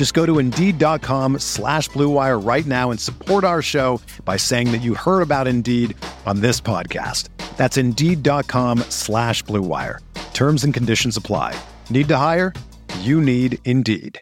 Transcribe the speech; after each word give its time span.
Just 0.00 0.14
go 0.14 0.24
to 0.24 0.38
Indeed.com 0.38 1.40
slash 1.40 1.90
BlueWire 1.90 2.42
right 2.42 2.64
now 2.64 2.90
and 2.90 2.98
support 2.98 3.44
our 3.44 3.60
show 3.60 4.00
by 4.24 4.38
saying 4.38 4.72
that 4.72 4.78
you 4.78 4.94
heard 4.94 5.20
about 5.20 5.46
Indeed 5.46 5.94
on 6.24 6.40
this 6.40 6.58
podcast. 6.58 7.28
That's 7.58 7.76
Indeed.com 7.76 8.78
slash 8.88 9.44
BlueWire. 9.44 9.98
Terms 10.32 10.64
and 10.64 10.72
conditions 10.72 11.18
apply. 11.18 11.54
Need 11.90 12.08
to 12.08 12.16
hire? 12.16 12.54
You 13.00 13.20
need 13.20 13.58
Indeed. 13.66 14.18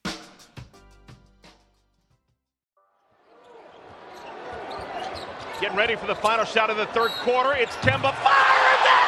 Getting 5.61 5.77
ready 5.79 5.95
for 5.95 6.09
the 6.09 6.17
final 6.17 6.45
shot 6.45 6.71
of 6.71 6.77
the 6.77 6.87
third 6.87 7.13
quarter. 7.23 7.55
It's 7.55 7.77
Kemba 7.77 8.13
fires 8.17 9.08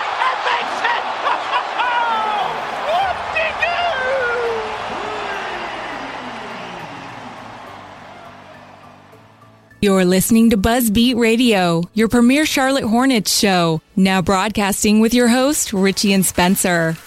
You're 9.83 10.05
listening 10.05 10.50
to 10.50 10.59
Buzzbeat 10.59 11.17
Radio, 11.17 11.84
your 11.95 12.09
premier 12.09 12.45
Charlotte 12.45 12.84
Hornets 12.84 13.34
show. 13.39 13.81
Now 13.97 14.20
broadcasting 14.20 15.00
with 15.00 15.14
your 15.14 15.28
host, 15.28 15.72
Richie 15.72 16.12
and 16.12 16.22
Spencer. 16.22 16.98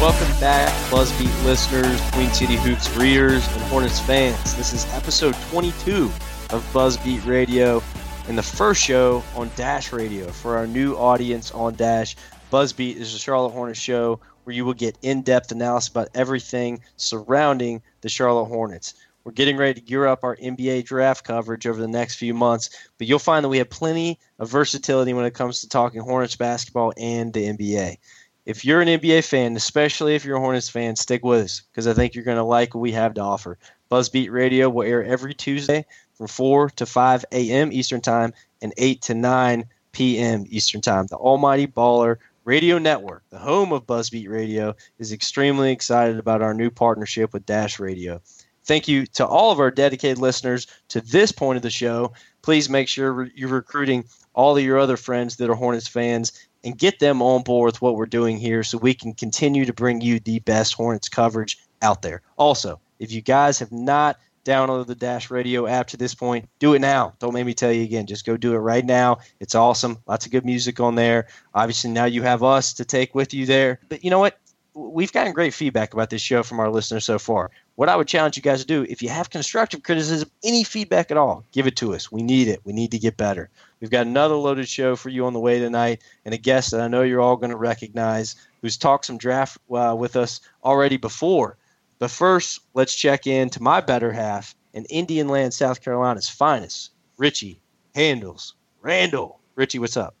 Welcome 0.00 0.40
back, 0.40 0.72
Buzzbeat 0.90 1.44
listeners, 1.44 2.00
Queen 2.10 2.32
City 2.32 2.56
Hoops 2.56 2.92
readers, 2.96 3.46
and 3.46 3.62
Hornets 3.66 4.00
fans. 4.00 4.56
This 4.56 4.72
is 4.72 4.84
episode 4.94 5.36
22 5.52 6.06
of 6.50 6.68
Buzzbeat 6.72 7.24
Radio 7.24 7.80
and 8.26 8.36
the 8.36 8.42
first 8.42 8.82
show 8.82 9.22
on 9.36 9.48
Dash 9.54 9.92
Radio. 9.92 10.26
For 10.26 10.56
our 10.56 10.66
new 10.66 10.96
audience 10.96 11.52
on 11.52 11.76
Dash, 11.76 12.16
Buzzbeat 12.52 12.96
is 12.96 13.12
the 13.12 13.20
Charlotte 13.20 13.50
Hornets 13.50 13.78
show 13.78 14.18
where 14.46 14.54
you 14.54 14.64
will 14.64 14.74
get 14.74 14.96
in 15.02 15.22
depth 15.22 15.50
analysis 15.52 15.88
about 15.88 16.08
everything 16.14 16.80
surrounding 16.96 17.82
the 18.00 18.08
Charlotte 18.08 18.46
Hornets. 18.46 18.94
We're 19.24 19.32
getting 19.32 19.56
ready 19.56 19.74
to 19.74 19.84
gear 19.84 20.06
up 20.06 20.22
our 20.22 20.36
NBA 20.36 20.84
draft 20.84 21.24
coverage 21.24 21.66
over 21.66 21.80
the 21.80 21.88
next 21.88 22.14
few 22.14 22.32
months, 22.32 22.70
but 22.96 23.08
you'll 23.08 23.18
find 23.18 23.44
that 23.44 23.48
we 23.48 23.58
have 23.58 23.70
plenty 23.70 24.20
of 24.38 24.48
versatility 24.48 25.12
when 25.12 25.24
it 25.24 25.34
comes 25.34 25.60
to 25.60 25.68
talking 25.68 26.00
Hornets 26.00 26.36
basketball 26.36 26.92
and 26.96 27.32
the 27.32 27.48
NBA 27.48 27.98
if 28.46 28.64
you're 28.64 28.80
an 28.80 28.88
NBA 28.88 29.24
fan, 29.24 29.56
especially 29.56 30.14
if 30.14 30.24
you're 30.24 30.36
a 30.36 30.40
Hornets 30.40 30.68
fan, 30.68 30.94
stick 30.94 31.24
with 31.24 31.44
us 31.44 31.60
because 31.60 31.88
I 31.88 31.92
think 31.92 32.14
you're 32.14 32.24
going 32.24 32.36
to 32.36 32.44
like 32.44 32.74
what 32.74 32.80
we 32.80 32.92
have 32.92 33.14
to 33.14 33.20
offer. 33.20 33.58
Buzzbeat 33.90 34.30
Radio 34.30 34.70
will 34.70 34.86
air 34.86 35.04
every 35.04 35.34
Tuesday 35.34 35.84
from 36.14 36.28
4 36.28 36.70
to 36.70 36.86
5 36.86 37.24
a.m. 37.32 37.72
Eastern 37.72 38.00
Time 38.00 38.32
and 38.62 38.72
8 38.78 39.02
to 39.02 39.14
9 39.14 39.64
p.m. 39.92 40.44
Eastern 40.48 40.80
Time. 40.80 41.06
The 41.06 41.16
Almighty 41.16 41.66
Baller 41.66 42.18
Radio 42.46 42.78
Network, 42.78 43.24
the 43.30 43.40
home 43.40 43.72
of 43.72 43.88
Buzzbeat 43.88 44.30
Radio, 44.30 44.76
is 45.00 45.10
extremely 45.10 45.72
excited 45.72 46.16
about 46.16 46.42
our 46.42 46.54
new 46.54 46.70
partnership 46.70 47.32
with 47.32 47.44
Dash 47.44 47.80
Radio. 47.80 48.22
Thank 48.64 48.86
you 48.86 49.04
to 49.06 49.26
all 49.26 49.50
of 49.50 49.58
our 49.58 49.72
dedicated 49.72 50.18
listeners 50.18 50.68
to 50.90 51.00
this 51.00 51.32
point 51.32 51.56
of 51.56 51.64
the 51.64 51.70
show. 51.70 52.12
Please 52.42 52.70
make 52.70 52.86
sure 52.86 53.28
you're 53.34 53.48
recruiting 53.48 54.04
all 54.32 54.56
of 54.56 54.62
your 54.62 54.78
other 54.78 54.96
friends 54.96 55.34
that 55.36 55.50
are 55.50 55.56
Hornets 55.56 55.88
fans 55.88 56.46
and 56.62 56.78
get 56.78 57.00
them 57.00 57.20
on 57.20 57.42
board 57.42 57.66
with 57.66 57.82
what 57.82 57.96
we're 57.96 58.06
doing 58.06 58.38
here 58.38 58.62
so 58.62 58.78
we 58.78 58.94
can 58.94 59.12
continue 59.12 59.64
to 59.64 59.72
bring 59.72 60.00
you 60.00 60.20
the 60.20 60.38
best 60.38 60.74
Hornets 60.74 61.08
coverage 61.08 61.58
out 61.82 62.02
there. 62.02 62.22
Also, 62.36 62.78
if 63.00 63.10
you 63.10 63.22
guys 63.22 63.58
have 63.58 63.72
not 63.72 64.20
downloaded 64.46 64.86
the 64.86 64.94
Dash 64.94 65.30
Radio 65.30 65.66
app 65.66 65.88
to 65.88 65.96
this 65.96 66.14
point, 66.14 66.48
do 66.58 66.74
it 66.74 66.78
now. 66.78 67.12
Don't 67.18 67.34
make 67.34 67.44
me 67.44 67.52
tell 67.52 67.72
you 67.72 67.82
again. 67.82 68.06
Just 68.06 68.24
go 68.24 68.36
do 68.36 68.54
it 68.54 68.58
right 68.58 68.84
now. 68.84 69.18
It's 69.40 69.54
awesome. 69.54 69.98
Lots 70.06 70.24
of 70.24 70.32
good 70.32 70.46
music 70.46 70.80
on 70.80 70.94
there. 70.94 71.26
Obviously, 71.54 71.90
now 71.90 72.06
you 72.06 72.22
have 72.22 72.42
us 72.42 72.72
to 72.74 72.84
take 72.84 73.14
with 73.14 73.34
you 73.34 73.44
there. 73.44 73.80
But 73.88 74.04
you 74.04 74.10
know 74.10 74.20
what? 74.20 74.38
We've 74.74 75.12
gotten 75.12 75.32
great 75.32 75.54
feedback 75.54 75.94
about 75.94 76.10
this 76.10 76.20
show 76.20 76.42
from 76.42 76.60
our 76.60 76.70
listeners 76.70 77.04
so 77.06 77.18
far. 77.18 77.50
What 77.76 77.88
I 77.88 77.96
would 77.96 78.08
challenge 78.08 78.36
you 78.36 78.42
guys 78.42 78.60
to 78.60 78.66
do, 78.66 78.86
if 78.88 79.02
you 79.02 79.08
have 79.08 79.30
constructive 79.30 79.82
criticism, 79.82 80.30
any 80.44 80.64
feedback 80.64 81.10
at 81.10 81.16
all, 81.16 81.44
give 81.52 81.66
it 81.66 81.76
to 81.76 81.94
us. 81.94 82.12
We 82.12 82.22
need 82.22 82.48
it. 82.48 82.60
We 82.64 82.74
need 82.74 82.90
to 82.90 82.98
get 82.98 83.16
better. 83.16 83.48
We've 83.80 83.90
got 83.90 84.06
another 84.06 84.34
loaded 84.34 84.68
show 84.68 84.94
for 84.94 85.08
you 85.08 85.26
on 85.26 85.32
the 85.32 85.40
way 85.40 85.58
tonight, 85.58 86.02
and 86.24 86.34
a 86.34 86.38
guest 86.38 86.70
that 86.70 86.80
I 86.80 86.88
know 86.88 87.02
you're 87.02 87.20
all 87.22 87.36
going 87.36 87.50
to 87.50 87.56
recognize 87.56 88.36
who's 88.60 88.76
talked 88.76 89.06
some 89.06 89.18
draft 89.18 89.58
uh, 89.70 89.94
with 89.98 90.14
us 90.14 90.40
already 90.62 90.98
before. 90.98 91.56
But 91.98 92.10
first, 92.10 92.60
let's 92.74 92.94
check 92.94 93.26
in 93.26 93.48
to 93.50 93.62
my 93.62 93.80
better 93.80 94.12
half 94.12 94.54
in 94.74 94.84
Indian 94.86 95.28
Land, 95.28 95.54
South 95.54 95.80
Carolina's 95.82 96.28
finest, 96.28 96.90
Richie 97.16 97.60
Handles 97.94 98.54
Randall. 98.82 99.40
Richie, 99.54 99.78
what's 99.78 99.96
up? 99.96 100.14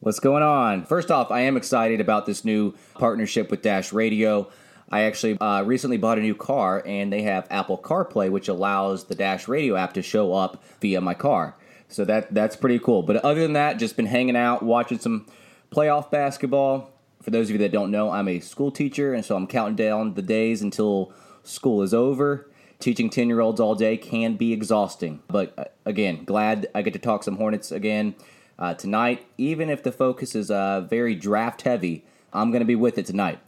What's 0.00 0.18
going 0.18 0.42
on? 0.42 0.86
First 0.86 1.10
off, 1.10 1.30
I 1.30 1.40
am 1.42 1.58
excited 1.58 2.00
about 2.00 2.24
this 2.24 2.42
new 2.42 2.74
partnership 2.94 3.50
with 3.50 3.60
Dash 3.60 3.92
Radio. 3.92 4.50
I 4.90 5.02
actually 5.02 5.38
uh, 5.38 5.62
recently 5.62 5.98
bought 5.98 6.16
a 6.16 6.22
new 6.22 6.34
car, 6.34 6.82
and 6.86 7.12
they 7.12 7.22
have 7.22 7.46
Apple 7.50 7.76
CarPlay, 7.76 8.30
which 8.30 8.48
allows 8.48 9.04
the 9.04 9.14
Dash 9.14 9.46
Radio 9.46 9.76
app 9.76 9.92
to 9.94 10.02
show 10.02 10.32
up 10.32 10.64
via 10.80 11.02
my 11.02 11.12
car. 11.12 11.54
So 11.88 12.06
that 12.06 12.32
that's 12.32 12.56
pretty 12.56 12.78
cool. 12.78 13.02
But 13.02 13.16
other 13.16 13.42
than 13.42 13.52
that, 13.52 13.78
just 13.78 13.96
been 13.96 14.06
hanging 14.06 14.36
out, 14.36 14.62
watching 14.62 14.98
some 14.98 15.26
playoff 15.70 16.10
basketball. 16.10 16.90
For 17.30 17.36
those 17.36 17.46
of 17.46 17.52
you 17.52 17.58
that 17.58 17.70
don't 17.70 17.92
know, 17.92 18.10
I'm 18.10 18.26
a 18.26 18.40
school 18.40 18.72
teacher, 18.72 19.14
and 19.14 19.24
so 19.24 19.36
I'm 19.36 19.46
counting 19.46 19.76
down 19.76 20.14
the 20.14 20.22
days 20.22 20.62
until 20.62 21.12
school 21.44 21.80
is 21.80 21.94
over. 21.94 22.50
Teaching 22.80 23.08
10 23.08 23.28
year 23.28 23.38
olds 23.38 23.60
all 23.60 23.76
day 23.76 23.96
can 23.96 24.34
be 24.34 24.52
exhausting. 24.52 25.22
But 25.28 25.54
uh, 25.56 25.66
again, 25.86 26.24
glad 26.24 26.66
I 26.74 26.82
get 26.82 26.92
to 26.94 26.98
talk 26.98 27.22
some 27.22 27.36
Hornets 27.36 27.70
again 27.70 28.16
uh, 28.58 28.74
tonight. 28.74 29.24
Even 29.38 29.70
if 29.70 29.84
the 29.84 29.92
focus 29.92 30.34
is 30.34 30.50
uh, 30.50 30.80
very 30.80 31.14
draft 31.14 31.62
heavy, 31.62 32.04
I'm 32.32 32.50
going 32.50 32.62
to 32.62 32.66
be 32.66 32.74
with 32.74 32.98
it 32.98 33.06
tonight. 33.06 33.38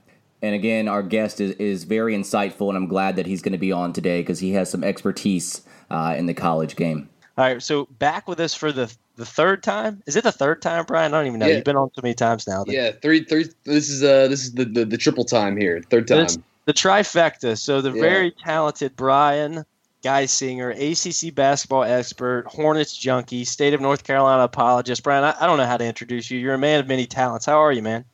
And 0.42 0.54
again, 0.54 0.87
our 0.87 1.03
guest 1.03 1.41
is, 1.41 1.56
is 1.56 1.82
very 1.82 2.15
insightful, 2.15 2.69
and 2.69 2.76
I'm 2.76 2.87
glad 2.87 3.16
that 3.16 3.26
he's 3.26 3.42
going 3.42 3.50
to 3.50 3.59
be 3.59 3.72
on 3.72 3.92
today 3.92 4.22
because 4.22 4.38
he 4.38 4.53
has 4.53 4.71
some 4.71 4.84
expertise 4.84 5.62
uh, 5.91 6.15
in 6.16 6.26
the 6.26 6.34
college 6.34 6.76
game. 6.76 7.09
All 7.37 7.47
right, 7.47 7.60
so 7.60 7.87
back 7.98 8.28
with 8.28 8.38
us 8.38 8.54
for 8.54 8.71
the 8.71 8.94
the 9.22 9.31
third 9.31 9.62
time. 9.62 10.03
Is 10.06 10.16
it 10.16 10.25
the 10.25 10.33
third 10.33 10.60
time, 10.60 10.84
Brian? 10.84 11.15
I 11.15 11.19
don't 11.19 11.28
even 11.28 11.38
know. 11.38 11.47
Yeah. 11.47 11.56
You've 11.56 11.65
been 11.65 11.77
on 11.77 11.91
so 11.94 12.00
many 12.03 12.15
times 12.15 12.49
now. 12.49 12.65
That... 12.65 12.72
Yeah, 12.72 12.91
three, 12.91 13.22
three. 13.22 13.47
This 13.62 13.88
is 13.88 14.03
uh, 14.03 14.27
this 14.27 14.43
is 14.43 14.55
the 14.55 14.65
the, 14.65 14.84
the 14.84 14.99
triple 14.99 15.25
time 15.25 15.56
here. 15.56 15.81
Third 15.91 16.09
time. 16.09 16.27
the 16.65 16.72
trifecta. 16.72 17.56
So 17.56 17.81
the 17.81 17.93
yeah. 17.93 18.00
very 18.00 18.33
talented 18.33 18.97
Brian 18.97 19.65
Geisinger, 20.03 20.72
ACC 20.72 21.33
basketball 21.33 21.84
expert, 21.84 22.47
Hornets 22.48 22.97
junkie, 22.97 23.45
state 23.45 23.74
of 23.74 23.80
North 23.80 24.03
Carolina 24.03 24.42
apologist. 24.42 25.04
Brian, 25.04 25.22
I, 25.22 25.36
I 25.41 25.47
don't 25.47 25.57
know 25.57 25.66
how 25.66 25.77
to 25.77 25.86
introduce 25.86 26.28
you. 26.28 26.41
You're 26.41 26.54
a 26.54 26.59
man 26.59 26.80
of 26.80 26.89
many 26.89 27.07
talents. 27.07 27.47
How 27.47 27.59
are 27.59 27.71
you, 27.71 27.83
man? 27.83 28.04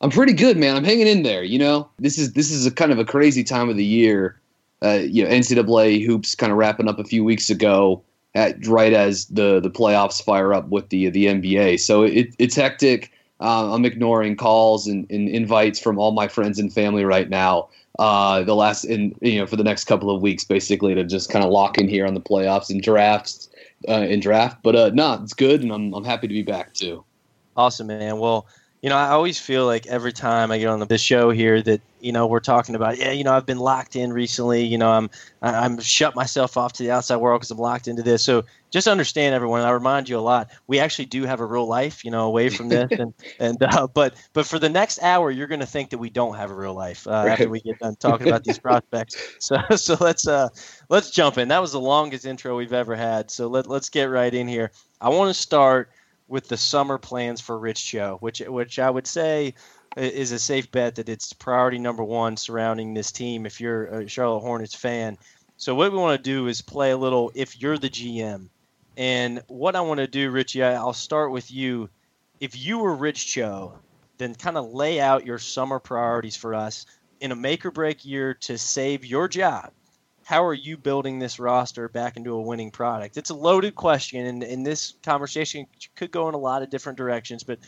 I'm 0.00 0.10
pretty 0.10 0.32
good, 0.32 0.56
man. 0.56 0.76
I'm 0.76 0.84
hanging 0.84 1.06
in 1.06 1.22
there. 1.22 1.44
You 1.44 1.60
know, 1.60 1.88
this 2.00 2.18
is 2.18 2.32
this 2.32 2.50
is 2.50 2.66
a 2.66 2.72
kind 2.72 2.90
of 2.90 2.98
a 2.98 3.04
crazy 3.04 3.44
time 3.44 3.68
of 3.68 3.76
the 3.76 3.84
year. 3.84 4.40
Uh, 4.82 4.98
you 5.08 5.24
know, 5.24 5.30
NCAA 5.30 6.04
hoops 6.04 6.34
kind 6.34 6.50
of 6.50 6.58
wrapping 6.58 6.88
up 6.88 6.98
a 6.98 7.04
few 7.04 7.22
weeks 7.22 7.50
ago 7.50 8.02
at 8.36 8.66
right 8.66 8.92
as 8.92 9.26
the 9.26 9.58
the 9.60 9.70
playoffs 9.70 10.22
fire 10.22 10.52
up 10.52 10.68
with 10.68 10.90
the 10.90 11.08
the 11.08 11.26
NBA. 11.26 11.80
So 11.80 12.02
it, 12.02 12.34
it's 12.38 12.54
hectic. 12.54 13.10
Uh, 13.40 13.74
I'm 13.74 13.84
ignoring 13.84 14.36
calls 14.36 14.86
and, 14.86 15.10
and, 15.10 15.28
invites 15.28 15.78
from 15.78 15.98
all 15.98 16.12
my 16.12 16.26
friends 16.26 16.58
and 16.58 16.72
family 16.72 17.04
right 17.04 17.28
now. 17.28 17.68
Uh, 17.98 18.42
the 18.44 18.54
last 18.54 18.84
in 18.84 19.14
you 19.22 19.38
know 19.38 19.46
for 19.46 19.56
the 19.56 19.64
next 19.64 19.84
couple 19.84 20.14
of 20.14 20.22
weeks, 20.22 20.44
basically 20.44 20.94
to 20.94 21.02
just 21.02 21.30
kind 21.30 21.44
of 21.44 21.50
lock 21.50 21.78
in 21.78 21.88
here 21.88 22.06
on 22.06 22.14
the 22.14 22.20
playoffs 22.20 22.70
and 22.70 22.82
drafts 22.82 23.48
uh, 23.88 23.92
in 24.08 24.20
draft. 24.20 24.62
But 24.62 24.76
uh, 24.76 24.90
no, 24.92 25.18
it's 25.22 25.32
good, 25.32 25.62
and 25.62 25.72
I'm 25.72 25.94
I'm 25.94 26.04
happy 26.04 26.28
to 26.28 26.34
be 26.34 26.42
back 26.42 26.74
too. 26.74 27.04
Awesome, 27.56 27.86
man. 27.86 28.18
Well, 28.18 28.46
You 28.82 28.90
know, 28.90 28.96
I 28.96 29.08
always 29.08 29.38
feel 29.38 29.66
like 29.66 29.86
every 29.86 30.12
time 30.12 30.50
I 30.50 30.58
get 30.58 30.68
on 30.68 30.80
the 30.80 30.98
show 30.98 31.30
here 31.30 31.60
that 31.62 31.80
you 32.00 32.12
know 32.12 32.26
we're 32.26 32.40
talking 32.40 32.74
about, 32.74 32.98
yeah, 32.98 33.10
you 33.10 33.24
know, 33.24 33.32
I've 33.32 33.46
been 33.46 33.58
locked 33.58 33.96
in 33.96 34.12
recently. 34.12 34.64
You 34.64 34.78
know, 34.78 34.90
I'm 34.90 35.10
I'm 35.42 35.80
shut 35.80 36.14
myself 36.14 36.56
off 36.56 36.74
to 36.74 36.82
the 36.82 36.90
outside 36.90 37.16
world 37.16 37.40
because 37.40 37.50
I'm 37.50 37.58
locked 37.58 37.88
into 37.88 38.02
this. 38.02 38.22
So 38.22 38.44
just 38.70 38.88
understand, 38.88 39.34
everyone. 39.34 39.62
I 39.62 39.70
remind 39.70 40.08
you 40.08 40.18
a 40.18 40.20
lot. 40.20 40.50
We 40.66 40.80
actually 40.80 41.06
do 41.06 41.24
have 41.24 41.40
a 41.40 41.46
real 41.46 41.66
life, 41.66 42.04
you 42.04 42.10
know, 42.10 42.26
away 42.26 42.48
from 42.48 42.68
this, 42.68 42.90
and 42.98 43.14
and 43.38 43.62
uh, 43.62 43.86
but 43.86 44.14
but 44.32 44.46
for 44.46 44.58
the 44.58 44.68
next 44.68 45.02
hour, 45.02 45.30
you're 45.30 45.46
going 45.46 45.60
to 45.60 45.66
think 45.66 45.90
that 45.90 45.98
we 45.98 46.10
don't 46.10 46.36
have 46.36 46.50
a 46.50 46.54
real 46.54 46.74
life 46.74 47.06
uh, 47.06 47.10
right. 47.10 47.28
after 47.30 47.48
we 47.48 47.60
get 47.60 47.78
done 47.78 47.96
talking 47.96 48.28
about 48.28 48.44
these 48.44 48.58
prospects. 48.58 49.16
So 49.38 49.58
so 49.76 49.96
let's 50.00 50.26
uh 50.26 50.48
let's 50.88 51.10
jump 51.10 51.38
in. 51.38 51.48
That 51.48 51.60
was 51.60 51.72
the 51.72 51.80
longest 51.80 52.24
intro 52.24 52.56
we've 52.56 52.72
ever 52.72 52.96
had. 52.96 53.30
So 53.30 53.48
let 53.48 53.66
let's 53.66 53.88
get 53.88 54.04
right 54.04 54.32
in 54.32 54.48
here. 54.48 54.72
I 55.00 55.08
want 55.10 55.28
to 55.28 55.34
start 55.34 55.90
with 56.28 56.48
the 56.48 56.56
summer 56.56 56.98
plans 56.98 57.40
for 57.40 57.58
Rich 57.58 57.86
Cho, 57.86 58.16
which 58.20 58.40
which 58.40 58.78
I 58.78 58.90
would 58.90 59.06
say 59.06 59.54
is 59.96 60.32
a 60.32 60.38
safe 60.38 60.70
bet 60.70 60.96
that 60.96 61.08
it's 61.08 61.32
priority 61.32 61.78
number 61.78 62.04
one 62.04 62.36
surrounding 62.36 62.94
this 62.94 63.12
team. 63.12 63.46
If 63.46 63.60
you're 63.60 63.84
a 63.86 64.08
Charlotte 64.08 64.40
Hornets 64.40 64.74
fan, 64.74 65.18
so 65.56 65.74
what 65.74 65.92
we 65.92 65.98
want 65.98 66.22
to 66.22 66.30
do 66.30 66.48
is 66.48 66.60
play 66.62 66.90
a 66.90 66.96
little. 66.96 67.32
If 67.34 67.60
you're 67.60 67.78
the 67.78 67.88
GM, 67.88 68.48
and 68.96 69.42
what 69.48 69.76
I 69.76 69.80
want 69.82 69.98
to 69.98 70.06
do, 70.06 70.30
Richie, 70.30 70.62
I'll 70.62 70.92
start 70.92 71.30
with 71.30 71.50
you. 71.50 71.88
If 72.40 72.56
you 72.56 72.78
were 72.78 72.94
Rich 72.94 73.26
Cho, 73.28 73.78
then 74.18 74.34
kind 74.34 74.56
of 74.56 74.72
lay 74.72 75.00
out 75.00 75.26
your 75.26 75.38
summer 75.38 75.78
priorities 75.78 76.36
for 76.36 76.54
us 76.54 76.86
in 77.20 77.32
a 77.32 77.36
make 77.36 77.64
or 77.64 77.70
break 77.70 78.04
year 78.04 78.34
to 78.34 78.58
save 78.58 79.04
your 79.04 79.28
job 79.28 79.72
how 80.26 80.44
are 80.44 80.54
you 80.54 80.76
building 80.76 81.20
this 81.20 81.38
roster 81.38 81.88
back 81.88 82.16
into 82.16 82.32
a 82.32 82.40
winning 82.40 82.72
product? 82.72 83.16
It's 83.16 83.30
a 83.30 83.34
loaded 83.34 83.76
question, 83.76 84.26
and, 84.26 84.42
and 84.42 84.66
this 84.66 84.94
conversation 85.04 85.68
could 85.94 86.10
go 86.10 86.28
in 86.28 86.34
a 86.34 86.38
lot 86.38 86.62
of 86.62 86.70
different 86.70 86.98
directions. 86.98 87.44
But 87.44 87.60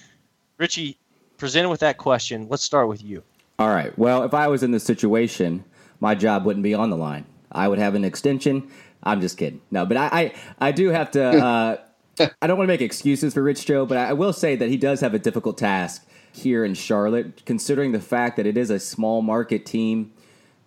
Richie, 0.59 0.99
presented 1.37 1.69
with 1.69 1.79
that 1.81 1.99
question, 1.99 2.49
let's 2.49 2.65
start 2.65 2.89
with 2.89 3.01
you. 3.01 3.23
All 3.61 3.69
right. 3.69 3.97
Well, 3.97 4.25
if 4.25 4.35
I 4.35 4.49
was 4.49 4.65
in 4.65 4.73
this 4.73 4.83
situation, 4.83 5.65
my 6.01 6.17
job 6.17 6.45
wouldn't 6.45 6.65
be 6.65 6.75
on 6.75 6.91
the 6.91 6.97
line. 6.97 7.27
I 7.53 7.69
would 7.69 7.79
have 7.79 7.95
an 7.95 8.05
extension. 8.05 8.69
I'm 9.05 9.21
just 9.21 9.39
kidding. 9.39 9.61
No, 9.71 9.87
but 9.87 9.97
I, 9.97 10.09
I, 10.13 10.35
I 10.59 10.73
do 10.73 10.89
have 10.89 11.13
to. 11.13 11.25
Uh, 11.25 11.77
I 12.43 12.49
don't 12.49 12.59
want 12.59 12.67
to 12.67 12.73
make 12.73 12.81
excuses 12.81 13.35
for 13.35 13.43
Rich 13.45 13.67
Cho, 13.67 13.87
but 13.87 13.99
I 13.99 14.15
will 14.15 14.33
say 14.33 14.57
that 14.57 14.69
he 14.69 14.77
does 14.77 15.01
have 15.01 15.15
a 15.15 15.21
difficult 15.21 15.59
task 15.59 16.05
here 16.33 16.65
in 16.65 16.75
Charlotte, 16.75 17.47
considering 17.47 17.93
the 17.93 18.01
fact 18.01 18.37
that 18.37 18.47
it 18.47 18.57
is 18.57 18.69
a 18.69 18.81
small 18.81 19.23
market 19.23 19.65
team 19.65 20.13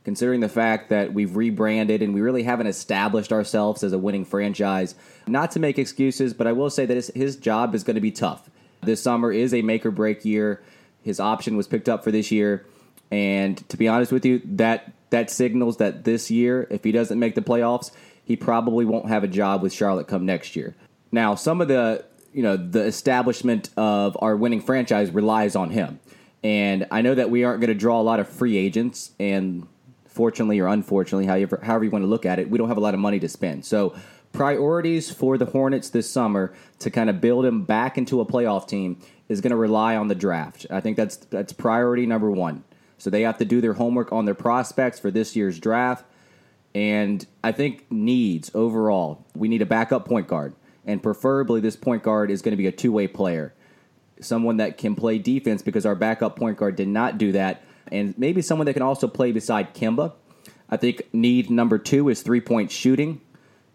considering 0.04 0.40
the 0.40 0.50
fact 0.50 0.90
that 0.90 1.14
we've 1.14 1.36
rebranded 1.36 2.02
and 2.02 2.14
we 2.14 2.22
really 2.22 2.44
haven't 2.44 2.68
established 2.68 3.32
ourselves 3.32 3.84
as 3.84 3.94
a 3.94 3.98
winning 3.98 4.26
franchise. 4.26 4.96
Not 5.28 5.52
to 5.52 5.60
make 5.60 5.78
excuses, 5.78 6.34
but 6.34 6.48
I 6.48 6.54
will 6.54 6.70
say 6.70 6.86
that 6.86 6.96
his, 6.96 7.12
his 7.14 7.36
job 7.36 7.76
is 7.76 7.84
going 7.84 7.96
to 7.96 8.02
be 8.02 8.12
tough. 8.12 8.50
This 8.82 9.02
summer 9.02 9.32
is 9.32 9.54
a 9.54 9.62
make 9.62 9.86
or 9.86 9.92
break 9.92 10.26
year. 10.26 10.62
His 11.04 11.20
option 11.20 11.56
was 11.56 11.68
picked 11.68 11.88
up 11.88 12.04
for 12.04 12.12
this 12.12 12.32
year. 12.32 12.66
And 13.12 13.58
to 13.70 13.78
be 13.78 13.88
honest 13.88 14.12
with 14.12 14.26
you, 14.26 14.42
that 14.46 14.94
that 15.10 15.30
signals 15.30 15.78
that 15.78 16.06
this 16.06 16.32
year, 16.32 16.68
if 16.72 16.84
he 16.84 16.92
doesn't 16.92 17.20
make 17.20 17.36
the 17.36 17.42
playoffs, 17.42 17.92
he 18.24 18.38
probably 18.38 18.86
won't 18.86 19.10
have 19.10 19.24
a 19.24 19.28
job 19.28 19.62
with 19.62 19.74
Charlotte 19.74 20.08
come 20.08 20.26
next 20.26 20.56
year. 20.56 20.76
Now, 21.12 21.36
some 21.36 21.62
of 21.62 21.68
the 21.68 22.06
you 22.34 22.42
know 22.42 22.56
the 22.56 22.84
establishment 22.84 23.70
of 23.76 24.18
our 24.22 24.36
winning 24.36 24.62
franchise 24.62 25.12
relies 25.12 25.56
on 25.56 25.70
him. 25.70 26.00
And 26.44 26.88
I 26.90 27.02
know 27.02 27.14
that 27.14 27.30
we 27.30 27.44
aren't 27.44 27.60
going 27.62 27.68
to 27.68 27.76
draw 27.76 28.02
a 28.02 28.04
lot 28.04 28.20
of 28.20 28.28
free 28.28 28.58
agents, 28.58 29.12
and 29.20 29.68
fortunately 30.12 30.60
or 30.60 30.68
unfortunately, 30.68 31.26
however, 31.26 31.60
however 31.64 31.86
you 31.86 31.92
want 31.92 32.04
to 32.04 32.08
look 32.08 32.26
at 32.26 32.38
it, 32.38 32.50
we 32.50 32.58
don't 32.58 32.68
have 32.68 32.78
a 32.78 32.82
lot 32.82 32.94
of 32.94 33.00
money 33.00 33.20
to 33.20 33.30
spend. 33.30 33.66
So, 33.66 33.96
priorities 34.34 35.12
for 35.12 35.38
the 35.38 35.46
Hornets 35.46 35.90
this 35.90 36.10
summer 36.10 36.54
to 36.80 36.90
kind 36.90 37.10
of 37.10 37.20
build 37.20 37.44
them 37.44 37.64
back 37.64 37.98
into 37.98 38.22
a 38.22 38.26
playoff 38.26 38.68
team 38.68 38.98
is 39.28 39.42
going 39.42 39.52
to 39.52 39.58
rely 39.58 39.96
on 39.96 40.08
the 40.08 40.16
draft. 40.16 40.66
I 40.70 40.82
think 40.82 40.98
that's 40.98 41.18
that's 41.18 41.54
priority 41.54 42.06
number 42.06 42.30
one. 42.30 42.64
So 42.98 43.10
they 43.10 43.24
have 43.24 43.40
to 43.40 43.46
do 43.46 43.62
their 43.62 43.74
homework 43.74 44.12
on 44.12 44.26
their 44.26 44.36
prospects 44.36 45.00
for 45.00 45.10
this 45.10 45.36
year's 45.36 45.60
draft. 45.60 46.06
And 46.76 47.26
I 47.44 47.52
think 47.52 47.92
needs 47.92 48.52
overall, 48.54 49.26
we 49.36 49.48
need 49.48 49.62
a 49.62 49.66
backup 49.66 50.06
point 50.06 50.28
guard. 50.28 50.54
And 50.86 51.02
preferably, 51.02 51.62
this 51.62 51.76
point 51.76 52.04
guard 52.04 52.30
is 52.30 52.42
going 52.42 52.52
to 52.52 52.58
be 52.58 52.68
a 52.68 52.72
two 52.72 52.92
way 52.92 53.08
player. 53.08 53.54
Someone 54.20 54.58
that 54.58 54.78
can 54.78 54.96
play 54.96 55.18
defense 55.18 55.62
because 55.62 55.86
our 55.86 55.96
backup 55.96 56.36
point 56.36 56.58
guard 56.58 56.76
did 56.76 56.88
not 56.88 57.18
do 57.18 57.32
that 57.32 57.64
and 57.92 58.18
maybe 58.18 58.42
someone 58.42 58.66
that 58.66 58.74
can 58.74 58.82
also 58.82 59.08
play 59.08 59.32
beside 59.32 59.74
Kemba. 59.74 60.14
I 60.70 60.78
think 60.78 61.14
need 61.14 61.50
number 61.50 61.78
two 61.78 62.10
is 62.10 62.22
three 62.22 62.42
point 62.42 62.72
shooting, 62.72 63.22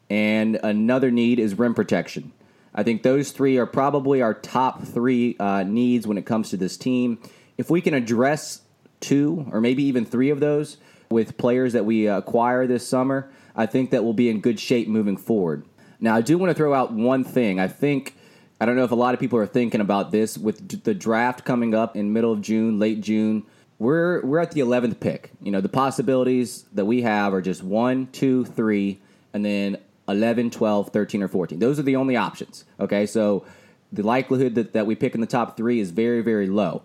and 0.08 0.58
another 0.62 1.10
need 1.10 1.38
is 1.38 1.58
rim 1.58 1.74
protection. 1.74 2.32
I 2.74 2.82
think 2.82 3.02
those 3.02 3.32
three 3.32 3.58
are 3.58 3.66
probably 3.66 4.20
our 4.22 4.34
top 4.34 4.82
three 4.82 5.36
uh, 5.38 5.62
needs 5.62 6.06
when 6.06 6.18
it 6.18 6.26
comes 6.26 6.50
to 6.50 6.56
this 6.56 6.76
team. 6.76 7.18
If 7.56 7.70
we 7.70 7.80
can 7.80 7.94
address 7.94 8.62
two 9.00 9.46
or 9.50 9.60
maybe 9.60 9.82
even 9.84 10.04
three 10.04 10.30
of 10.30 10.40
those 10.40 10.76
with 11.10 11.38
players 11.38 11.72
that 11.72 11.84
we 11.84 12.06
acquire 12.06 12.66
this 12.66 12.86
summer, 12.86 13.30
I 13.54 13.66
think 13.66 13.90
that 13.90 14.04
we'll 14.04 14.12
be 14.12 14.28
in 14.28 14.40
good 14.40 14.60
shape 14.60 14.88
moving 14.88 15.16
forward. 15.16 15.64
Now, 16.00 16.14
I 16.14 16.20
do 16.20 16.36
want 16.36 16.50
to 16.50 16.54
throw 16.54 16.74
out 16.74 16.92
one 16.92 17.24
thing. 17.24 17.58
I 17.58 17.68
think 17.68 18.14
I 18.60 18.66
don't 18.66 18.76
know 18.76 18.84
if 18.84 18.90
a 18.90 18.96
lot 18.96 19.14
of 19.14 19.20
people 19.20 19.38
are 19.38 19.46
thinking 19.46 19.80
about 19.80 20.10
this 20.10 20.36
with 20.36 20.84
the 20.84 20.94
draft 20.94 21.44
coming 21.44 21.74
up 21.74 21.96
in 21.96 22.12
middle 22.12 22.32
of 22.32 22.40
June, 22.42 22.78
late 22.78 23.00
June 23.00 23.44
we're 23.78 24.24
we're 24.24 24.38
at 24.38 24.52
the 24.52 24.60
11th 24.60 25.00
pick. 25.00 25.30
You 25.40 25.50
know, 25.50 25.60
the 25.60 25.68
possibilities 25.68 26.64
that 26.72 26.84
we 26.84 27.02
have 27.02 27.34
are 27.34 27.42
just 27.42 27.62
1, 27.62 28.08
2, 28.12 28.44
3 28.44 29.00
and 29.34 29.44
then 29.44 29.78
11, 30.08 30.50
12, 30.50 30.90
13 30.90 31.22
or 31.22 31.28
14. 31.28 31.58
Those 31.58 31.78
are 31.78 31.82
the 31.82 31.96
only 31.96 32.16
options. 32.16 32.64
Okay? 32.80 33.06
So 33.06 33.44
the 33.92 34.02
likelihood 34.02 34.54
that, 34.54 34.72
that 34.72 34.86
we 34.86 34.94
pick 34.94 35.14
in 35.14 35.20
the 35.20 35.26
top 35.26 35.56
3 35.56 35.80
is 35.80 35.90
very 35.90 36.22
very 36.22 36.46
low. 36.46 36.82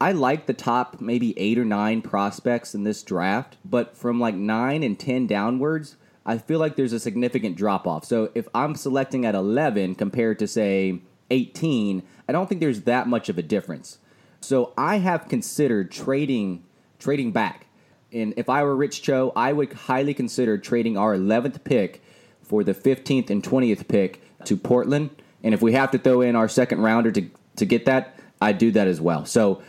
I 0.00 0.12
like 0.12 0.46
the 0.46 0.54
top 0.54 1.00
maybe 1.00 1.38
8 1.38 1.58
or 1.58 1.64
9 1.64 2.02
prospects 2.02 2.74
in 2.74 2.84
this 2.84 3.02
draft, 3.02 3.56
but 3.64 3.96
from 3.96 4.18
like 4.18 4.34
9 4.34 4.82
and 4.82 4.98
10 4.98 5.26
downwards, 5.26 5.96
I 6.26 6.38
feel 6.38 6.58
like 6.58 6.76
there's 6.76 6.92
a 6.92 7.00
significant 7.00 7.56
drop 7.56 7.86
off. 7.86 8.04
So 8.04 8.30
if 8.34 8.48
I'm 8.54 8.74
selecting 8.74 9.24
at 9.24 9.34
11 9.34 9.94
compared 9.94 10.38
to 10.40 10.48
say 10.48 11.00
18, 11.30 12.02
I 12.28 12.32
don't 12.32 12.48
think 12.48 12.60
there's 12.60 12.82
that 12.82 13.06
much 13.06 13.28
of 13.28 13.38
a 13.38 13.42
difference. 13.42 13.98
So 14.44 14.72
I 14.76 14.98
have 14.98 15.28
considered 15.28 15.90
trading 15.90 16.64
trading 16.98 17.32
back. 17.32 17.66
And 18.12 18.32
if 18.36 18.48
I 18.48 18.62
were 18.62 18.76
Rich 18.76 19.02
Cho, 19.02 19.32
I 19.34 19.52
would 19.52 19.72
highly 19.72 20.14
consider 20.14 20.56
trading 20.56 20.96
our 20.96 21.16
11th 21.16 21.64
pick 21.64 22.02
for 22.42 22.62
the 22.62 22.72
15th 22.72 23.28
and 23.28 23.42
20th 23.42 23.88
pick 23.88 24.22
to 24.44 24.56
Portland. 24.56 25.10
And 25.42 25.52
if 25.52 25.60
we 25.60 25.72
have 25.72 25.90
to 25.90 25.98
throw 25.98 26.20
in 26.20 26.36
our 26.36 26.48
second 26.48 26.80
rounder 26.80 27.10
to, 27.12 27.28
to 27.56 27.66
get 27.66 27.84
that, 27.86 28.18
I'd 28.40 28.58
do 28.58 28.70
that 28.72 28.86
as 28.86 29.00
well. 29.00 29.26
So, 29.26 29.62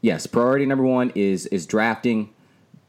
yes, 0.00 0.26
priority 0.26 0.66
number 0.66 0.84
one 0.84 1.12
is 1.14 1.46
is 1.46 1.66
drafting, 1.66 2.30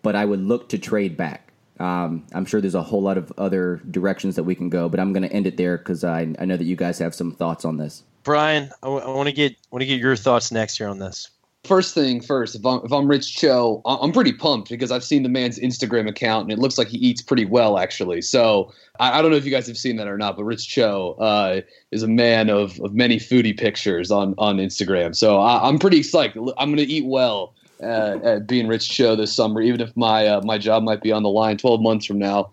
but 0.01 0.15
I 0.15 0.25
would 0.25 0.41
look 0.41 0.69
to 0.69 0.77
trade 0.77 1.15
back. 1.15 1.51
Um, 1.79 2.25
I'm 2.33 2.45
sure 2.45 2.61
there's 2.61 2.75
a 2.75 2.83
whole 2.83 3.01
lot 3.01 3.17
of 3.17 3.31
other 3.37 3.81
directions 3.89 4.35
that 4.35 4.43
we 4.43 4.55
can 4.55 4.69
go, 4.69 4.89
but 4.89 4.99
I'm 4.99 5.11
going 5.11 5.23
to 5.23 5.31
end 5.31 5.47
it 5.47 5.57
there 5.57 5.77
because 5.77 6.03
I, 6.03 6.33
I 6.39 6.45
know 6.45 6.55
that 6.55 6.65
you 6.65 6.75
guys 6.75 6.99
have 6.99 7.15
some 7.15 7.31
thoughts 7.31 7.65
on 7.65 7.77
this. 7.77 8.03
Brian, 8.23 8.69
I, 8.81 8.87
w- 8.87 9.03
I 9.03 9.09
want 9.09 9.27
to 9.27 9.33
get 9.33 9.55
want 9.71 9.81
to 9.81 9.85
get 9.85 9.99
your 9.99 10.15
thoughts 10.15 10.51
next 10.51 10.79
year 10.79 10.89
on 10.89 10.99
this. 10.99 11.29
First 11.63 11.93
thing 11.93 12.19
first, 12.19 12.55
if 12.55 12.65
I'm, 12.65 12.81
if 12.83 12.91
I'm 12.91 13.07
Rich 13.07 13.37
Cho, 13.37 13.81
I'm 13.85 14.11
pretty 14.11 14.33
pumped 14.33 14.69
because 14.69 14.91
I've 14.91 15.03
seen 15.03 15.23
the 15.23 15.29
man's 15.29 15.57
Instagram 15.57 16.09
account 16.09 16.43
and 16.43 16.51
it 16.51 16.59
looks 16.59 16.77
like 16.77 16.89
he 16.89 16.97
eats 16.97 17.21
pretty 17.21 17.45
well, 17.45 17.77
actually. 17.77 18.21
So 18.21 18.73
I, 18.99 19.17
I 19.17 19.21
don't 19.21 19.31
know 19.31 19.37
if 19.37 19.45
you 19.45 19.51
guys 19.51 19.65
have 19.67 19.77
seen 19.77 19.95
that 19.95 20.09
or 20.09 20.17
not, 20.17 20.35
but 20.35 20.43
Rich 20.43 20.67
Cho 20.67 21.13
uh, 21.19 21.61
is 21.91 22.03
a 22.03 22.07
man 22.07 22.49
of, 22.49 22.81
of 22.81 22.93
many 22.93 23.17
foodie 23.17 23.57
pictures 23.57 24.11
on, 24.11 24.35
on 24.37 24.57
Instagram. 24.57 25.15
So 25.15 25.39
I, 25.39 25.69
am 25.69 25.79
pretty 25.79 26.01
psyched. 26.01 26.35
I'm 26.57 26.67
going 26.67 26.85
to 26.85 26.93
eat 26.93 27.05
well 27.05 27.53
uh, 27.81 28.19
at 28.23 28.45
being 28.45 28.67
Rich 28.67 28.89
Cho 28.89 29.15
this 29.15 29.31
summer, 29.31 29.61
even 29.61 29.79
if 29.79 29.95
my 29.95 30.27
uh, 30.27 30.41
my 30.43 30.57
job 30.57 30.83
might 30.83 31.01
be 31.01 31.13
on 31.13 31.23
the 31.23 31.29
line 31.29 31.57
12 31.57 31.81
months 31.81 32.05
from 32.05 32.19
now. 32.19 32.51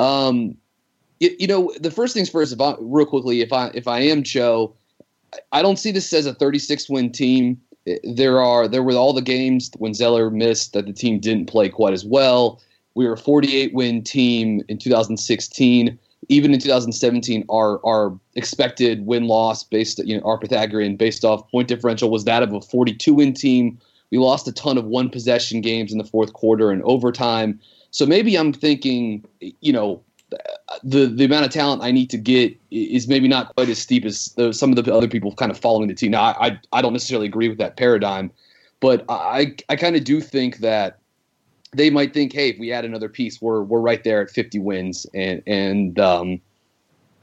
Um, 0.00 0.56
you, 1.20 1.34
you 1.38 1.46
know, 1.46 1.72
the 1.80 1.92
first 1.92 2.12
things 2.12 2.28
first, 2.28 2.52
if 2.52 2.60
I, 2.60 2.74
real 2.80 3.06
quickly, 3.06 3.40
if 3.40 3.52
I 3.52 3.70
if 3.74 3.86
I 3.86 4.00
am 4.00 4.24
Cho, 4.24 4.74
I 5.52 5.62
don't 5.62 5.78
see 5.78 5.92
this 5.92 6.12
as 6.12 6.26
a 6.26 6.34
36 6.34 6.88
win 6.88 7.12
team 7.12 7.60
there 8.04 8.40
are 8.40 8.68
there 8.68 8.82
were 8.82 8.92
all 8.92 9.12
the 9.12 9.22
games 9.22 9.70
when 9.78 9.94
Zeller 9.94 10.30
missed 10.30 10.72
that 10.72 10.86
the 10.86 10.92
team 10.92 11.18
didn't 11.18 11.46
play 11.46 11.68
quite 11.68 11.92
as 11.92 12.04
well. 12.04 12.60
We 12.94 13.06
were 13.06 13.14
a 13.14 13.18
48 13.18 13.74
win 13.74 14.02
team 14.02 14.62
in 14.68 14.78
2016. 14.78 15.98
Even 16.30 16.52
in 16.52 16.60
2017, 16.60 17.44
our 17.48 17.84
our 17.86 18.18
expected 18.34 19.06
win 19.06 19.26
loss 19.26 19.64
based 19.64 19.98
you 20.04 20.16
know 20.16 20.24
our 20.24 20.38
Pythagorean 20.38 20.96
based 20.96 21.24
off 21.24 21.48
point 21.50 21.68
differential 21.68 22.10
was 22.10 22.24
that 22.24 22.42
of 22.42 22.52
a 22.52 22.60
42 22.60 23.14
win 23.14 23.34
team. 23.34 23.78
We 24.10 24.18
lost 24.18 24.48
a 24.48 24.52
ton 24.52 24.78
of 24.78 24.86
one 24.86 25.10
possession 25.10 25.60
games 25.60 25.92
in 25.92 25.98
the 25.98 26.04
fourth 26.04 26.32
quarter 26.32 26.70
and 26.70 26.82
overtime. 26.82 27.60
So 27.90 28.06
maybe 28.06 28.36
I'm 28.36 28.52
thinking, 28.52 29.24
you 29.40 29.72
know, 29.72 30.02
the 30.82 31.06
the 31.06 31.24
amount 31.24 31.46
of 31.46 31.50
talent 31.50 31.82
I 31.82 31.90
need 31.90 32.10
to 32.10 32.18
get 32.18 32.56
is 32.70 33.08
maybe 33.08 33.28
not 33.28 33.54
quite 33.54 33.68
as 33.68 33.78
steep 33.78 34.04
as 34.04 34.32
the, 34.36 34.52
some 34.52 34.70
of 34.72 34.84
the 34.84 34.94
other 34.94 35.08
people 35.08 35.34
kind 35.34 35.50
of 35.50 35.58
following 35.58 35.88
the 35.88 35.94
team. 35.94 36.12
Now, 36.12 36.22
I 36.22 36.46
I, 36.46 36.60
I 36.72 36.82
don't 36.82 36.92
necessarily 36.92 37.26
agree 37.26 37.48
with 37.48 37.58
that 37.58 37.76
paradigm, 37.76 38.30
but 38.80 39.04
I 39.08 39.56
I 39.68 39.76
kind 39.76 39.96
of 39.96 40.04
do 40.04 40.20
think 40.20 40.58
that 40.58 40.98
they 41.72 41.90
might 41.90 42.14
think, 42.14 42.32
hey, 42.32 42.50
if 42.50 42.58
we 42.58 42.72
add 42.72 42.84
another 42.84 43.08
piece, 43.08 43.40
we're 43.40 43.62
we're 43.62 43.80
right 43.80 44.02
there 44.04 44.22
at 44.22 44.30
50 44.30 44.58
wins, 44.58 45.06
and 45.14 45.42
and 45.46 45.98
um, 45.98 46.40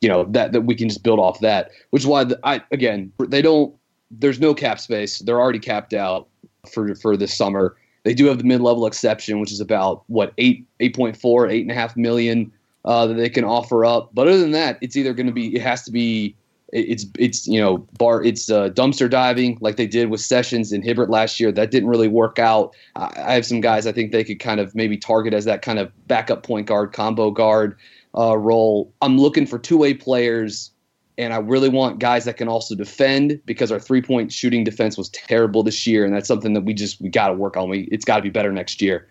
you 0.01 0.09
know 0.09 0.25
that 0.25 0.51
that 0.51 0.61
we 0.61 0.75
can 0.75 0.89
just 0.89 1.03
build 1.03 1.19
off 1.19 1.39
that. 1.41 1.71
Which 1.91 2.03
is 2.03 2.07
why 2.07 2.23
the, 2.23 2.39
I 2.43 2.61
again 2.71 3.11
they 3.19 3.41
don't 3.41 3.75
there's 4.11 4.39
no 4.39 4.53
cap 4.53 4.79
space. 4.79 5.19
They're 5.19 5.39
already 5.39 5.59
capped 5.59 5.93
out 5.93 6.27
for 6.71 6.95
for 6.95 7.15
this 7.17 7.35
summer. 7.35 7.75
They 8.03 8.13
do 8.13 8.25
have 8.27 8.37
the 8.37 8.43
mid 8.43 8.61
level 8.61 8.85
exception, 8.85 9.39
which 9.39 9.51
is 9.51 9.59
about 9.59 10.03
what 10.07 10.33
eight 10.37 10.65
eight 10.79 10.95
point 10.95 11.17
four 11.17 11.47
eight 11.47 11.61
and 11.61 11.71
a 11.71 11.75
half 11.75 11.95
million 11.97 12.51
uh, 12.85 13.07
that 13.07 13.15
they 13.15 13.29
can 13.29 13.43
offer 13.43 13.83
up. 13.83 14.11
But 14.13 14.27
other 14.27 14.37
than 14.37 14.51
that, 14.51 14.77
it's 14.81 14.95
either 14.95 15.13
going 15.13 15.27
to 15.27 15.33
be 15.33 15.55
it 15.55 15.61
has 15.61 15.83
to 15.83 15.91
be 15.91 16.35
it's 16.71 17.05
it's 17.17 17.47
you 17.47 17.59
know 17.59 17.77
bar 17.97 18.23
it's 18.23 18.49
uh, 18.49 18.69
dumpster 18.69 19.09
diving 19.09 19.57
like 19.61 19.75
they 19.75 19.87
did 19.87 20.09
with 20.09 20.21
Sessions 20.21 20.71
and 20.71 20.83
Hibbert 20.83 21.09
last 21.09 21.39
year. 21.39 21.51
That 21.51 21.71
didn't 21.71 21.89
really 21.89 22.07
work 22.07 22.39
out. 22.39 22.75
I, 22.95 23.11
I 23.17 23.33
have 23.33 23.45
some 23.45 23.61
guys 23.61 23.87
I 23.87 23.91
think 23.91 24.11
they 24.11 24.23
could 24.23 24.39
kind 24.39 24.59
of 24.59 24.73
maybe 24.75 24.97
target 24.97 25.33
as 25.33 25.45
that 25.45 25.61
kind 25.61 25.79
of 25.79 25.91
backup 26.07 26.43
point 26.43 26.67
guard, 26.67 26.93
combo 26.93 27.31
guard 27.31 27.77
uh, 28.17 28.37
role. 28.37 28.93
I'm 29.01 29.17
looking 29.17 29.45
for 29.45 29.57
two 29.57 29.77
way 29.77 29.93
players, 29.93 30.71
and 31.17 31.33
I 31.33 31.37
really 31.37 31.69
want 31.69 31.99
guys 31.99 32.25
that 32.25 32.37
can 32.37 32.47
also 32.47 32.75
defend 32.75 33.41
because 33.45 33.71
our 33.71 33.79
three 33.79 34.01
point 34.01 34.31
shooting 34.31 34.63
defense 34.63 34.97
was 34.97 35.09
terrible 35.09 35.63
this 35.63 35.87
year, 35.87 36.05
and 36.05 36.13
that's 36.13 36.27
something 36.27 36.53
that 36.53 36.61
we 36.61 36.73
just 36.73 37.01
we 37.01 37.09
got 37.09 37.29
to 37.29 37.33
work 37.33 37.57
on. 37.57 37.69
We 37.69 37.87
it's 37.91 38.05
got 38.05 38.17
to 38.17 38.21
be 38.21 38.29
better 38.29 38.51
next 38.51 38.81
year, 38.81 39.07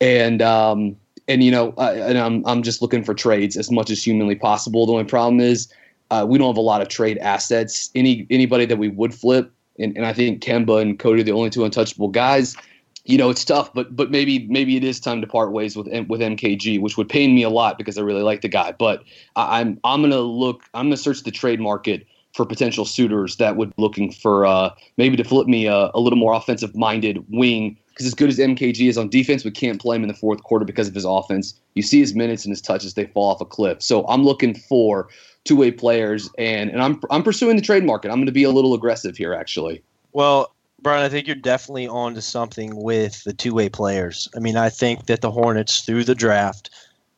and 0.00 0.42
um, 0.42 0.96
and 1.28 1.42
you 1.44 1.50
know, 1.50 1.74
uh, 1.78 1.94
and 1.96 2.18
I'm 2.18 2.46
I'm 2.46 2.62
just 2.62 2.82
looking 2.82 3.04
for 3.04 3.14
trades 3.14 3.56
as 3.56 3.70
much 3.70 3.90
as 3.90 4.02
humanly 4.02 4.34
possible. 4.34 4.86
The 4.86 4.92
only 4.92 5.04
problem 5.04 5.40
is 5.40 5.72
uh, 6.10 6.26
we 6.28 6.38
don't 6.38 6.48
have 6.48 6.56
a 6.56 6.62
lot 6.62 6.82
of 6.82 6.88
trade 6.88 7.18
assets. 7.18 7.90
Any 7.94 8.26
anybody 8.30 8.66
that 8.66 8.78
we 8.78 8.88
would 8.88 9.14
flip, 9.14 9.52
and, 9.78 9.96
and 9.96 10.06
I 10.06 10.12
think 10.12 10.42
Kemba 10.42 10.80
and 10.80 10.98
Cody 10.98 11.20
are 11.20 11.24
the 11.24 11.32
only 11.32 11.50
two 11.50 11.64
untouchable 11.64 12.08
guys. 12.08 12.56
You 13.04 13.16
know, 13.16 13.30
it's 13.30 13.44
tough, 13.44 13.72
but 13.72 13.94
but 13.96 14.10
maybe 14.10 14.46
maybe 14.48 14.76
it 14.76 14.84
is 14.84 15.00
time 15.00 15.20
to 15.20 15.26
part 15.26 15.52
ways 15.52 15.76
with 15.76 15.86
with 16.08 16.20
MKG, 16.20 16.80
which 16.80 16.96
would 16.96 17.08
pain 17.08 17.34
me 17.34 17.42
a 17.42 17.50
lot 17.50 17.78
because 17.78 17.96
I 17.96 18.02
really 18.02 18.22
like 18.22 18.42
the 18.42 18.48
guy. 18.48 18.72
But 18.72 19.02
I'm 19.36 19.78
I'm 19.84 20.02
gonna 20.02 20.20
look. 20.20 20.62
I'm 20.74 20.86
gonna 20.86 20.96
search 20.96 21.22
the 21.22 21.30
trade 21.30 21.60
market 21.60 22.06
for 22.34 22.46
potential 22.46 22.84
suitors 22.84 23.36
that 23.36 23.56
would 23.56 23.72
looking 23.76 24.12
for 24.12 24.46
uh, 24.46 24.70
maybe 24.96 25.16
to 25.16 25.24
flip 25.24 25.48
me 25.48 25.66
a, 25.66 25.90
a 25.94 26.00
little 26.00 26.18
more 26.18 26.32
offensive 26.32 26.76
minded 26.76 27.24
wing 27.28 27.76
because 28.00 28.06
as 28.06 28.14
good 28.14 28.30
as 28.30 28.38
MKG 28.38 28.88
is 28.88 28.96
on 28.96 29.10
defense, 29.10 29.44
we 29.44 29.50
can't 29.50 29.78
play 29.78 29.94
him 29.94 30.02
in 30.02 30.08
the 30.08 30.14
fourth 30.14 30.42
quarter 30.42 30.64
because 30.64 30.88
of 30.88 30.94
his 30.94 31.04
offense. 31.04 31.60
You 31.74 31.82
see 31.82 32.00
his 32.00 32.14
minutes 32.14 32.46
and 32.46 32.52
his 32.52 32.62
touches; 32.62 32.94
they 32.94 33.04
fall 33.04 33.28
off 33.28 33.42
a 33.42 33.44
cliff. 33.44 33.82
So 33.82 34.06
I'm 34.08 34.24
looking 34.24 34.54
for 34.54 35.08
two 35.44 35.54
way 35.54 35.70
players, 35.70 36.30
and 36.38 36.70
and 36.70 36.82
I'm 36.82 36.98
I'm 37.10 37.22
pursuing 37.22 37.56
the 37.56 37.62
trade 37.62 37.84
market. 37.84 38.10
I'm 38.10 38.16
going 38.16 38.24
to 38.24 38.32
be 38.32 38.44
a 38.44 38.50
little 38.50 38.72
aggressive 38.72 39.18
here, 39.18 39.34
actually. 39.34 39.82
Well, 40.14 40.54
Brian, 40.80 41.04
I 41.04 41.10
think 41.10 41.26
you're 41.26 41.36
definitely 41.36 41.88
on 41.88 42.14
to 42.14 42.22
something 42.22 42.74
with 42.74 43.22
the 43.24 43.34
two 43.34 43.52
way 43.52 43.68
players. 43.68 44.30
I 44.34 44.38
mean, 44.38 44.56
I 44.56 44.70
think 44.70 45.04
that 45.06 45.20
the 45.20 45.30
Hornets 45.30 45.82
through 45.82 46.04
the 46.04 46.14
draft 46.14 46.70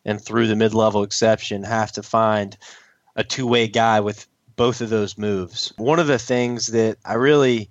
and 0.05 0.21
through 0.21 0.49
the 0.49 0.57
mid 0.57 0.75
level 0.75 1.05
exception 1.05 1.63
have 1.63 1.93
to 1.93 2.03
find 2.03 2.57
a 3.15 3.23
two 3.23 3.47
way 3.47 3.69
guy 3.69 4.01
with 4.01 4.27
both 4.57 4.81
of 4.81 4.91
those 4.91 5.17
moves. 5.17 5.73
One 5.77 6.01
of 6.01 6.09
the 6.09 6.19
things 6.19 6.67
that 6.69 6.99
I 7.05 7.15
really 7.15 7.71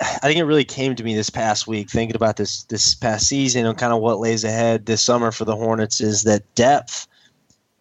I 0.00 0.18
think 0.26 0.38
it 0.38 0.44
really 0.44 0.64
came 0.64 0.94
to 0.94 1.04
me 1.04 1.14
this 1.14 1.30
past 1.30 1.66
week 1.66 1.90
thinking 1.90 2.16
about 2.16 2.36
this 2.36 2.64
this 2.64 2.94
past 2.94 3.26
season 3.26 3.66
and 3.66 3.78
kind 3.78 3.92
of 3.92 4.00
what 4.00 4.20
lays 4.20 4.44
ahead 4.44 4.86
this 4.86 5.02
summer 5.02 5.32
for 5.32 5.44
the 5.44 5.56
Hornets 5.56 6.00
is 6.00 6.22
that 6.22 6.54
depth 6.54 7.06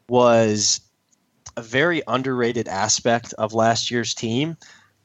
was 0.10 0.80
a 1.58 1.62
very 1.62 2.02
underrated 2.08 2.68
aspect 2.68 3.34
of 3.34 3.54
last 3.54 3.92
year's 3.92 4.14
team, 4.14 4.58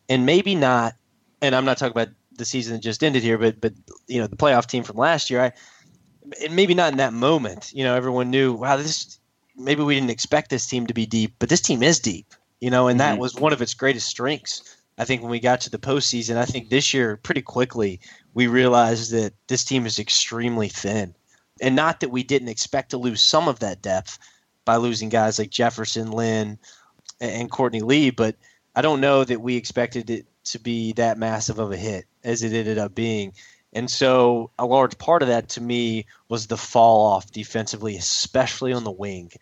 and 0.09 0.27
maybe 0.27 0.55
not. 0.55 0.95
And 1.41 1.55
I'm 1.57 1.65
not 1.65 1.79
talking 1.79 1.93
about 1.93 2.15
the 2.37 2.45
season 2.45 2.75
that 2.75 2.83
just 2.83 3.03
ended 3.03 3.23
here, 3.23 3.39
but 3.39 3.61
but 3.61 3.73
you 4.07 4.21
know 4.21 4.27
the 4.27 4.37
playoff 4.37 4.67
team 4.67 4.85
from 4.85 4.97
last 4.97 5.31
year. 5.31 5.43
I 5.43 5.53
and 6.43 6.55
maybe 6.55 6.75
not 6.75 6.93
in 6.93 6.99
that 6.99 7.13
moment. 7.13 7.73
You 7.75 7.85
know, 7.85 7.95
everyone 7.95 8.31
knew 8.31 8.53
wow 8.53 8.77
this. 8.77 9.19
Maybe 9.57 9.83
we 9.83 9.95
didn't 9.95 10.11
expect 10.11 10.51
this 10.51 10.67
team 10.67 10.87
to 10.87 10.95
be 10.95 11.07
deep, 11.07 11.35
but 11.39 11.49
this 11.49 11.61
team 11.61 11.83
is 11.83 11.99
deep. 11.99 12.35
You 12.61 12.71
know, 12.71 12.87
and 12.89 13.01
that 13.01 13.13
mm-hmm. 13.13 13.21
was 13.21 13.35
one 13.35 13.53
of 13.53 13.61
its 13.61 13.75
greatest 13.75 14.09
strengths. 14.09 14.77
I 15.03 15.05
think 15.05 15.21
when 15.21 15.31
we 15.33 15.41
got 15.41 15.61
to 15.63 15.71
the 15.71 15.79
postseason, 15.79 16.37
I 16.37 16.45
think 16.45 16.69
this 16.69 16.95
year 16.95 17.17
pretty 17.17 17.43
quickly 17.43 18.01
we 18.35 18.47
realized 18.47 19.11
that 19.11 19.35
this 19.49 19.65
team 19.65 19.85
is 19.85 19.99
extremely 19.99 20.69
thin, 20.69 21.15
and 21.61 21.75
not 21.75 22.01
that 22.01 22.13
we 22.13 22.23
didn't 22.23 22.49
expect 22.49 22.91
to 22.91 22.99
lose 22.99 23.21
some 23.21 23.49
of 23.49 23.59
that 23.59 23.83
depth, 23.83 24.19
by 24.65 24.77
losing 24.77 25.09
guys 25.09 25.39
like 25.39 25.51
Jefferson, 25.51 26.13
Lin, 26.13 26.59
and 27.21 27.51
Courtney 27.51 27.81
Lee, 27.81 28.11
but 28.11 28.37
I 28.75 28.83
don't 28.83 29.01
know 29.01 29.25
that 29.25 29.41
we 29.41 29.57
expected 29.57 30.09
it 30.09 30.27
to 30.45 30.59
be 30.59 30.93
that 30.93 31.19
massive 31.19 31.59
of 31.59 31.73
a 31.73 31.77
hit 31.77 32.05
as 32.25 32.43
it 32.43 32.53
ended 32.53 32.79
up 32.79 32.95
being. 32.95 33.33
And 33.73 33.91
so 33.91 34.51
a 34.59 34.67
large 34.67 34.99
part 34.99 35.23
of 35.23 35.29
that 35.29 35.49
to 35.51 35.61
me 35.61 36.07
was 36.29 36.47
the 36.47 36.57
fall 36.57 37.07
off 37.07 37.33
defensively, 37.33 37.97
especially 37.97 38.73
on 38.73 38.85
the 38.85 38.91
wing. 38.91 39.33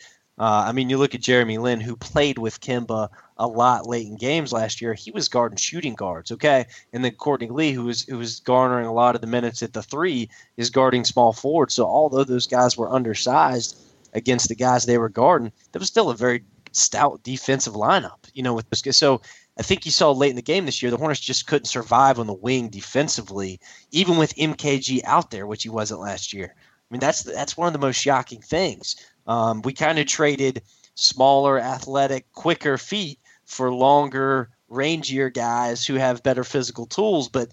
Uh, 0.41 0.65
I 0.67 0.73
mean, 0.73 0.89
you 0.89 0.97
look 0.97 1.15
at 1.15 1.21
Jeremy 1.21 1.59
Lin, 1.59 1.81
who 1.81 1.95
played 1.97 2.39
with 2.39 2.63
Kemba 2.63 3.11
a 3.37 3.47
lot 3.47 3.87
late 3.87 4.07
in 4.07 4.17
games 4.17 4.55
last 4.55 4.81
year. 4.81 4.95
He 4.95 5.11
was 5.11 5.29
guarding 5.29 5.59
shooting 5.59 5.95
guards, 5.95 6.33
okay, 6.33 6.65
and 6.95 7.05
then 7.05 7.13
Courtney 7.13 7.51
Lee, 7.51 7.73
who 7.73 7.85
was 7.85 8.03
who 8.05 8.17
was 8.17 8.41
garnering 8.41 8.87
a 8.87 8.93
lot 8.93 9.15
of 9.15 9.21
the 9.21 9.27
minutes 9.27 9.63
at 9.63 9.75
the 9.75 9.83
three, 9.83 10.31
is 10.57 10.71
guarding 10.71 11.05
small 11.05 11.35
forward. 11.35 11.71
So 11.71 11.85
although 11.85 12.25
those 12.25 12.47
guys 12.47 12.77
were 12.77 12.91
undersized, 12.91 13.77
against 14.15 14.49
the 14.49 14.55
guys 14.55 14.87
they 14.87 14.99
were 14.99 15.09
guarding, 15.09 15.53
that 15.73 15.79
was 15.79 15.89
still 15.89 16.11
a 16.11 16.17
very 16.17 16.43
stout 16.73 17.23
defensive 17.23 17.75
lineup. 17.75 18.19
You 18.33 18.43
know, 18.43 18.55
with 18.55 18.69
this 18.71 18.97
so 18.97 19.21
I 19.59 19.63
think 19.63 19.85
you 19.85 19.93
saw 19.93 20.11
late 20.11 20.31
in 20.31 20.37
the 20.37 20.43
game 20.43 20.65
this 20.65 20.81
year, 20.81 20.91
the 20.91 20.97
Hornets 20.97 21.21
just 21.21 21.47
couldn't 21.47 21.67
survive 21.67 22.19
on 22.19 22.27
the 22.27 22.33
wing 22.33 22.69
defensively, 22.69 23.61
even 23.91 24.17
with 24.17 24.35
MKG 24.37 25.01
out 25.05 25.31
there, 25.31 25.47
which 25.47 25.65
he 25.65 25.69
wasn't 25.69 26.01
last 26.01 26.33
year. 26.33 26.55
I 26.55 26.95
mean, 26.95 27.01
that's 27.01 27.23
that's 27.23 27.57
one 27.57 27.67
of 27.67 27.73
the 27.73 27.79
most 27.79 28.01
shocking 28.01 28.41
things. 28.41 28.97
Um, 29.31 29.63
we 29.63 29.73
kind 29.73 30.01
of 30.01 30.07
traded 30.07 30.63
smaller, 30.97 31.61
athletic, 31.61 32.33
quicker 32.33 32.77
feet 32.77 33.21
for 33.45 33.73
longer, 33.73 34.51
rangier 34.69 35.33
guys 35.33 35.87
who 35.87 35.95
have 35.95 36.25
better 36.25 36.43
physical 36.43 36.85
tools, 36.87 37.29
but 37.29 37.49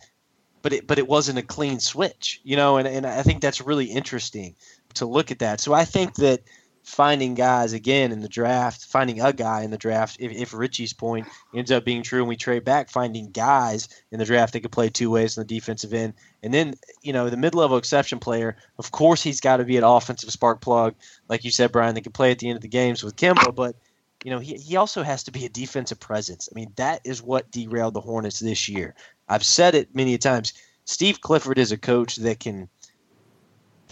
but 0.64 0.74
it 0.74 0.88
but 0.88 0.98
it 0.98 1.08
wasn't 1.08 1.38
a 1.38 1.44
clean 1.44 1.80
switch, 1.80 2.42
you 2.44 2.56
know, 2.56 2.78
and, 2.78 2.88
and 2.88 3.06
I 3.06 3.22
think 3.22 3.42
that's 3.42 3.62
really 3.62 3.86
interesting 3.86 4.56
to 4.96 5.06
look 5.06 5.30
at 5.30 5.38
that. 5.40 5.62
So 5.62 5.72
I 5.72 5.86
think 5.86 6.16
that 6.16 6.42
finding 6.88 7.34
guys 7.34 7.74
again 7.74 8.14
in 8.14 8.22
the 8.22 8.30
draft, 8.30 8.86
finding 8.86 9.20
a 9.20 9.34
guy 9.34 9.64
in 9.64 9.72
the 9.72 9.78
draft, 9.78 10.16
if, 10.22 10.32
if 10.32 10.54
Richie's 10.54 10.94
point 10.94 11.28
ends 11.54 11.70
up 11.70 11.84
being 11.84 12.02
true 12.02 12.20
and 12.20 12.30
we 12.30 12.38
trade 12.38 12.64
back, 12.64 12.90
finding 12.90 13.30
guys 13.32 13.90
in 14.10 14.20
the 14.20 14.26
draft 14.26 14.54
that 14.54 14.62
could 14.62 14.72
play 14.72 14.88
two 14.88 15.12
ways 15.12 15.38
on 15.38 15.42
the 15.42 15.54
defensive 15.54 15.94
end. 15.94 16.14
And 16.42 16.54
then, 16.54 16.76
you 17.02 17.12
know, 17.12 17.30
the 17.30 17.36
mid 17.36 17.56
level 17.56 17.76
exception 17.76 18.20
player, 18.20 18.56
of 18.80 18.90
course, 18.92 19.22
he's 19.22 19.42
got 19.42 19.58
to 19.58 19.66
be 19.66 19.76
an 19.76 19.84
offensive 19.84 20.32
spark 20.32 20.62
plug. 20.62 20.96
Like 21.28 21.44
you 21.44 21.52
said, 21.52 21.74
Brian, 21.74 21.94
they 21.94 22.00
can 22.00 22.14
play 22.14 22.32
at 22.32 22.40
the 22.40 22.48
end 22.48 22.56
of 22.56 22.62
the 22.62 22.70
games 22.70 23.04
with 23.04 23.16
Kemba, 23.16 23.54
but. 23.54 23.76
You 24.24 24.32
know, 24.32 24.40
he, 24.40 24.56
he 24.56 24.78
also 24.78 25.04
has 25.04 25.24
to 25.26 25.32
be 25.32 25.46
a 25.46 25.50
defensive 25.50 26.00
presence. 26.00 26.50
I 26.52 26.56
mean, 26.56 26.74
that 26.76 27.02
is 27.04 27.22
what 27.22 27.52
derailed 27.52 27.94
the 27.94 28.02
Hornets 28.02 28.40
this 28.40 28.68
year. 28.68 28.96
I've 29.30 29.46
said 29.46 29.76
it 29.76 29.94
many 29.94 30.18
times. 30.18 30.54
Steve 30.86 31.22
Clifford 31.22 31.60
is 31.60 31.72
a 31.72 31.78
coach 31.78 32.16
that 32.16 32.40
can 32.40 32.68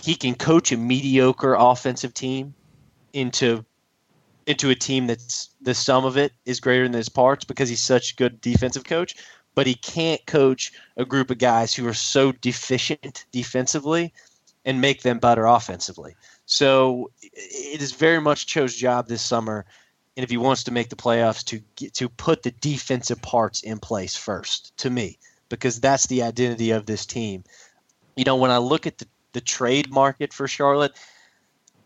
he 0.02 0.16
can 0.16 0.34
coach 0.34 0.72
a 0.72 0.78
mediocre 0.78 1.54
offensive 1.54 2.12
team 2.14 2.56
into 3.15 3.65
into 4.45 4.69
a 4.69 4.75
team 4.75 5.07
that's 5.07 5.50
the 5.62 5.74
sum 5.74 6.05
of 6.05 6.17
it 6.17 6.31
is 6.45 6.60
greater 6.60 6.84
than 6.84 6.93
its 6.93 7.10
parts 7.10 7.43
because 7.45 7.67
he's 7.67 7.81
such 7.81 8.12
a 8.12 8.15
good 8.15 8.39
defensive 8.41 8.84
coach 8.84 9.15
but 9.55 9.65
he 9.65 9.74
can't 9.74 10.24
coach 10.27 10.74
a 10.98 11.05
group 11.05 11.31
of 11.31 11.38
guys 11.39 11.74
who 11.74 11.88
are 11.88 11.93
so 11.93 12.31
deficient 12.34 13.25
defensively 13.31 14.13
and 14.65 14.81
make 14.81 15.01
them 15.01 15.17
better 15.17 15.45
offensively 15.45 16.15
so 16.45 17.10
it 17.22 17.81
is 17.81 17.93
very 17.93 18.22
much 18.22 18.45
Cho's 18.45 18.75
job 18.75 19.07
this 19.07 19.24
summer 19.24 19.65
and 20.17 20.24
if 20.24 20.29
he 20.29 20.38
wants 20.38 20.63
to 20.63 20.72
make 20.72 20.89
the 20.89 20.95
playoffs 20.95 21.43
to 21.45 21.62
get, 21.75 21.93
to 21.95 22.07
put 22.07 22.43
the 22.43 22.51
defensive 22.51 23.22
parts 23.22 23.62
in 23.62 23.79
place 23.79 24.15
first 24.15 24.77
to 24.77 24.89
me 24.89 25.17
because 25.50 25.79
that's 25.79 26.05
the 26.07 26.22
identity 26.22 26.69
of 26.72 26.86
this 26.86 27.05
team 27.05 27.43
you 28.15 28.25
know 28.25 28.36
when 28.36 28.51
i 28.51 28.57
look 28.57 28.86
at 28.86 28.98
the 29.00 29.07
the 29.36 29.41
trade 29.41 29.91
market 29.91 30.34
for 30.34 30.48
Charlotte. 30.48 30.93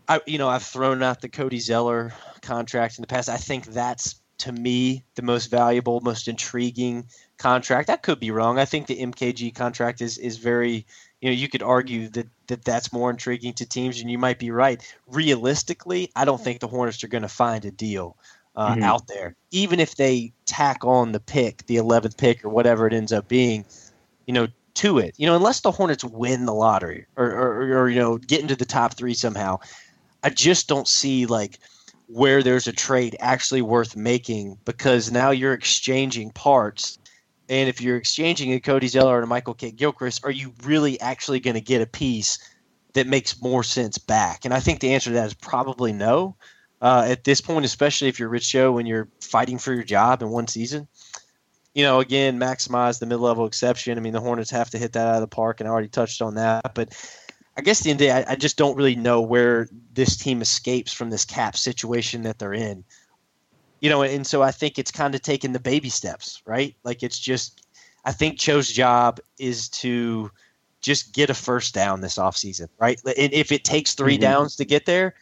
I, 0.09 0.19
you 0.25 0.39
know, 0.39 0.49
I've 0.49 0.63
thrown 0.63 1.03
out 1.03 1.21
the 1.21 1.29
Cody 1.29 1.59
Zeller 1.59 2.11
contract 2.41 2.97
in 2.97 3.03
the 3.03 3.07
past. 3.07 3.29
I 3.29 3.37
think 3.37 3.67
that's 3.67 4.19
to 4.39 4.51
me 4.51 5.03
the 5.15 5.21
most 5.21 5.51
valuable, 5.51 6.01
most 6.01 6.27
intriguing 6.27 7.05
contract. 7.37 7.87
That 7.87 8.01
could 8.01 8.19
be 8.19 8.31
wrong. 8.31 8.57
I 8.57 8.65
think 8.65 8.87
the 8.87 8.99
MKG 8.99 9.53
contract 9.53 10.01
is 10.01 10.17
is 10.17 10.37
very. 10.37 10.85
You 11.21 11.29
know, 11.29 11.35
you 11.35 11.49
could 11.49 11.61
argue 11.61 12.07
that, 12.09 12.27
that 12.47 12.63
that's 12.63 12.93
more 12.93 13.09
intriguing 13.09 13.51
to 13.55 13.65
teams, 13.65 13.99
and 13.99 14.09
you 14.09 14.17
might 14.17 14.39
be 14.39 14.51
right. 14.51 14.81
Realistically, 15.05 16.09
I 16.15 16.23
don't 16.23 16.41
think 16.41 16.61
the 16.61 16.67
Hornets 16.67 17.03
are 17.03 17.09
going 17.09 17.23
to 17.23 17.27
find 17.27 17.65
a 17.65 17.71
deal 17.71 18.15
uh, 18.55 18.71
mm-hmm. 18.71 18.83
out 18.83 19.07
there, 19.07 19.35
even 19.51 19.81
if 19.81 19.95
they 19.95 20.31
tack 20.45 20.85
on 20.85 21.11
the 21.11 21.19
pick, 21.19 21.65
the 21.65 21.75
11th 21.75 22.15
pick, 22.15 22.45
or 22.45 22.49
whatever 22.49 22.87
it 22.87 22.93
ends 22.93 23.11
up 23.11 23.27
being. 23.27 23.65
You 24.27 24.33
know, 24.33 24.47
to 24.75 24.97
it. 24.99 25.13
You 25.17 25.27
know, 25.27 25.35
unless 25.35 25.59
the 25.59 25.71
Hornets 25.71 26.05
win 26.05 26.45
the 26.45 26.53
lottery 26.53 27.05
or, 27.17 27.25
or, 27.25 27.81
or, 27.81 27.89
you 27.89 27.99
know 27.99 28.17
get 28.17 28.41
into 28.41 28.55
the 28.55 28.65
top 28.65 28.95
three 28.95 29.13
somehow, 29.13 29.59
I 30.23 30.29
just 30.29 30.67
don't 30.67 30.87
see 30.87 31.25
like 31.25 31.59
where 32.07 32.41
there's 32.41 32.67
a 32.67 32.71
trade 32.71 33.15
actually 33.19 33.61
worth 33.61 33.95
making 33.95 34.57
because 34.65 35.11
now 35.11 35.31
you're 35.31 35.53
exchanging 35.53 36.31
parts. 36.31 36.97
And 37.47 37.69
if 37.69 37.81
you're 37.81 37.97
exchanging 37.97 38.53
a 38.53 38.59
Cody 38.59 38.87
Zeller 38.87 39.15
and 39.15 39.23
a 39.23 39.27
Michael 39.27 39.53
Kidd-Gilchrist, 39.53 40.23
are 40.23 40.31
you 40.31 40.53
really 40.63 40.99
actually 40.99 41.39
going 41.39 41.55
to 41.55 41.61
get 41.61 41.81
a 41.81 41.87
piece 41.87 42.37
that 42.93 43.07
makes 43.07 43.41
more 43.41 43.63
sense 43.63 43.97
back? 43.97 44.45
And 44.45 44.53
I 44.53 44.59
think 44.59 44.79
the 44.79 44.93
answer 44.93 45.09
to 45.09 45.15
that 45.15 45.27
is 45.27 45.33
probably 45.33 45.93
no. 45.93 46.35
Uh, 46.81 47.05
at 47.07 47.23
this 47.23 47.41
point, 47.41 47.65
especially 47.65 48.07
if 48.07 48.19
you're 48.19 48.29
Rich 48.29 48.49
Cho 48.49 48.77
and 48.77 48.87
you're 48.87 49.09
fighting 49.21 49.57
for 49.57 49.73
your 49.73 49.83
job 49.83 50.21
in 50.21 50.29
one 50.29 50.47
season, 50.47 50.87
you 51.73 51.83
know, 51.83 51.99
again, 51.99 52.39
maximize 52.39 52.99
the 52.99 53.05
mid 53.05 53.19
level 53.19 53.45
exception. 53.45 53.97
I 53.97 54.01
mean, 54.01 54.13
the 54.13 54.19
Hornets 54.19 54.51
have 54.51 54.69
to 54.71 54.77
hit 54.77 54.93
that 54.93 55.07
out 55.07 55.15
of 55.15 55.21
the 55.21 55.27
park, 55.27 55.59
and 55.59 55.67
I 55.67 55.71
already 55.71 55.87
touched 55.87 56.21
on 56.21 56.35
that. 56.35 56.73
But 56.73 56.93
I 57.59 57.61
guess 57.61 57.81
the 57.81 57.89
end 57.89 57.97
of 57.97 57.99
the 57.99 58.05
day, 58.05 58.11
I, 58.11 58.31
I 58.31 58.35
just 58.35 58.57
don't 58.57 58.77
really 58.77 58.95
know 58.95 59.19
where 59.19 59.67
this 59.93 60.15
team 60.15 60.41
escapes 60.41 60.93
from 60.93 61.09
this 61.09 61.25
cap 61.25 61.57
situation 61.57 62.23
that 62.23 62.39
they're 62.39 62.53
in. 62.53 62.85
You 63.81 63.89
know, 63.89 64.01
and 64.01 64.25
so 64.25 64.41
I 64.41 64.51
think 64.51 64.79
it's 64.79 64.91
kind 64.91 65.13
of 65.13 65.21
taking 65.21 65.51
the 65.51 65.59
baby 65.59 65.89
steps, 65.89 66.41
right? 66.45 66.73
Like 66.85 67.03
it's 67.03 67.19
just, 67.19 67.67
I 68.05 68.13
think 68.13 68.39
Cho's 68.39 68.71
job 68.71 69.19
is 69.39 69.67
to 69.69 70.31
just 70.79 71.13
get 71.13 71.29
a 71.29 71.33
first 71.33 71.73
down 71.73 71.99
this 71.99 72.17
offseason, 72.17 72.69
right? 72.79 72.97
And 73.05 73.33
if 73.33 73.51
it 73.51 73.65
takes 73.65 73.93
3 73.93 74.13
mm-hmm. 74.13 74.21
downs 74.21 74.55
to 74.55 74.63
get 74.63 74.85
there, 74.85 75.15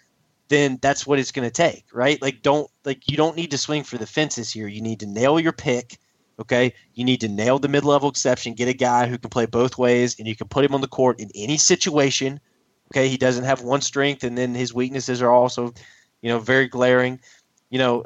then 0.50 0.78
that's 0.80 1.08
what 1.08 1.18
it's 1.18 1.32
going 1.32 1.48
to 1.48 1.52
take, 1.52 1.86
right? 1.92 2.22
Like 2.22 2.44
don't 2.44 2.70
like 2.86 3.10
you 3.10 3.18
don't 3.18 3.36
need 3.36 3.50
to 3.50 3.58
swing 3.58 3.84
for 3.84 3.98
the 3.98 4.06
fences 4.06 4.52
here. 4.52 4.68
You 4.68 4.82
need 4.82 5.00
to 5.00 5.08
nail 5.08 5.40
your 5.40 5.54
pick 5.54 5.98
Okay, 6.40 6.74
you 6.94 7.04
need 7.04 7.22
to 7.22 7.28
nail 7.28 7.58
the 7.58 7.68
mid-level 7.68 8.10
exception. 8.10 8.54
Get 8.54 8.68
a 8.68 8.74
guy 8.74 9.08
who 9.08 9.18
can 9.18 9.30
play 9.30 9.48
both 9.48 9.78
ways, 9.78 10.16
and 10.20 10.28
you 10.28 10.36
can 10.36 10.48
put 10.48 10.64
him 10.64 10.76
on 10.76 10.82
the 10.82 10.88
court 10.88 11.20
in 11.20 11.30
any 11.34 11.58
situation. 11.58 12.40
Okay, 12.92 13.08
he 13.08 13.18
doesn't 13.18 13.44
have 13.44 13.64
one 13.64 13.82
strength, 13.82 14.24
and 14.24 14.38
then 14.38 14.54
his 14.54 14.74
weaknesses 14.74 15.22
are 15.22 15.32
also, 15.32 15.74
you 16.22 16.30
know, 16.30 16.40
very 16.40 16.68
glaring. 16.68 17.20
You 17.70 17.80
know, 17.80 18.06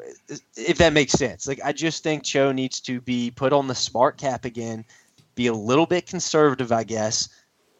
if 0.56 0.78
that 0.78 0.92
makes 0.92 1.12
sense. 1.12 1.46
Like 1.46 1.60
I 1.62 1.72
just 1.72 2.02
think 2.02 2.24
Cho 2.24 2.52
needs 2.52 2.80
to 2.80 3.00
be 3.00 3.30
put 3.30 3.52
on 3.52 3.68
the 3.68 3.74
smart 3.74 4.16
cap 4.16 4.44
again, 4.44 4.84
be 5.34 5.46
a 5.46 5.52
little 5.52 5.86
bit 5.86 6.06
conservative, 6.06 6.72
I 6.72 6.84
guess, 6.84 7.28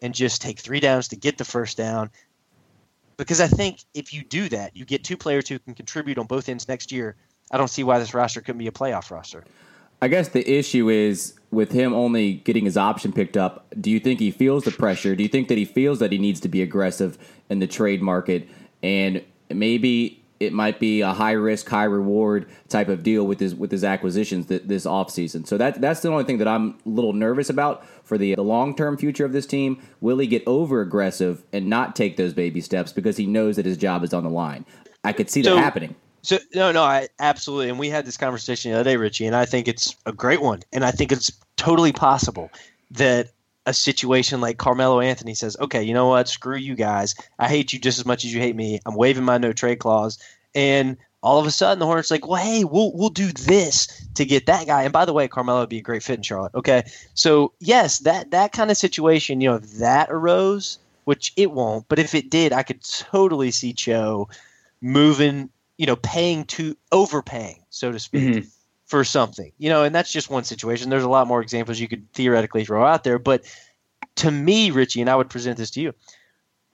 and 0.02 0.14
just 0.14 0.42
take 0.42 0.58
three 0.60 0.80
downs 0.80 1.08
to 1.08 1.16
get 1.16 1.38
the 1.38 1.44
first 1.44 1.76
down. 1.76 2.10
Because 3.16 3.40
I 3.40 3.46
think 3.46 3.80
if 3.94 4.12
you 4.12 4.22
do 4.22 4.48
that, 4.50 4.76
you 4.76 4.84
get 4.84 5.02
two 5.02 5.16
players 5.16 5.48
who 5.48 5.58
can 5.58 5.74
contribute 5.74 6.18
on 6.18 6.26
both 6.26 6.48
ends 6.48 6.68
next 6.68 6.92
year. 6.92 7.16
I 7.50 7.58
don't 7.58 7.68
see 7.68 7.84
why 7.84 7.98
this 7.98 8.14
roster 8.14 8.40
couldn't 8.40 8.58
be 8.58 8.68
a 8.68 8.72
playoff 8.72 9.10
roster. 9.10 9.44
I 10.02 10.08
guess 10.08 10.28
the 10.28 10.50
issue 10.50 10.88
is 10.90 11.34
with 11.52 11.70
him 11.70 11.94
only 11.94 12.34
getting 12.34 12.64
his 12.64 12.76
option 12.76 13.12
picked 13.12 13.36
up. 13.36 13.66
Do 13.80 13.88
you 13.88 14.00
think 14.00 14.18
he 14.18 14.32
feels 14.32 14.64
the 14.64 14.72
pressure? 14.72 15.14
Do 15.14 15.22
you 15.22 15.28
think 15.28 15.46
that 15.46 15.56
he 15.56 15.64
feels 15.64 16.00
that 16.00 16.10
he 16.10 16.18
needs 16.18 16.40
to 16.40 16.48
be 16.48 16.60
aggressive 16.60 17.16
in 17.48 17.60
the 17.60 17.68
trade 17.68 18.02
market? 18.02 18.48
And 18.82 19.22
maybe 19.48 20.20
it 20.40 20.52
might 20.52 20.80
be 20.80 21.02
a 21.02 21.12
high 21.12 21.32
risk, 21.32 21.68
high 21.68 21.84
reward 21.84 22.48
type 22.68 22.88
of 22.88 23.04
deal 23.04 23.24
with 23.28 23.38
his 23.38 23.54
with 23.54 23.70
his 23.70 23.84
acquisitions 23.84 24.46
th- 24.46 24.62
this 24.64 24.86
offseason. 24.86 25.46
So 25.46 25.56
that 25.56 25.80
that's 25.80 26.00
the 26.00 26.08
only 26.08 26.24
thing 26.24 26.38
that 26.38 26.48
I'm 26.48 26.70
a 26.84 26.88
little 26.88 27.12
nervous 27.12 27.48
about 27.48 27.86
for 28.04 28.18
the, 28.18 28.34
the 28.34 28.42
long 28.42 28.74
term 28.74 28.96
future 28.96 29.24
of 29.24 29.32
this 29.32 29.46
team. 29.46 29.80
Will 30.00 30.18
he 30.18 30.26
get 30.26 30.42
over 30.48 30.80
aggressive 30.80 31.44
and 31.52 31.68
not 31.68 31.94
take 31.94 32.16
those 32.16 32.32
baby 32.32 32.60
steps 32.60 32.92
because 32.92 33.18
he 33.18 33.26
knows 33.26 33.54
that 33.54 33.66
his 33.66 33.76
job 33.76 34.02
is 34.02 34.12
on 34.12 34.24
the 34.24 34.30
line? 34.30 34.66
I 35.04 35.12
could 35.12 35.30
see 35.30 35.44
so, 35.44 35.54
that 35.54 35.62
happening. 35.62 35.94
So 36.22 36.38
no, 36.54 36.70
no, 36.70 36.82
I 36.82 37.08
absolutely, 37.18 37.68
and 37.68 37.78
we 37.78 37.88
had 37.88 38.06
this 38.06 38.16
conversation 38.16 38.70
the 38.70 38.78
other 38.78 38.90
day, 38.90 38.96
Richie, 38.96 39.26
and 39.26 39.34
I 39.34 39.44
think 39.44 39.66
it's 39.66 39.96
a 40.06 40.12
great 40.12 40.40
one, 40.40 40.62
and 40.72 40.84
I 40.84 40.92
think 40.92 41.10
it's 41.10 41.32
totally 41.56 41.92
possible 41.92 42.50
that 42.92 43.30
a 43.66 43.74
situation 43.74 44.40
like 44.40 44.58
Carmelo 44.58 45.00
Anthony 45.00 45.34
says, 45.34 45.56
"Okay, 45.60 45.82
you 45.82 45.94
know 45.94 46.08
what? 46.08 46.28
Screw 46.28 46.56
you 46.56 46.74
guys. 46.74 47.14
I 47.38 47.48
hate 47.48 47.72
you 47.72 47.78
just 47.78 47.98
as 47.98 48.06
much 48.06 48.24
as 48.24 48.32
you 48.32 48.40
hate 48.40 48.56
me. 48.56 48.80
I'm 48.86 48.94
waiving 48.94 49.24
my 49.24 49.38
no 49.38 49.52
trade 49.52 49.80
clause." 49.80 50.18
And 50.54 50.96
all 51.22 51.40
of 51.40 51.46
a 51.46 51.50
sudden, 51.50 51.78
the 51.78 51.86
Hornets 51.86 52.10
like, 52.10 52.26
"Well, 52.26 52.42
hey, 52.42 52.64
we'll 52.64 52.92
we'll 52.94 53.10
do 53.10 53.32
this 53.32 53.88
to 54.14 54.24
get 54.24 54.46
that 54.46 54.66
guy." 54.66 54.84
And 54.84 54.92
by 54.92 55.04
the 55.04 55.12
way, 55.12 55.26
Carmelo 55.28 55.60
would 55.60 55.68
be 55.68 55.78
a 55.78 55.82
great 55.82 56.02
fit 56.02 56.16
in 56.16 56.22
Charlotte. 56.22 56.54
Okay, 56.54 56.82
so 57.14 57.52
yes, 57.60 57.98
that 58.00 58.30
that 58.30 58.52
kind 58.52 58.70
of 58.70 58.76
situation, 58.76 59.40
you 59.40 59.50
know, 59.50 59.56
if 59.56 59.70
that 59.78 60.08
arose, 60.10 60.78
which 61.04 61.32
it 61.36 61.50
won't, 61.50 61.86
but 61.88 61.98
if 61.98 62.14
it 62.14 62.30
did, 62.30 62.52
I 62.52 62.62
could 62.62 62.82
totally 62.82 63.50
see 63.50 63.72
Cho 63.72 64.28
moving 64.80 65.50
you 65.82 65.86
know, 65.86 65.96
paying 65.96 66.44
to 66.44 66.76
overpaying, 66.92 67.60
so 67.70 67.90
to 67.90 67.98
speak, 67.98 68.22
mm-hmm. 68.22 68.48
for 68.86 69.02
something. 69.02 69.50
You 69.58 69.68
know, 69.68 69.82
and 69.82 69.92
that's 69.92 70.12
just 70.12 70.30
one 70.30 70.44
situation. 70.44 70.90
There's 70.90 71.02
a 71.02 71.08
lot 71.08 71.26
more 71.26 71.42
examples 71.42 71.80
you 71.80 71.88
could 71.88 72.06
theoretically 72.12 72.64
throw 72.64 72.86
out 72.86 73.02
there, 73.02 73.18
but 73.18 73.42
to 74.14 74.30
me, 74.30 74.70
Richie, 74.70 75.00
and 75.00 75.10
I 75.10 75.16
would 75.16 75.28
present 75.28 75.56
this 75.56 75.72
to 75.72 75.80
you. 75.80 75.92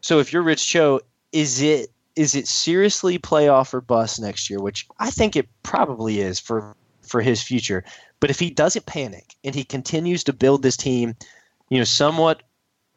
So 0.03 0.19
if 0.19 0.31
you're 0.31 0.43
Rich 0.43 0.67
Cho, 0.67 1.01
is 1.33 1.63
it 1.63 1.91
is 2.17 2.35
it 2.35 2.47
seriously 2.47 3.19
playoff 3.19 3.73
or 3.73 3.81
bust 3.81 4.21
next 4.21 4.51
year? 4.51 4.61
Which 4.61 4.87
I 4.99 5.09
think 5.09 5.37
it 5.37 5.49
probably 5.63 6.21
is 6.21 6.39
for 6.39 6.77
for 7.01 7.23
his 7.23 7.43
future. 7.43 7.85
But 8.21 8.29
if 8.29 8.39
he 8.39 8.51
doesn't 8.51 8.85
panic 8.85 9.37
and 9.43 9.55
he 9.55 9.65
continues 9.65 10.23
to 10.25 10.35
build 10.35 10.63
this 10.63 10.77
team, 10.77 11.17
you 11.71 11.79
know, 11.79 11.85
somewhat 11.85 12.43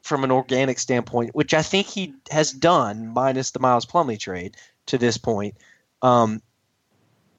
from 0.02 0.26
an 0.26 0.32
organic 0.32 0.78
standpoint, 0.78 1.34
which 1.36 1.54
I 1.54 1.62
think 1.62 1.88
he 1.88 2.13
has 2.32 2.52
done, 2.52 3.13
minus 3.13 3.52
the 3.52 3.62
Miles 3.62 3.86
Plumlee 3.86 4.19
trade 4.19 4.58
to 4.88 4.97
this 4.97 5.17
point, 5.17 5.56
um, 6.02 6.42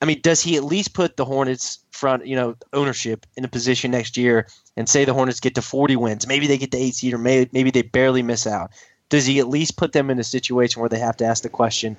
I 0.03 0.05
mean, 0.05 0.19
does 0.21 0.41
he 0.41 0.57
at 0.57 0.65
least 0.65 0.93
put 0.93 1.15
the 1.15 1.23
Hornets 1.23 1.79
front, 1.91 2.27
you 2.27 2.35
know, 2.35 2.55
ownership 2.73 3.25
in 3.37 3.45
a 3.45 3.47
position 3.47 3.91
next 3.91 4.17
year 4.17 4.47
and 4.75 4.89
say 4.89 5.05
the 5.05 5.13
Hornets 5.13 5.39
get 5.39 5.55
to 5.55 5.61
40 5.61 5.95
wins? 5.95 6.27
Maybe 6.27 6.45
they 6.45 6.57
get 6.57 6.71
to 6.71 6.77
eight 6.77 6.95
seed 6.95 7.13
or 7.13 7.17
maybe, 7.17 7.49
maybe 7.53 7.71
they 7.71 7.83
barely 7.83 8.21
miss 8.21 8.45
out. 8.45 8.71
Does 9.07 9.25
he 9.25 9.39
at 9.39 9.47
least 9.47 9.77
put 9.77 9.93
them 9.93 10.09
in 10.09 10.19
a 10.19 10.23
situation 10.25 10.81
where 10.81 10.89
they 10.89 10.99
have 10.99 11.15
to 11.17 11.25
ask 11.25 11.43
the 11.43 11.49
question? 11.49 11.95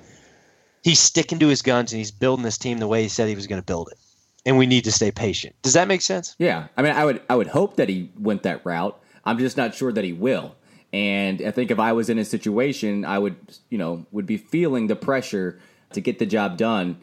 He's 0.83 0.99
sticking 0.99 1.39
to 1.39 1.47
his 1.47 1.63
guns 1.63 1.91
and 1.93 1.97
he's 1.97 2.11
building 2.11 2.43
this 2.43 2.59
team 2.59 2.77
the 2.77 2.87
way 2.87 3.01
he 3.01 3.09
said 3.09 3.27
he 3.27 3.35
was 3.35 3.47
going 3.47 3.61
to 3.61 3.65
build 3.65 3.89
it. 3.91 3.97
And 4.45 4.59
we 4.59 4.67
need 4.67 4.83
to 4.83 4.91
stay 4.91 5.09
patient. 5.09 5.55
Does 5.63 5.73
that 5.73 5.87
make 5.87 6.03
sense? 6.03 6.35
Yeah. 6.37 6.67
I 6.77 6.83
mean, 6.83 6.91
I 6.91 7.05
would 7.05 7.23
I 7.27 7.35
would 7.35 7.47
hope 7.47 7.77
that 7.77 7.89
he 7.89 8.11
went 8.19 8.43
that 8.43 8.63
route. 8.63 8.99
I'm 9.23 9.39
just 9.39 9.57
not 9.57 9.73
sure 9.73 9.91
that 9.91 10.03
he 10.03 10.13
will. 10.13 10.55
And 10.93 11.41
I 11.41 11.49
think 11.49 11.71
if 11.71 11.79
I 11.79 11.93
was 11.93 12.11
in 12.11 12.19
a 12.19 12.25
situation, 12.25 13.03
I 13.03 13.17
would, 13.17 13.35
you 13.71 13.79
know, 13.79 14.05
would 14.11 14.27
be 14.27 14.37
feeling 14.37 14.85
the 14.85 14.95
pressure– 14.95 15.59
to 15.95 16.01
get 16.01 16.19
the 16.19 16.25
job 16.25 16.57
done. 16.57 16.97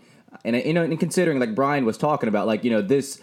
And 0.45 0.57
you 0.57 0.73
know, 0.73 0.83
and 0.83 0.99
considering 0.99 1.39
like 1.39 1.55
Brian 1.55 1.85
was 1.85 1.99
talking 1.99 2.29
about, 2.29 2.47
like 2.47 2.65
you 2.65 2.71
know, 2.71 2.83
this 2.83 3.21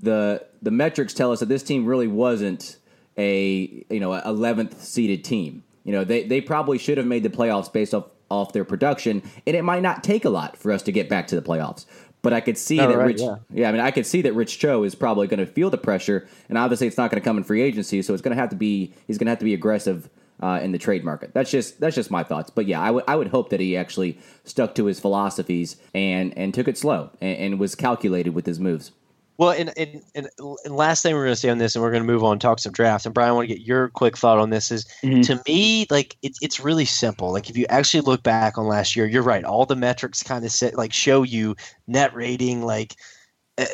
the 0.00 0.44
the 0.62 0.70
metrics 0.70 1.14
tell 1.14 1.32
us 1.32 1.40
that 1.40 1.48
this 1.48 1.62
team 1.62 1.86
really 1.86 2.08
wasn't 2.08 2.76
a 3.16 3.84
you 3.88 4.00
know 4.00 4.14
eleventh 4.14 4.82
seeded 4.82 5.24
team. 5.24 5.64
You 5.84 5.92
know, 5.92 6.04
they 6.04 6.24
they 6.24 6.40
probably 6.40 6.78
should 6.78 6.98
have 6.98 7.06
made 7.06 7.22
the 7.22 7.30
playoffs 7.30 7.72
based 7.72 7.94
off 7.94 8.06
off 8.30 8.52
their 8.52 8.64
production, 8.64 9.22
and 9.46 9.56
it 9.56 9.62
might 9.62 9.82
not 9.82 10.04
take 10.04 10.24
a 10.24 10.30
lot 10.30 10.56
for 10.56 10.70
us 10.70 10.82
to 10.82 10.92
get 10.92 11.08
back 11.08 11.26
to 11.28 11.36
the 11.36 11.42
playoffs. 11.42 11.84
But 12.22 12.32
I 12.34 12.40
could 12.40 12.58
see 12.58 12.78
oh, 12.78 12.86
that 12.86 12.98
right, 12.98 13.06
Rich, 13.06 13.20
yeah. 13.20 13.36
yeah, 13.50 13.68
I 13.68 13.72
mean, 13.72 13.80
I 13.80 13.90
could 13.90 14.06
see 14.06 14.20
that 14.22 14.34
Rich 14.34 14.58
Cho 14.58 14.84
is 14.84 14.94
probably 14.94 15.26
going 15.26 15.40
to 15.40 15.46
feel 15.46 15.70
the 15.70 15.78
pressure, 15.78 16.28
and 16.48 16.58
obviously, 16.58 16.86
it's 16.86 16.98
not 16.98 17.10
going 17.10 17.20
to 17.20 17.24
come 17.24 17.38
in 17.38 17.44
free 17.44 17.62
agency, 17.62 18.02
so 18.02 18.12
it's 18.12 18.22
going 18.22 18.36
to 18.36 18.40
have 18.40 18.50
to 18.50 18.56
be 18.56 18.92
he's 19.06 19.18
going 19.18 19.26
to 19.26 19.30
have 19.30 19.38
to 19.38 19.44
be 19.44 19.54
aggressive 19.54 20.10
uh, 20.42 20.60
in 20.62 20.72
the 20.72 20.78
trade 20.78 21.04
market. 21.04 21.32
That's 21.34 21.50
just 21.50 21.80
that's 21.80 21.94
just 21.94 22.10
my 22.10 22.22
thoughts. 22.22 22.50
But 22.50 22.66
yeah, 22.66 22.80
I 22.80 22.90
would 22.90 23.04
I 23.06 23.16
would 23.16 23.28
hope 23.28 23.50
that 23.50 23.60
he 23.60 23.76
actually 23.76 24.18
stuck 24.44 24.74
to 24.76 24.86
his 24.86 25.00
philosophies 25.00 25.76
and 25.94 26.36
and 26.36 26.52
took 26.54 26.68
it 26.68 26.78
slow 26.78 27.10
and, 27.20 27.38
and 27.38 27.60
was 27.60 27.74
calculated 27.74 28.30
with 28.30 28.46
his 28.46 28.58
moves. 28.58 28.92
Well, 29.40 29.52
and, 29.52 29.72
and, 29.78 30.02
and, 30.14 30.28
last 30.66 31.02
thing 31.02 31.14
we're 31.14 31.24
going 31.24 31.32
to 31.32 31.40
say 31.40 31.48
on 31.48 31.56
this, 31.56 31.74
and 31.74 31.82
we're 31.82 31.90
going 31.90 32.02
to 32.02 32.06
move 32.06 32.22
on 32.22 32.38
talk 32.38 32.58
some 32.58 32.72
drafts. 32.72 33.06
And 33.06 33.14
Brian, 33.14 33.30
I 33.30 33.32
want 33.32 33.48
to 33.48 33.54
get 33.54 33.66
your 33.66 33.88
quick 33.88 34.18
thought 34.18 34.36
on 34.36 34.50
this. 34.50 34.70
Is 34.70 34.84
mm-hmm. 35.02 35.22
to 35.22 35.40
me, 35.48 35.86
like 35.88 36.18
it's 36.20 36.38
it's 36.42 36.60
really 36.60 36.84
simple. 36.84 37.32
Like 37.32 37.48
if 37.48 37.56
you 37.56 37.64
actually 37.70 38.02
look 38.02 38.22
back 38.22 38.58
on 38.58 38.66
last 38.66 38.94
year, 38.94 39.06
you're 39.06 39.22
right. 39.22 39.42
All 39.42 39.64
the 39.64 39.76
metrics 39.76 40.22
kind 40.22 40.44
of 40.44 40.50
set 40.50 40.76
like 40.76 40.92
show 40.92 41.22
you 41.22 41.56
net 41.86 42.14
rating, 42.14 42.64
like 42.64 42.96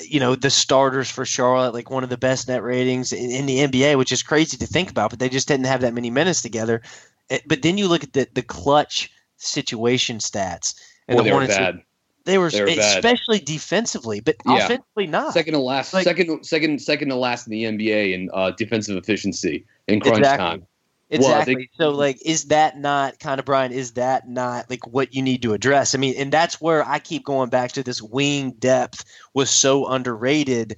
you 0.08 0.20
know 0.20 0.34
the 0.34 0.50
starters 0.50 1.10
for 1.10 1.24
Charlotte, 1.24 1.74
like 1.74 1.90
one 1.90 2.04
of 2.04 2.10
the 2.10 2.16
best 2.16 2.48
net 2.48 2.62
ratings 2.62 3.12
in, 3.12 3.30
in, 3.30 3.46
the 3.46 3.58
NBA, 3.58 3.96
which 3.98 4.12
is 4.12 4.22
crazy 4.22 4.56
to 4.56 4.66
think 4.66 4.90
about. 4.90 5.10
But 5.10 5.18
they 5.18 5.28
just 5.28 5.48
didn't 5.48 5.66
have 5.66 5.80
that 5.82 5.94
many 5.94 6.10
minutes 6.10 6.42
together. 6.42 6.82
It, 7.28 7.42
but 7.46 7.62
then 7.62 7.78
you 7.78 7.88
look 7.88 8.02
at 8.02 8.12
the 8.12 8.28
the 8.34 8.42
clutch 8.42 9.10
situation 9.36 10.18
stats, 10.18 10.74
and 11.08 11.18
Boy, 11.18 11.24
the 11.24 11.30
Hornets. 11.30 11.58
Were 11.58 11.64
bad. 11.64 11.82
They 12.24 12.38
were, 12.38 12.50
they 12.50 12.62
were 12.62 12.68
especially 12.68 13.38
bad. 13.38 13.46
defensively, 13.46 14.18
but 14.18 14.34
yeah. 14.44 14.64
offensively 14.64 15.06
not. 15.06 15.32
Second 15.32 15.54
to 15.54 15.60
last, 15.60 15.94
like, 15.94 16.02
second, 16.02 16.44
second, 16.44 16.82
second 16.82 17.10
to 17.10 17.14
last 17.14 17.46
in 17.46 17.52
the 17.52 17.62
NBA 17.62 18.14
in 18.14 18.28
uh, 18.34 18.50
defensive 18.50 18.96
efficiency 18.96 19.64
in 19.86 20.00
crunch 20.00 20.18
exactly. 20.18 20.44
time. 20.44 20.66
Exactly. 21.08 21.54
Well, 21.78 21.90
so, 21.90 21.96
like, 21.96 22.18
is 22.24 22.46
that 22.46 22.78
not 22.78 23.20
kind 23.20 23.38
of 23.38 23.46
Brian? 23.46 23.70
Is 23.70 23.92
that 23.92 24.28
not 24.28 24.68
like 24.68 24.86
what 24.88 25.14
you 25.14 25.22
need 25.22 25.42
to 25.42 25.52
address? 25.52 25.94
I 25.94 25.98
mean, 25.98 26.14
and 26.16 26.32
that's 26.32 26.60
where 26.60 26.86
I 26.86 26.98
keep 26.98 27.24
going 27.24 27.48
back 27.48 27.72
to 27.72 27.82
this 27.82 28.02
wing 28.02 28.52
depth 28.52 29.04
was 29.32 29.48
so 29.48 29.86
underrated 29.86 30.76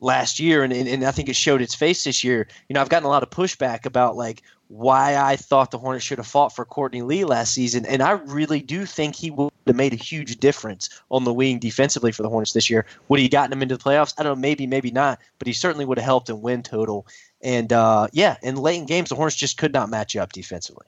last 0.00 0.38
year, 0.38 0.62
and, 0.62 0.72
and, 0.72 0.88
and 0.88 1.04
I 1.04 1.10
think 1.10 1.28
it 1.30 1.36
showed 1.36 1.62
its 1.62 1.74
face 1.74 2.04
this 2.04 2.22
year. 2.22 2.48
You 2.68 2.74
know, 2.74 2.80
I've 2.82 2.90
gotten 2.90 3.06
a 3.06 3.10
lot 3.10 3.22
of 3.22 3.30
pushback 3.30 3.86
about 3.86 4.16
like 4.16 4.42
why 4.68 5.16
I 5.16 5.36
thought 5.36 5.70
the 5.70 5.78
Hornets 5.78 6.04
should 6.04 6.18
have 6.18 6.26
fought 6.26 6.54
for 6.54 6.64
Courtney 6.64 7.02
Lee 7.02 7.24
last 7.24 7.54
season, 7.54 7.86
and 7.86 8.02
I 8.02 8.12
really 8.12 8.60
do 8.60 8.84
think 8.84 9.14
he 9.14 9.30
would 9.30 9.52
have 9.66 9.76
made 9.76 9.92
a 9.94 9.96
huge 9.96 10.36
difference 10.38 10.90
on 11.10 11.24
the 11.24 11.32
wing 11.32 11.58
defensively 11.58 12.12
for 12.12 12.22
the 12.22 12.28
Hornets 12.28 12.52
this 12.52 12.68
year. 12.68 12.84
Would 13.08 13.20
he 13.20 13.28
gotten 13.28 13.52
him 13.52 13.62
into 13.62 13.76
the 13.76 13.82
playoffs? 13.82 14.14
I 14.18 14.22
don't 14.22 14.36
know, 14.36 14.40
maybe, 14.40 14.66
maybe 14.66 14.90
not, 14.90 15.18
but 15.38 15.46
he 15.46 15.54
certainly 15.54 15.84
would 15.84 15.98
have 15.98 16.04
helped 16.04 16.28
in 16.28 16.42
win 16.42 16.62
total. 16.62 17.06
And 17.42 17.72
uh, 17.72 18.08
yeah, 18.12 18.36
in 18.42 18.56
late 18.56 18.78
in 18.78 18.86
games, 18.86 19.08
the 19.08 19.14
Hornets 19.14 19.36
just 19.36 19.58
could 19.58 19.72
not 19.72 19.90
match 19.90 20.16
up 20.16 20.32
defensively. 20.32 20.86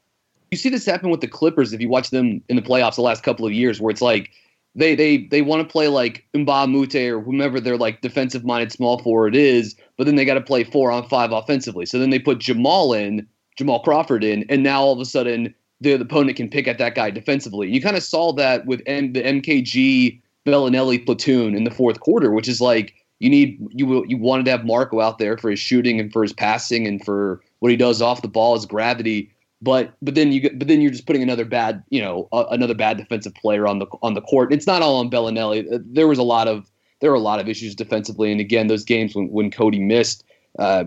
You 0.51 0.59
see 0.59 0.69
this 0.69 0.87
happen 0.87 1.11
with 1.11 1.21
the 1.21 1.29
Clippers 1.29 1.73
if 1.73 1.81
you 1.81 1.89
watch 1.89 2.11
them 2.11 2.43
in 2.49 2.57
the 2.57 2.63
playoffs 2.63 2.95
the 2.95 3.03
last 3.03 3.25
couple 3.25 3.45
of 3.45 3.53
years, 3.53 3.81
where 3.81 3.91
it's 3.91 4.03
like 4.03 4.31
they 4.77 4.95
they 4.95 5.19
they 5.27 5.43
want 5.43 5.67
to 5.67 5.71
play 5.71 5.89
like 5.89 6.25
Mbah 6.35 6.65
a 6.65 6.67
Moute 6.67 6.95
or 6.95 7.21
whomever 7.21 7.61
their 7.61 7.77
like 7.77 8.01
defensive 8.01 8.45
minded 8.45 8.73
small 8.73 8.99
forward 9.03 9.35
is, 9.35 9.75
but 9.97 10.05
then 10.05 10.15
they 10.17 10.25
got 10.25 10.35
to 10.35 10.41
play 10.41 10.65
four 10.65 10.93
on 10.93 11.09
five 11.09 11.33
offensively. 11.33 11.87
So 11.87 11.99
then 11.99 12.11
they 12.11 12.19
put 12.19 12.39
Jamal 12.39 12.93
in, 12.93 13.27
Jamal 13.57 13.81
Crawford 13.81 14.23
in, 14.23 14.45
and 14.49 14.63
now 14.63 14.83
all 14.83 14.93
of 14.93 15.01
a 15.01 15.05
sudden 15.05 15.55
the, 15.81 15.97
the 15.97 16.05
opponent 16.05 16.37
can 16.37 16.49
pick 16.49 16.69
at 16.69 16.79
that 16.79 16.95
guy 16.95 17.11
defensively. 17.11 17.69
You 17.69 17.81
kind 17.81 17.97
of 17.97 18.03
saw 18.03 18.33
that 18.35 18.67
with 18.67 18.81
M, 18.87 19.13
the 19.13 19.23
MKG 19.23 20.21
Belinelli 20.47 21.05
platoon 21.05 21.55
in 21.55 21.65
the 21.65 21.71
fourth 21.71 22.01
quarter, 22.01 22.31
which 22.31 22.49
is 22.49 22.61
like 22.61 22.95
You 23.25 23.31
need 23.31 23.59
you 23.71 24.05
you 24.07 24.19
wanted 24.19 24.45
to 24.45 24.51
have 24.51 24.67
Marco 24.67 25.01
out 25.01 25.19
there 25.19 25.39
for 25.39 25.49
his 25.49 25.59
shooting 25.59 25.99
and 25.99 26.13
for 26.13 26.21
his 26.21 26.35
passing 26.35 26.87
and 26.87 27.03
for 27.03 27.41
what 27.61 27.71
he 27.71 27.77
does 27.77 28.03
off 28.03 28.21
the 28.21 28.29
ball, 28.29 28.55
his 28.55 28.67
gravity. 28.67 29.33
But 29.63 29.95
but 30.03 30.15
then 30.15 30.31
you 30.31 30.51
but 30.51 30.69
then 30.69 30.83
you're 30.83 30.91
just 30.91 31.07
putting 31.07 31.23
another 31.23 31.47
bad 31.47 31.83
you 31.89 32.03
know 32.03 32.29
uh, 32.33 32.45
another 32.51 32.75
bad 32.75 32.99
defensive 32.99 33.35
player 33.35 33.67
on 33.67 33.79
the 33.79 33.87
on 34.03 34.13
the 34.13 34.21
court. 34.21 34.53
It's 34.53 34.67
not 34.67 34.83
all 34.83 34.97
on 34.97 35.09
Belinelli. 35.09 35.73
Uh, 35.73 35.79
there 35.87 36.07
was 36.07 36.19
a 36.19 36.23
lot 36.23 36.49
of 36.49 36.71
there 37.01 37.09
were 37.11 37.17
a 37.17 37.21
lot 37.21 37.41
of 37.41 37.49
issues 37.49 37.75
defensively, 37.75 38.31
and 38.31 38.43
again 38.43 38.67
those 38.67 38.85
games 38.85 39.15
when, 39.15 39.31
when 39.31 39.51
Cody 39.51 39.79
missed 39.79 40.23
uh, 40.59 40.85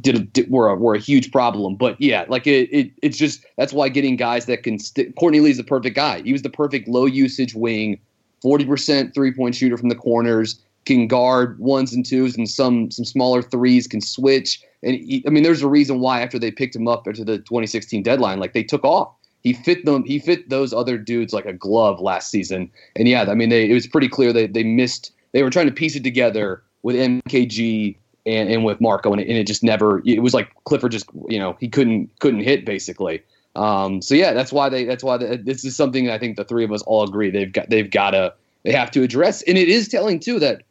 did, 0.00 0.32
did 0.32 0.50
were 0.50 0.68
a, 0.68 0.74
were 0.74 0.96
a 0.96 0.98
huge 0.98 1.30
problem. 1.30 1.76
But 1.76 2.00
yeah, 2.00 2.24
like 2.28 2.48
it, 2.48 2.68
it 2.72 2.90
it's 3.02 3.16
just 3.16 3.46
that's 3.56 3.72
why 3.72 3.88
getting 3.88 4.16
guys 4.16 4.46
that 4.46 4.64
can. 4.64 4.80
St- 4.80 5.14
Courtney 5.14 5.38
Lee's 5.38 5.58
the 5.58 5.64
perfect 5.64 5.94
guy. 5.94 6.22
He 6.22 6.32
was 6.32 6.42
the 6.42 6.50
perfect 6.50 6.88
low 6.88 7.06
usage 7.06 7.54
wing, 7.54 8.00
forty 8.40 8.64
percent 8.64 9.14
three 9.14 9.32
point 9.32 9.54
shooter 9.54 9.76
from 9.78 9.90
the 9.90 9.94
corners, 9.94 10.60
can 10.84 11.06
guard 11.06 11.58
ones 11.58 11.92
and 11.92 12.04
twos 12.04 12.36
and 12.36 12.48
some 12.48 12.90
some 12.90 13.04
smaller 13.04 13.42
threes, 13.42 13.86
can 13.86 14.00
switch. 14.00 14.62
And 14.82 14.96
he, 14.96 15.24
I 15.26 15.30
mean, 15.30 15.42
there's 15.42 15.62
a 15.62 15.68
reason 15.68 16.00
why 16.00 16.22
after 16.22 16.38
they 16.38 16.50
picked 16.50 16.74
him 16.74 16.88
up 16.88 17.06
after 17.06 17.24
the 17.24 17.38
2016 17.38 18.02
deadline, 18.02 18.40
like 18.40 18.52
they 18.52 18.64
took 18.64 18.84
off. 18.84 19.14
He 19.42 19.52
fit 19.52 19.84
them. 19.84 20.04
He 20.04 20.18
fit 20.18 20.48
those 20.50 20.72
other 20.72 20.96
dudes 20.96 21.32
like 21.32 21.46
a 21.46 21.52
glove 21.52 22.00
last 22.00 22.30
season. 22.30 22.70
And 22.96 23.08
yeah, 23.08 23.22
I 23.28 23.34
mean, 23.34 23.48
they, 23.48 23.68
it 23.68 23.74
was 23.74 23.86
pretty 23.86 24.08
clear 24.08 24.32
that 24.32 24.54
they 24.54 24.62
missed. 24.62 25.12
They 25.32 25.42
were 25.42 25.50
trying 25.50 25.66
to 25.66 25.72
piece 25.72 25.96
it 25.96 26.04
together 26.04 26.62
with 26.82 26.94
MKG 26.96 27.96
and, 28.24 28.48
and 28.48 28.64
with 28.64 28.80
Marco, 28.80 29.12
and 29.12 29.20
it, 29.20 29.28
and 29.28 29.36
it 29.36 29.46
just 29.46 29.62
never. 29.62 30.00
It 30.04 30.22
was 30.22 30.34
like 30.34 30.50
Clifford 30.64 30.92
just 30.92 31.06
you 31.28 31.38
know 31.38 31.56
he 31.60 31.68
couldn't 31.68 32.10
couldn't 32.20 32.40
hit 32.40 32.64
basically. 32.64 33.22
Um, 33.54 34.00
so 34.00 34.14
yeah, 34.14 34.32
that's 34.32 34.52
why 34.52 34.68
they. 34.68 34.84
That's 34.84 35.04
why 35.04 35.16
they, 35.16 35.36
this 35.36 35.64
is 35.64 35.76
something 35.76 36.08
I 36.08 36.18
think 36.18 36.36
the 36.36 36.44
three 36.44 36.64
of 36.64 36.72
us 36.72 36.82
all 36.82 37.02
agree 37.02 37.30
they've 37.30 37.52
got. 37.52 37.68
They've 37.68 37.90
got 37.90 38.10
to. 38.10 38.34
They 38.62 38.72
have 38.72 38.92
to 38.92 39.02
address, 39.02 39.42
and 39.42 39.58
it 39.58 39.68
is 39.68 39.88
telling 39.88 40.20
too 40.20 40.38
that 40.38 40.62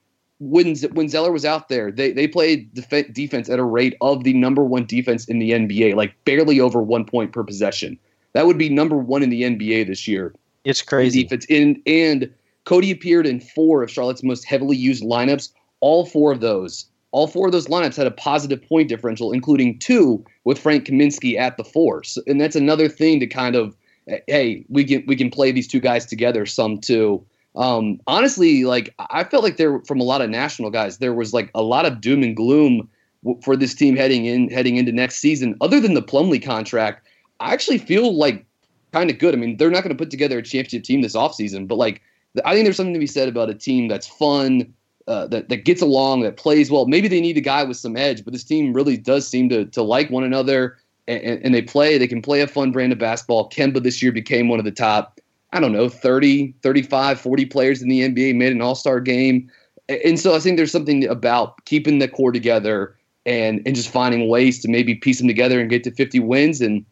when 0.42 0.76
when 0.94 1.08
Zeller 1.08 1.32
was 1.32 1.46
out 1.46 1.70
there, 1.70 1.92
they 1.92 2.12
they 2.12 2.28
played 2.28 2.74
def- 2.74 3.14
defense 3.14 3.48
at 3.50 3.60
a 3.60 3.64
rate 3.64 3.96
of 4.02 4.24
the 4.24 4.34
number 4.34 4.64
one 4.64 4.86
defense 4.86 5.26
in 5.26 5.40
the 5.40 5.52
NBA, 5.52 5.96
like 5.96 6.14
barely 6.26 6.60
over 6.60 6.82
one 6.82 7.06
point 7.06 7.32
per 7.32 7.44
possession. 7.44 7.98
That 8.34 8.48
would 8.48 8.58
be 8.58 8.68
number 8.68 8.98
one 8.98 9.22
in 9.22 9.30
the 9.30 9.44
NBA 9.44 9.88
this 9.88 10.08
year. 10.08 10.34
It's 10.64 10.82
crazy. 10.82 11.24
Defense 11.24 11.46
in 11.48 11.82
and 11.86 12.34
Cody 12.66 12.92
appeared 12.92 13.28
in 13.28 13.40
four 13.40 13.84
of 13.84 13.92
Charlotte's 13.92 14.24
most 14.24 14.44
heavily 14.46 14.78
used 14.78 15.04
lineups. 15.04 15.50
All 15.80 16.06
four 16.06 16.32
of 16.32 16.42
those 16.42 16.88
all 17.12 17.28
four 17.28 17.46
of 17.48 17.52
those 17.52 17.68
lineups 17.68 17.98
had 17.98 18.08
a 18.08 18.12
positive 18.12 18.62
point 18.68 18.90
differential, 18.90 19.32
including 19.32 19.78
two 19.80 20.26
with 20.44 20.58
Frank 20.58 20.86
Kaminsky 20.86 21.38
at 21.38 21.58
the 21.58 21.64
four. 21.64 22.04
So, 22.04 22.22
and 22.26 22.40
that's 22.40 22.56
another 22.56 22.88
thing 22.88 23.20
to 23.20 23.28
kind 23.28 23.56
of, 23.56 23.76
hey, 24.28 24.66
we 24.70 24.86
can 24.86 25.04
we 25.06 25.16
can 25.16 25.30
play 25.30 25.52
these 25.52 25.68
two 25.68 25.80
guys 25.80 26.06
together 26.06 26.46
some 26.46 26.80
too. 26.80 27.24
Um, 27.56 28.00
honestly, 28.08 28.64
like 28.64 28.94
I 28.98 29.24
felt 29.24 29.44
like 29.44 29.58
there 29.58 29.80
from 29.82 30.00
a 30.00 30.04
lot 30.04 30.22
of 30.22 30.30
national 30.30 30.70
guys, 30.70 31.00
there 31.00 31.14
was 31.14 31.34
like 31.34 31.52
a 31.54 31.62
lot 31.62 31.86
of 31.86 32.02
doom 32.02 32.24
and 32.24 32.36
gloom 32.36 32.90
for 33.44 33.56
this 33.56 33.76
team 33.76 33.96
heading 33.96 34.26
in 34.26 34.50
heading 34.50 34.78
into 34.78 34.92
next 34.92 35.18
season. 35.18 35.56
Other 35.62 35.80
than 35.80 35.94
the 35.94 36.02
Plumlee 36.02 36.44
contract, 36.44 37.08
I 37.40 37.54
actually 37.54 37.78
feel 37.78 38.16
like 38.16 38.46
kind 38.94 39.10
of 39.10 39.20
good. 39.20 39.34
I 39.34 39.38
mean, 39.38 39.58
they're 39.58 39.72
not 39.72 39.84
going 39.84 39.96
to 39.96 40.02
put 40.02 40.12
together 40.12 40.38
a 40.38 40.44
championship 40.44 40.84
team 40.84 41.02
this 41.02 41.16
offseason, 41.16 41.68
but 41.68 41.76
like 41.76 42.02
I 42.46 42.54
think 42.54 42.66
there's 42.66 42.78
something 42.78 42.94
to 42.94 43.00
be 43.00 43.08
said 43.08 43.28
about 43.28 43.50
a 43.50 43.54
team 43.54 43.88
that's 43.88 44.08
fun, 44.08 44.74
uh, 45.08 45.28
that 45.28 45.50
that 45.50 45.66
gets 45.66 45.82
along, 45.82 46.22
that 46.22 46.38
plays 46.38 46.72
well. 46.72 46.86
Maybe 46.86 47.08
they 47.08 47.22
need 47.22 47.38
a 47.38 47.42
guy 47.42 47.64
with 47.64 47.78
some 47.78 47.98
edge, 47.98 48.24
but 48.24 48.34
this 48.34 48.44
team 48.44 48.74
really 48.74 48.98
does 48.98 49.28
seem 49.28 49.50
to 49.50 49.66
to 49.66 49.82
like 49.82 50.10
one 50.10 50.24
another, 50.24 50.78
and, 51.08 51.42
and 51.44 51.54
they 51.54 51.62
play. 51.62 51.98
They 51.98 52.08
can 52.08 52.22
play 52.22 52.42
a 52.42 52.48
fun 52.48 52.72
brand 52.72 52.94
of 52.94 53.00
basketball. 53.00 53.50
Kemba 53.50 53.84
this 53.84 54.02
year 54.02 54.12
became 54.12 54.48
one 54.48 54.60
of 54.60 54.66
the 54.66 54.72
top, 54.72 55.20
I 55.54 55.60
don't 55.60 55.74
know, 55.74 55.90
30, 55.90 56.54
35, 56.64 57.20
40 57.20 57.46
players 57.46 57.82
in 57.82 57.90
the 57.90 58.02
NBA, 58.02 58.36
made 58.36 58.52
an 58.52 58.62
All 58.62 58.76
Star 58.76 59.00
game, 59.00 59.50
and 59.90 60.20
so 60.20 60.36
I 60.36 60.40
think 60.40 60.58
there's 60.58 60.72
something 60.72 61.08
about 61.08 61.64
keeping 61.66 62.00
the 62.00 62.08
core 62.08 62.32
together 62.32 62.96
and 63.26 63.62
and 63.66 63.76
just 63.76 63.90
finding 63.90 64.28
ways 64.30 64.62
to 64.62 64.68
maybe 64.68 64.96
piece 64.96 65.20
them 65.20 65.28
together 65.28 65.60
and 65.60 65.70
get 65.70 65.84
to 65.84 65.92
50 65.92 66.20
wins. 66.20 66.62
And 66.62 66.86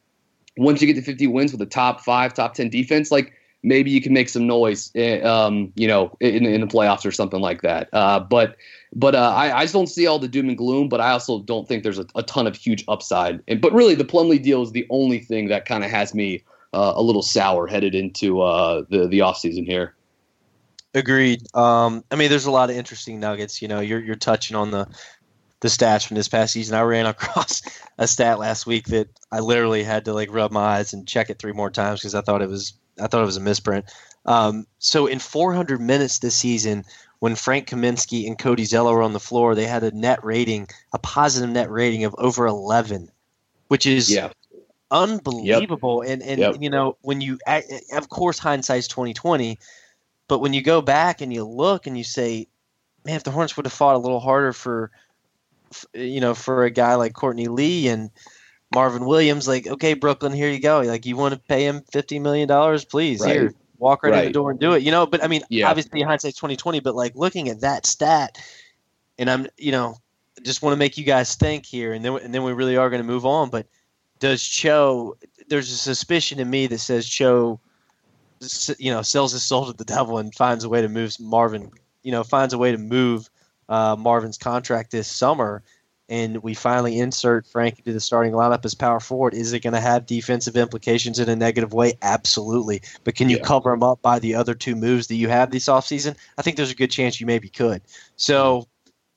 once 0.57 0.81
you 0.81 0.87
get 0.87 0.99
to 0.99 1.01
50 1.01 1.27
wins 1.27 1.51
with 1.51 1.61
a 1.61 1.65
top 1.65 2.01
five, 2.01 2.33
top 2.33 2.53
10 2.53 2.69
defense, 2.69 3.11
like 3.11 3.33
maybe 3.63 3.89
you 3.89 4.01
can 4.01 4.13
make 4.13 4.29
some 4.29 4.47
noise, 4.47 4.91
eh, 4.95 5.19
um, 5.21 5.71
you 5.75 5.87
know, 5.87 6.15
in, 6.19 6.45
in 6.45 6.61
the 6.61 6.67
playoffs 6.67 7.05
or 7.05 7.11
something 7.11 7.41
like 7.41 7.61
that. 7.61 7.89
Uh, 7.93 8.19
but 8.19 8.55
but 8.93 9.15
uh, 9.15 9.33
I, 9.35 9.59
I 9.59 9.61
just 9.63 9.73
don't 9.73 9.87
see 9.87 10.07
all 10.07 10.19
the 10.19 10.27
doom 10.27 10.49
and 10.49 10.57
gloom. 10.57 10.89
But 10.89 11.01
I 11.01 11.11
also 11.11 11.39
don't 11.39 11.67
think 11.67 11.83
there's 11.83 11.99
a, 11.99 12.05
a 12.15 12.23
ton 12.23 12.47
of 12.47 12.55
huge 12.55 12.83
upside. 12.87 13.41
And 13.47 13.61
but 13.61 13.73
really, 13.73 13.95
the 13.95 14.05
Plumlee 14.05 14.41
deal 14.41 14.61
is 14.61 14.71
the 14.71 14.87
only 14.89 15.19
thing 15.19 15.47
that 15.47 15.65
kind 15.65 15.83
of 15.83 15.91
has 15.91 16.13
me 16.13 16.43
uh, 16.73 16.93
a 16.95 17.01
little 17.01 17.21
sour 17.21 17.67
headed 17.67 17.95
into 17.95 18.41
uh, 18.41 18.83
the 18.89 19.07
the 19.07 19.21
off 19.21 19.37
season 19.37 19.65
here. 19.65 19.95
Agreed. 20.93 21.43
Um, 21.55 22.03
I 22.09 22.15
mean, 22.15 22.29
there's 22.29 22.45
a 22.45 22.51
lot 22.51 22.69
of 22.69 22.75
interesting 22.75 23.19
nuggets. 23.19 23.61
You 23.61 23.67
know, 23.67 23.79
you're 23.79 23.99
you're 23.99 24.15
touching 24.15 24.55
on 24.55 24.71
the 24.71 24.87
the 25.61 25.67
stats 25.67 26.07
from 26.07 26.15
this 26.15 26.27
past 26.27 26.53
season. 26.53 26.75
I 26.75 26.81
ran 26.81 27.05
across 27.05 27.61
a 27.97 28.07
stat 28.07 28.39
last 28.39 28.65
week 28.65 28.87
that 28.87 29.07
I 29.31 29.39
literally 29.39 29.83
had 29.83 30.05
to 30.05 30.13
like 30.13 30.31
rub 30.31 30.51
my 30.51 30.61
eyes 30.61 30.93
and 30.93 31.07
check 31.07 31.29
it 31.29 31.39
three 31.39 31.51
more 31.51 31.69
times 31.69 31.99
because 31.99 32.15
I 32.15 32.21
thought 32.21 32.41
it 32.41 32.49
was 32.49 32.73
I 33.01 33.07
thought 33.07 33.21
it 33.21 33.27
was 33.27 33.37
a 33.37 33.41
misprint. 33.41 33.85
Um, 34.25 34.67
so 34.79 35.07
in 35.07 35.19
400 35.19 35.79
minutes 35.79 36.19
this 36.19 36.35
season, 36.35 36.83
when 37.19 37.35
Frank 37.35 37.67
Kaminsky 37.67 38.27
and 38.27 38.37
Cody 38.37 38.65
Zeller 38.65 38.93
were 38.93 39.01
on 39.01 39.13
the 39.13 39.19
floor, 39.19 39.55
they 39.55 39.65
had 39.65 39.83
a 39.83 39.91
net 39.91 40.23
rating, 40.23 40.67
a 40.93 40.99
positive 40.99 41.49
net 41.49 41.69
rating 41.69 42.03
of 42.03 42.15
over 42.17 42.45
11, 42.45 43.09
which 43.67 43.85
is 43.85 44.11
yeah. 44.11 44.29
Unbelievable. 44.91 46.03
Yep. 46.03 46.13
And 46.13 46.23
and 46.23 46.39
yep. 46.39 46.55
you 46.59 46.69
know 46.69 46.97
when 47.01 47.21
you, 47.21 47.39
of 47.93 48.09
course, 48.09 48.39
hindsight's 48.39 48.87
2020, 48.87 49.57
but 50.27 50.39
when 50.39 50.53
you 50.53 50.61
go 50.61 50.81
back 50.81 51.21
and 51.21 51.33
you 51.33 51.43
look 51.43 51.87
and 51.87 51.97
you 51.97 52.03
say, 52.03 52.47
man, 53.05 53.15
if 53.15 53.23
the 53.23 53.31
Hornets 53.31 53.57
would 53.57 53.65
have 53.65 53.73
fought 53.73 53.95
a 53.95 53.99
little 53.99 54.19
harder 54.19 54.53
for, 54.53 54.91
you 55.93 56.21
know, 56.21 56.33
for 56.33 56.65
a 56.65 56.69
guy 56.69 56.95
like 56.95 57.13
Courtney 57.13 57.47
Lee 57.47 57.87
and 57.87 58.09
Marvin 58.73 59.05
Williams, 59.05 59.47
like, 59.47 59.67
okay, 59.67 59.93
Brooklyn, 59.93 60.31
here 60.33 60.49
you 60.49 60.59
go. 60.59 60.81
Like, 60.81 61.05
you 61.05 61.17
want 61.17 61.33
to 61.33 61.39
pay 61.39 61.65
him 61.65 61.81
fifty 61.91 62.19
million 62.19 62.47
dollars, 62.47 62.85
please, 62.85 63.21
right. 63.21 63.33
here, 63.33 63.53
walk 63.77 64.03
right, 64.03 64.11
right, 64.11 64.19
in 64.25 64.29
the 64.29 64.33
door 64.33 64.51
and 64.51 64.59
do 64.59 64.73
it. 64.73 64.83
You 64.83 64.91
know, 64.91 65.05
but 65.05 65.23
I 65.23 65.27
mean, 65.27 65.41
yeah. 65.49 65.69
obviously 65.69 66.01
hindsight 66.01 66.35
twenty 66.35 66.55
twenty, 66.55 66.79
but 66.79 66.95
like 66.95 67.15
looking 67.15 67.49
at 67.49 67.61
that 67.61 67.85
stat, 67.85 68.37
and 69.17 69.29
I'm, 69.29 69.47
you 69.57 69.71
know, 69.71 69.95
just 70.43 70.61
want 70.61 70.73
to 70.73 70.77
make 70.77 70.97
you 70.97 71.03
guys 71.03 71.35
think 71.35 71.65
here, 71.65 71.93
and 71.93 72.03
then 72.03 72.17
and 72.17 72.33
then 72.33 72.43
we 72.43 72.53
really 72.53 72.77
are 72.77 72.89
going 72.89 73.01
to 73.01 73.07
move 73.07 73.25
on. 73.25 73.49
But 73.49 73.65
does 74.19 74.43
Cho? 74.43 75.17
There's 75.47 75.71
a 75.71 75.77
suspicion 75.77 76.39
in 76.39 76.49
me 76.49 76.67
that 76.67 76.79
says 76.79 77.07
Cho, 77.07 77.59
you 78.77 78.91
know, 78.91 79.01
sells 79.01 79.31
his 79.31 79.43
soul 79.43 79.65
to 79.65 79.73
the 79.73 79.85
devil 79.85 80.17
and 80.17 80.33
finds 80.33 80.63
a 80.63 80.69
way 80.69 80.81
to 80.81 80.89
move 80.89 81.19
Marvin. 81.19 81.71
You 82.03 82.11
know, 82.11 82.23
finds 82.23 82.53
a 82.53 82.57
way 82.57 82.71
to 82.71 82.77
move 82.77 83.29
uh, 83.67 83.95
Marvin's 83.97 84.37
contract 84.37 84.91
this 84.91 85.07
summer 85.07 85.63
and 86.09 86.41
we 86.41 86.55
finally 86.55 86.99
insert 86.99 87.45
Frank 87.45 87.77
into 87.77 87.93
the 87.93 87.99
starting 87.99 88.33
lineup 88.33 88.65
as 88.65 88.73
power 88.73 88.99
forward, 88.99 89.35
is 89.35 89.53
it 89.53 89.59
going 89.59 89.73
to 89.73 89.79
have 89.79 90.07
defensive 90.07 90.57
implications 90.57 91.19
in 91.19 91.29
a 91.29 91.35
negative 91.35 91.71
way? 91.71 91.93
Absolutely. 92.01 92.81
But 93.03 93.15
can 93.15 93.29
you 93.29 93.37
yeah. 93.37 93.43
cover 93.43 93.69
them 93.69 93.83
up 93.83 94.01
by 94.01 94.17
the 94.17 94.33
other 94.33 94.55
two 94.55 94.75
moves 94.75 95.07
that 95.07 95.15
you 95.15 95.29
have 95.29 95.51
this 95.51 95.67
offseason? 95.67 96.15
I 96.37 96.41
think 96.41 96.57
there's 96.57 96.71
a 96.71 96.75
good 96.75 96.89
chance 96.89 97.21
you 97.21 97.27
maybe 97.27 97.47
could. 97.47 97.83
So, 98.15 98.67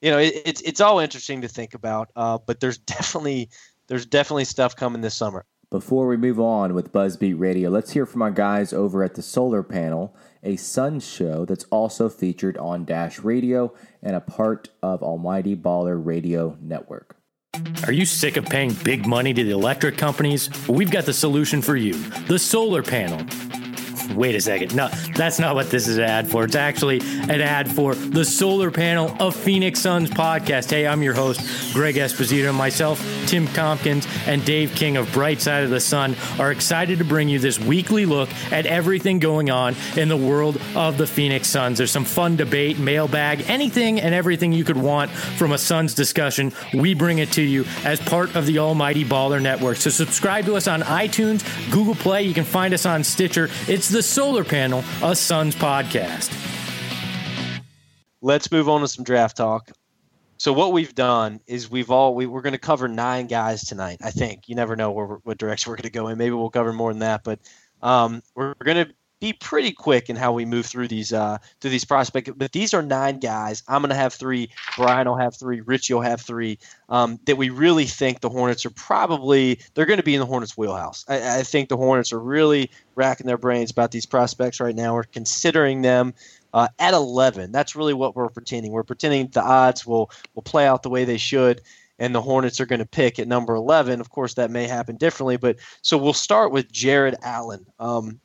you 0.02 0.10
know, 0.10 0.18
it, 0.18 0.34
it's 0.44 0.60
it's 0.60 0.80
all 0.80 0.98
interesting 0.98 1.40
to 1.40 1.48
think 1.48 1.72
about, 1.72 2.10
uh, 2.14 2.38
but 2.44 2.60
there's 2.60 2.78
definitely 2.78 3.48
there's 3.92 4.06
definitely 4.06 4.46
stuff 4.46 4.74
coming 4.74 5.02
this 5.02 5.14
summer. 5.14 5.44
Before 5.68 6.06
we 6.06 6.16
move 6.16 6.40
on 6.40 6.72
with 6.72 6.92
Buzzbeat 6.92 7.38
Radio, 7.38 7.68
let's 7.68 7.90
hear 7.90 8.06
from 8.06 8.22
our 8.22 8.30
guys 8.30 8.72
over 8.72 9.04
at 9.04 9.16
the 9.16 9.22
Solar 9.22 9.62
Panel, 9.62 10.16
a 10.42 10.56
sun 10.56 10.98
show 10.98 11.44
that's 11.44 11.64
also 11.64 12.08
featured 12.08 12.56
on 12.56 12.86
Dash 12.86 13.18
Radio 13.18 13.74
and 14.02 14.16
a 14.16 14.20
part 14.20 14.70
of 14.82 15.02
Almighty 15.02 15.54
Baller 15.54 16.02
Radio 16.02 16.56
Network. 16.62 17.16
Are 17.86 17.92
you 17.92 18.06
sick 18.06 18.38
of 18.38 18.46
paying 18.46 18.72
big 18.82 19.04
money 19.04 19.34
to 19.34 19.44
the 19.44 19.50
electric 19.50 19.98
companies? 19.98 20.48
We've 20.66 20.90
got 20.90 21.04
the 21.04 21.12
solution 21.12 21.60
for 21.60 21.76
you 21.76 21.92
the 22.28 22.38
solar 22.38 22.82
panel. 22.82 23.18
Wait 24.14 24.34
a 24.34 24.40
second. 24.40 24.74
No, 24.74 24.88
that's 25.14 25.38
not 25.38 25.54
what 25.54 25.70
this 25.70 25.88
is 25.88 25.98
an 25.98 26.04
ad 26.04 26.30
for. 26.30 26.44
It's 26.44 26.56
actually 26.56 27.00
an 27.00 27.40
ad 27.40 27.70
for 27.70 27.94
the 27.94 28.24
solar 28.24 28.70
panel 28.70 29.16
of 29.20 29.34
Phoenix 29.34 29.80
Suns 29.80 30.10
podcast. 30.10 30.70
Hey, 30.70 30.86
I'm 30.86 31.02
your 31.02 31.14
host, 31.14 31.40
Greg 31.72 31.96
Esposito. 31.96 32.54
Myself, 32.54 33.00
Tim 33.26 33.46
Tompkins, 33.48 34.06
and 34.26 34.44
Dave 34.44 34.74
King 34.74 34.96
of 34.96 35.10
Bright 35.12 35.40
Side 35.40 35.64
of 35.64 35.70
the 35.70 35.80
Sun 35.80 36.16
are 36.38 36.52
excited 36.52 36.98
to 36.98 37.04
bring 37.04 37.28
you 37.28 37.38
this 37.38 37.58
weekly 37.58 38.06
look 38.06 38.28
at 38.52 38.66
everything 38.66 39.18
going 39.18 39.50
on 39.50 39.74
in 39.96 40.08
the 40.08 40.16
world 40.16 40.60
of 40.74 40.98
the 40.98 41.06
Phoenix 41.06 41.48
Suns. 41.48 41.78
There's 41.78 41.90
some 41.90 42.04
fun 42.04 42.36
debate, 42.36 42.78
mailbag, 42.78 43.44
anything 43.48 44.00
and 44.00 44.14
everything 44.14 44.52
you 44.52 44.64
could 44.64 44.76
want 44.76 45.10
from 45.10 45.52
a 45.52 45.58
Suns 45.58 45.94
discussion. 45.94 46.52
We 46.74 46.94
bring 46.94 47.18
it 47.18 47.32
to 47.32 47.42
you 47.42 47.64
as 47.84 48.00
part 48.00 48.34
of 48.36 48.46
the 48.46 48.58
Almighty 48.58 49.04
Baller 49.04 49.40
Network. 49.40 49.76
So 49.76 49.90
subscribe 49.90 50.44
to 50.46 50.56
us 50.56 50.66
on 50.68 50.82
iTunes, 50.82 51.42
Google 51.70 51.94
Play. 51.94 52.22
You 52.24 52.34
can 52.34 52.44
find 52.44 52.74
us 52.74 52.86
on 52.86 53.04
Stitcher. 53.04 53.48
It's 53.68 53.88
the 53.88 54.01
Solar 54.02 54.44
Panel, 54.44 54.84
a 55.02 55.14
Suns 55.14 55.54
podcast. 55.54 56.32
Let's 58.20 58.50
move 58.52 58.68
on 58.68 58.80
to 58.82 58.88
some 58.88 59.04
draft 59.04 59.36
talk. 59.36 59.70
So 60.38 60.52
what 60.52 60.72
we've 60.72 60.94
done 60.94 61.40
is 61.46 61.70
we've 61.70 61.90
all 61.90 62.14
we, 62.14 62.26
we're 62.26 62.42
going 62.42 62.52
to 62.52 62.58
cover 62.58 62.88
nine 62.88 63.28
guys 63.28 63.64
tonight. 63.64 63.98
I 64.02 64.10
think 64.10 64.48
you 64.48 64.56
never 64.56 64.74
know 64.74 64.90
where, 64.90 65.06
what 65.06 65.38
direction 65.38 65.70
we're 65.70 65.76
going 65.76 65.84
to 65.84 65.90
go 65.90 66.08
in. 66.08 66.18
Maybe 66.18 66.34
we'll 66.34 66.50
cover 66.50 66.72
more 66.72 66.92
than 66.92 67.00
that, 67.00 67.22
but 67.22 67.38
um, 67.80 68.22
we're 68.34 68.54
going 68.54 68.86
to 68.86 68.92
be 69.22 69.32
pretty 69.32 69.70
quick 69.70 70.10
in 70.10 70.16
how 70.16 70.32
we 70.32 70.44
move 70.44 70.66
through 70.66 70.88
these 70.88 71.12
uh, 71.12 71.38
through 71.60 71.70
these 71.70 71.84
prospects. 71.84 72.32
But 72.36 72.50
these 72.50 72.74
are 72.74 72.82
nine 72.82 73.20
guys. 73.20 73.62
I'm 73.68 73.80
going 73.80 73.90
to 73.90 73.94
have 73.94 74.12
three. 74.12 74.50
Brian 74.76 75.06
will 75.06 75.16
have 75.16 75.36
three. 75.36 75.60
Richie 75.60 75.94
will 75.94 76.00
have 76.00 76.20
three. 76.20 76.58
Um, 76.88 77.20
that 77.26 77.36
we 77.36 77.48
really 77.48 77.84
think 77.84 78.20
the 78.20 78.28
Hornets 78.28 78.66
are 78.66 78.70
probably 78.70 79.60
they're 79.74 79.86
going 79.86 80.00
to 80.00 80.02
be 80.02 80.14
in 80.14 80.20
the 80.20 80.26
Hornets' 80.26 80.58
wheelhouse. 80.58 81.04
I, 81.06 81.38
I, 81.38 81.42
think 81.44 81.68
the 81.68 81.76
Hornets 81.76 82.12
are 82.12 82.18
really 82.18 82.72
racking 82.96 83.28
their 83.28 83.38
brains 83.38 83.70
about 83.70 83.92
these 83.92 84.06
prospects 84.06 84.58
right 84.58 84.74
now. 84.74 84.94
We're 84.94 85.04
considering 85.04 85.82
them. 85.82 86.14
Uh, 86.54 86.68
at 86.78 86.92
11, 86.92 87.50
that's 87.50 87.74
really 87.74 87.94
what 87.94 88.14
we're 88.14 88.28
pretending. 88.28 88.72
We're 88.72 88.82
pretending 88.82 89.28
the 89.28 89.42
odds 89.42 89.86
will 89.86 90.10
will 90.34 90.42
play 90.42 90.66
out 90.66 90.82
the 90.82 90.90
way 90.90 91.04
they 91.06 91.16
should, 91.16 91.62
and 91.98 92.14
the 92.14 92.20
Hornets 92.20 92.60
are 92.60 92.66
going 92.66 92.80
to 92.80 92.86
pick 92.86 93.18
at 93.18 93.28
number 93.28 93.54
11. 93.54 94.00
Of 94.00 94.10
course, 94.10 94.34
that 94.34 94.50
may 94.50 94.66
happen 94.66 94.96
differently, 94.96 95.38
but 95.38 95.56
so 95.80 95.96
we'll 95.96 96.12
start 96.12 96.52
with 96.52 96.70
Jarrett 96.70 97.14
Allen. 97.22 97.64
Um, 97.78 98.20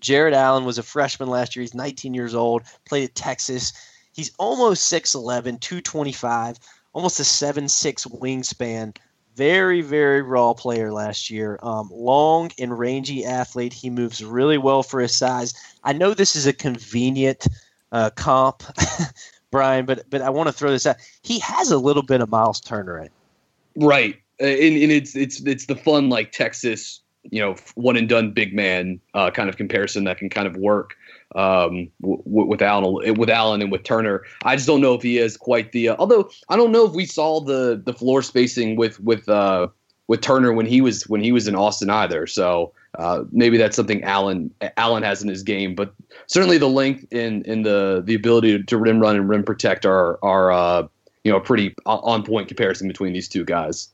Jarrett 0.00 0.34
Allen 0.34 0.64
was 0.64 0.78
a 0.78 0.82
freshman 0.82 1.28
last 1.28 1.54
year. 1.54 1.62
He's 1.62 1.74
19 1.74 2.14
years 2.14 2.34
old, 2.34 2.62
played 2.84 3.04
at 3.04 3.14
Texas. 3.14 3.72
He's 4.12 4.32
almost 4.38 4.92
6'11, 4.92 5.60
225, 5.60 6.58
almost 6.92 7.20
a 7.20 7.24
7'6 7.24 8.20
wingspan. 8.20 8.96
Very, 9.34 9.80
very 9.80 10.22
raw 10.22 10.54
player 10.54 10.92
last 10.92 11.28
year. 11.28 11.58
Um, 11.62 11.90
long 11.92 12.52
and 12.58 12.78
rangy 12.78 13.24
athlete. 13.24 13.72
He 13.72 13.90
moves 13.90 14.24
really 14.24 14.58
well 14.58 14.84
for 14.84 15.00
his 15.00 15.16
size. 15.16 15.54
I 15.82 15.92
know 15.92 16.14
this 16.14 16.36
is 16.36 16.46
a 16.46 16.52
convenient 16.52 17.48
uh, 17.90 18.10
comp, 18.10 18.62
Brian, 19.50 19.86
but 19.86 20.08
but 20.08 20.22
I 20.22 20.30
want 20.30 20.48
to 20.48 20.52
throw 20.52 20.70
this 20.70 20.86
out. 20.86 20.96
He 21.22 21.40
has 21.40 21.72
a 21.72 21.78
little 21.78 22.02
bit 22.02 22.20
of 22.20 22.30
Miles 22.30 22.60
Turner 22.60 22.98
in. 22.98 23.08
Right, 23.76 24.16
uh, 24.40 24.46
and, 24.46 24.76
and 24.76 24.92
it's 24.92 25.16
it's 25.16 25.40
it's 25.40 25.66
the 25.66 25.76
fun 25.76 26.10
like 26.10 26.30
Texas 26.30 27.00
you 27.30 27.40
know 27.40 27.56
one 27.74 27.96
and 27.96 28.08
done 28.08 28.32
big 28.32 28.54
man 28.54 29.00
uh, 29.14 29.30
kind 29.30 29.48
of 29.48 29.56
comparison 29.56 30.04
that 30.04 30.18
can 30.18 30.28
kind 30.28 30.46
of 30.46 30.56
work 30.56 30.96
um, 31.34 31.90
w- 32.00 32.22
with 32.24 32.62
Allen 32.62 33.14
with 33.14 33.30
Allen 33.30 33.62
and 33.62 33.72
with 33.72 33.82
Turner. 33.82 34.22
I 34.44 34.56
just 34.56 34.66
don't 34.66 34.80
know 34.80 34.94
if 34.94 35.02
he 35.02 35.18
is 35.18 35.36
quite 35.36 35.72
the. 35.72 35.90
Uh, 35.90 35.96
although 35.98 36.30
I 36.48 36.56
don't 36.56 36.72
know 36.72 36.86
if 36.86 36.92
we 36.92 37.06
saw 37.06 37.40
the 37.40 37.80
the 37.84 37.92
floor 37.92 38.22
spacing 38.22 38.76
with 38.76 39.00
with 39.00 39.28
uh, 39.28 39.68
with 40.06 40.20
Turner 40.20 40.52
when 40.52 40.66
he 40.66 40.80
was 40.80 41.08
when 41.08 41.22
he 41.22 41.32
was 41.32 41.48
in 41.48 41.54
Austin 41.54 41.90
either. 41.90 42.26
So 42.26 42.72
uh, 42.98 43.24
maybe 43.32 43.56
that's 43.56 43.76
something 43.76 44.02
Allen 44.04 44.52
Allen 44.76 45.02
has 45.02 45.22
in 45.22 45.28
his 45.28 45.42
game. 45.42 45.74
But 45.74 45.94
certainly 46.26 46.58
the 46.58 46.68
length 46.68 47.06
and 47.12 47.46
and 47.46 47.64
the 47.64 48.02
the 48.04 48.14
ability 48.14 48.62
to 48.62 48.78
rim 48.78 49.00
run 49.00 49.16
and 49.16 49.28
rim 49.28 49.44
protect 49.44 49.84
are 49.86 50.18
are 50.22 50.52
uh, 50.52 50.86
you 51.24 51.32
know 51.32 51.38
a 51.38 51.40
pretty 51.40 51.74
on 51.86 52.22
point 52.22 52.48
comparison 52.48 52.86
between 52.86 53.12
these 53.12 53.28
two 53.28 53.44
guys. 53.44 53.88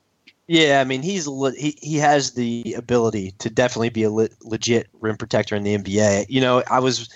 Yeah, 0.50 0.80
I 0.80 0.84
mean 0.84 1.02
he's 1.02 1.26
he 1.26 1.78
he 1.80 1.96
has 1.98 2.32
the 2.32 2.74
ability 2.76 3.34
to 3.38 3.48
definitely 3.48 3.90
be 3.90 4.02
a 4.02 4.10
le- 4.10 4.30
legit 4.42 4.88
rim 5.00 5.16
protector 5.16 5.54
in 5.54 5.62
the 5.62 5.78
NBA. 5.78 6.26
You 6.28 6.40
know, 6.40 6.64
I 6.68 6.80
was 6.80 7.08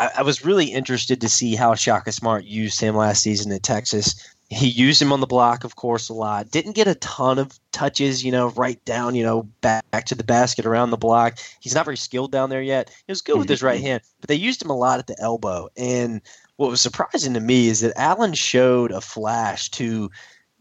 I, 0.00 0.10
I, 0.18 0.22
was 0.22 0.44
really 0.44 0.64
interested 0.64 1.20
to 1.20 1.28
see 1.28 1.54
how 1.54 1.76
Shaka 1.76 2.10
Smart 2.10 2.42
used 2.42 2.80
him 2.80 2.96
last 2.96 3.22
season 3.22 3.52
at 3.52 3.62
Texas. 3.62 4.16
He 4.48 4.66
used 4.66 5.00
him 5.00 5.12
on 5.12 5.20
the 5.20 5.28
block, 5.28 5.62
of 5.62 5.76
course, 5.76 6.08
a 6.08 6.12
lot. 6.12 6.50
Didn't 6.50 6.74
get 6.74 6.88
a 6.88 6.96
ton 6.96 7.38
of 7.38 7.56
touches, 7.70 8.24
you 8.24 8.32
know, 8.32 8.48
right 8.48 8.84
down, 8.84 9.14
you 9.14 9.22
know, 9.22 9.44
back, 9.60 9.88
back 9.92 10.06
to 10.06 10.16
the 10.16 10.24
basket 10.24 10.66
around 10.66 10.90
the 10.90 10.96
block. 10.96 11.38
He's 11.60 11.76
not 11.76 11.84
very 11.84 11.96
skilled 11.96 12.32
down 12.32 12.50
there 12.50 12.62
yet. 12.62 12.90
He 13.06 13.12
was 13.12 13.22
good 13.22 13.38
with 13.38 13.48
his 13.48 13.62
right 13.62 13.78
mm-hmm. 13.78 13.86
hand, 13.86 14.02
but 14.20 14.26
they 14.26 14.34
used 14.34 14.60
him 14.60 14.70
a 14.70 14.76
lot 14.76 14.98
at 14.98 15.06
the 15.06 15.14
elbow. 15.20 15.68
And 15.76 16.20
what 16.56 16.68
was 16.68 16.80
surprising 16.80 17.34
to 17.34 17.40
me 17.40 17.68
is 17.68 17.78
that 17.82 17.92
Allen 17.94 18.34
showed 18.34 18.90
a 18.90 19.00
flash 19.00 19.68
to 19.70 20.10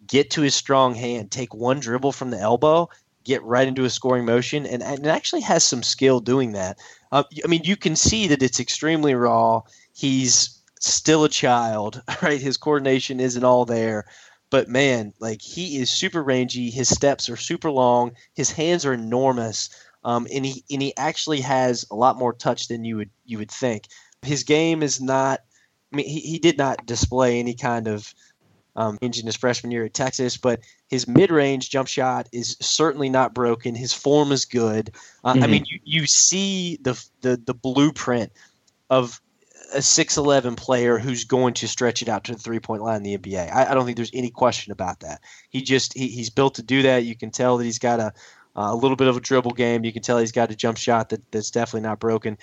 get 0.10 0.32
to 0.32 0.42
his 0.42 0.56
strong 0.56 0.96
hand, 0.96 1.32
take 1.32 1.54
one 1.54 1.80
dribble 1.80 2.12
from 2.12 2.32
the 2.32 2.40
elbow, 2.40 2.90
get 3.24 3.44
right 3.44 3.68
into 3.68 3.86
a 3.86 3.90
scoring 3.90 4.26
motion, 4.26 4.66
and, 4.66 4.84
and 4.84 5.06
actually 5.08 5.42
has 5.42 5.64
some 5.64 5.84
skill 5.84 6.20
doing 6.20 6.52
that. 6.54 6.78
Uh, 7.12 7.24
I 7.44 7.48
mean, 7.48 7.62
you 7.64 7.78
can 7.78 7.96
see 7.96 8.28
that 8.28 8.44
it's 8.44 8.60
extremely 8.60 9.14
raw. 9.14 9.62
He's 9.94 10.60
still 10.80 11.24
a 11.24 11.30
child, 11.30 12.02
right? 12.22 12.42
His 12.42 12.58
coordination 12.58 13.20
isn't 13.20 13.44
all 13.44 13.66
there. 13.66 14.06
But 14.50 14.68
man, 14.68 15.14
like 15.20 15.42
he 15.42 15.78
is 15.78 15.92
super 15.92 16.24
rangy. 16.24 16.72
His 16.72 16.90
steps 16.90 17.30
are 17.30 17.38
super 17.38 17.70
long. 17.70 18.14
His 18.34 18.52
hands 18.52 18.84
are 18.84 18.94
enormous, 18.94 19.70
um, 20.04 20.28
and 20.34 20.44
he 20.44 20.64
and 20.72 20.82
he 20.82 20.98
actually 20.98 21.42
has 21.42 21.86
a 21.92 21.96
lot 21.96 22.18
more 22.18 22.34
touch 22.34 22.68
than 22.68 22.84
you 22.84 22.98
would 22.98 23.12
you 23.26 23.38
would 23.38 23.52
think. 23.52 23.86
His 24.24 24.44
game 24.44 24.82
is 24.82 25.00
not. 25.00 25.42
I 25.94 25.98
mean, 25.98 26.08
he, 26.08 26.20
he 26.20 26.40
did 26.40 26.58
not 26.58 26.86
display 26.88 27.40
any 27.40 27.54
kind 27.54 27.88
of 27.88 28.12
um, 28.76 28.98
in 29.02 29.12
his 29.12 29.36
freshman 29.36 29.72
year 29.72 29.86
at 29.86 29.94
Texas. 29.94 30.38
But 30.38 30.62
his 30.88 31.08
mid-range 31.08 31.70
jump 31.70 31.88
shot 31.88 32.28
is 32.32 32.58
certainly 32.60 33.10
not 33.10 33.34
broken. 33.34 33.76
His 33.76 33.94
form 33.94 34.32
is 34.32 34.46
good. 34.46 34.92
Uh, 35.24 35.34
mm-hmm. 35.34 35.44
I 35.44 35.48
mean, 35.48 35.66
you, 35.68 35.80
you 35.84 36.08
see 36.08 36.78
the, 36.82 37.02
the 37.22 37.42
the 37.44 37.54
blueprint 37.54 38.32
of 38.90 39.22
a 39.74 39.78
6'11 39.78 40.58
player 40.58 40.98
who's 40.98 41.26
going 41.26 41.54
to 41.54 41.68
stretch 41.68 42.02
it 42.02 42.10
out 42.10 42.24
to 42.24 42.34
the 42.34 42.40
three 42.40 42.60
point 42.60 42.82
line 42.82 42.98
in 42.98 43.04
the 43.04 43.18
NBA. 43.18 43.52
I, 43.54 43.70
I 43.70 43.74
don't 43.74 43.86
think 43.86 43.98
there's 43.98 44.12
any 44.14 44.32
question 44.32 44.72
about 44.72 45.02
that. 45.02 45.22
He 45.50 45.62
just 45.62 45.94
he, 45.94 46.08
he's 46.08 46.30
built 46.30 46.56
to 46.56 46.64
do 46.64 46.82
that. 46.84 47.04
You 47.04 47.16
can 47.16 47.32
tell 47.32 47.58
that 47.58 47.64
he's 47.64 47.80
got 47.80 48.00
a 48.00 48.14
a 48.56 48.76
little 48.76 48.98
bit 48.98 49.08
of 49.08 49.16
a 49.16 49.22
dribble 49.22 49.52
game. 49.52 49.86
You 49.86 49.94
can 49.94 50.02
tell 50.02 50.18
he's 50.18 50.32
got 50.32 50.52
a 50.52 50.56
jump 50.56 50.78
shot 50.78 51.10
that, 51.10 51.32
that's 51.32 51.52
definitely 51.52 51.88
not 51.88 52.00
broken. 52.00 52.38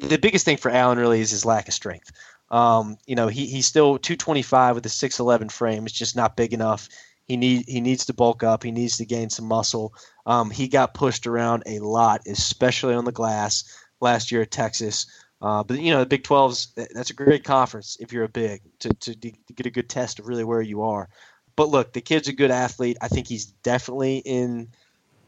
The 0.00 0.18
biggest 0.18 0.44
thing 0.44 0.56
for 0.56 0.70
Allen 0.70 0.98
really 0.98 1.20
is 1.20 1.30
his 1.30 1.44
lack 1.44 1.68
of 1.68 1.74
strength. 1.74 2.10
Um, 2.50 2.98
you 3.06 3.14
know, 3.14 3.28
he, 3.28 3.46
he's 3.46 3.66
still 3.66 3.98
225 3.98 4.74
with 4.76 4.86
a 4.86 4.88
6'11 4.88 5.50
frame. 5.50 5.86
It's 5.86 5.94
just 5.94 6.16
not 6.16 6.36
big 6.36 6.52
enough. 6.52 6.88
He 7.26 7.36
need 7.36 7.66
he 7.68 7.80
needs 7.80 8.06
to 8.06 8.12
bulk 8.12 8.42
up. 8.42 8.64
He 8.64 8.72
needs 8.72 8.96
to 8.96 9.04
gain 9.04 9.30
some 9.30 9.44
muscle. 9.44 9.94
Um, 10.26 10.50
he 10.50 10.66
got 10.66 10.94
pushed 10.94 11.28
around 11.28 11.62
a 11.64 11.78
lot, 11.78 12.22
especially 12.26 12.94
on 12.94 13.04
the 13.04 13.12
glass 13.12 13.62
last 14.00 14.32
year 14.32 14.42
at 14.42 14.50
Texas. 14.50 15.06
Uh, 15.40 15.62
but 15.62 15.78
you 15.78 15.92
know, 15.92 16.00
the 16.00 16.06
Big 16.06 16.24
12's 16.24 16.72
that's 16.92 17.10
a 17.10 17.14
great 17.14 17.44
conference 17.44 17.96
if 18.00 18.12
you're 18.12 18.24
a 18.24 18.28
big 18.28 18.62
to, 18.80 18.88
to, 18.94 19.14
to 19.14 19.32
get 19.54 19.66
a 19.66 19.70
good 19.70 19.88
test 19.88 20.18
of 20.18 20.26
really 20.26 20.42
where 20.42 20.60
you 20.60 20.82
are. 20.82 21.08
But 21.56 21.68
look, 21.68 21.92
the 21.92 22.00
kid's 22.00 22.28
a 22.28 22.32
good 22.32 22.50
athlete. 22.50 22.96
I 23.00 23.08
think 23.08 23.28
he's 23.28 23.46
definitely 23.46 24.18
in, 24.18 24.68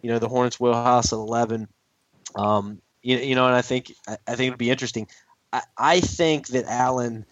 you 0.03 0.11
know, 0.11 0.19
the 0.19 0.29
Hornets' 0.29 0.59
wheelhouse 0.59 1.13
at 1.13 1.17
11. 1.17 1.69
Um, 2.35 2.81
you, 3.03 3.19
you 3.19 3.35
know, 3.35 3.47
and 3.47 3.55
I 3.55 3.63
think 3.63 3.93
I, 4.09 4.17
I 4.27 4.35
think 4.35 4.49
it'd 4.49 4.59
be 4.59 4.71
interesting. 4.71 5.09
I, 5.77 6.01
think 6.01 6.49
that 6.49 6.65
Allen, 6.67 7.27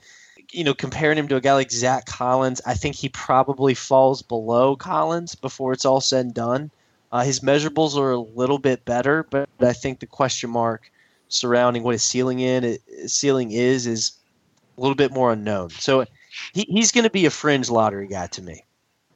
you 0.53 0.65
know, 0.65 0.75
comparing 0.75 1.17
him 1.17 1.29
to 1.29 1.37
a 1.37 1.41
guy 1.41 1.55
like 1.55 1.71
Zach 1.71 2.07
Collins, 2.07 2.61
I 2.67 2.75
think 2.75 2.95
he 2.97 3.09
probably 3.09 3.75
falls 3.75 4.23
below 4.23 4.77
Collins 4.77 5.35
before 5.35 5.73
it's 5.73 5.85
all 5.85 6.01
said 6.01 6.27
and 6.27 6.35
done. 6.35 6.71
Uh, 7.13 7.25
his 7.25 7.41
measurables 7.41 7.97
are 7.97 8.13
a 8.13 8.19
little 8.19 8.59
bit 8.59 8.85
better, 8.85 9.27
but 9.31 9.49
I 9.61 9.73
think 9.73 10.01
the 10.01 10.07
question 10.07 10.51
mark 10.51 10.91
surrounding 11.29 11.83
what 11.83 11.93
his 11.93 12.05
ceiling 12.05 12.41
in 12.41 12.79
ceiling 13.07 13.53
is 13.53 13.87
is 13.87 14.13
a 14.77 14.81
little 14.81 14.95
bit 14.95 15.13
more 15.13 15.33
unknown. 15.33 15.71
So 15.71 16.05
he, 16.53 16.67
he's 16.69 16.93
going 16.93 17.05
to 17.05 17.11
be 17.11 17.27
a 17.27 17.31
fringe 17.31 17.71
lottery 17.71 18.07
guy 18.07 18.27
to 18.29 18.43
me. 18.43 18.65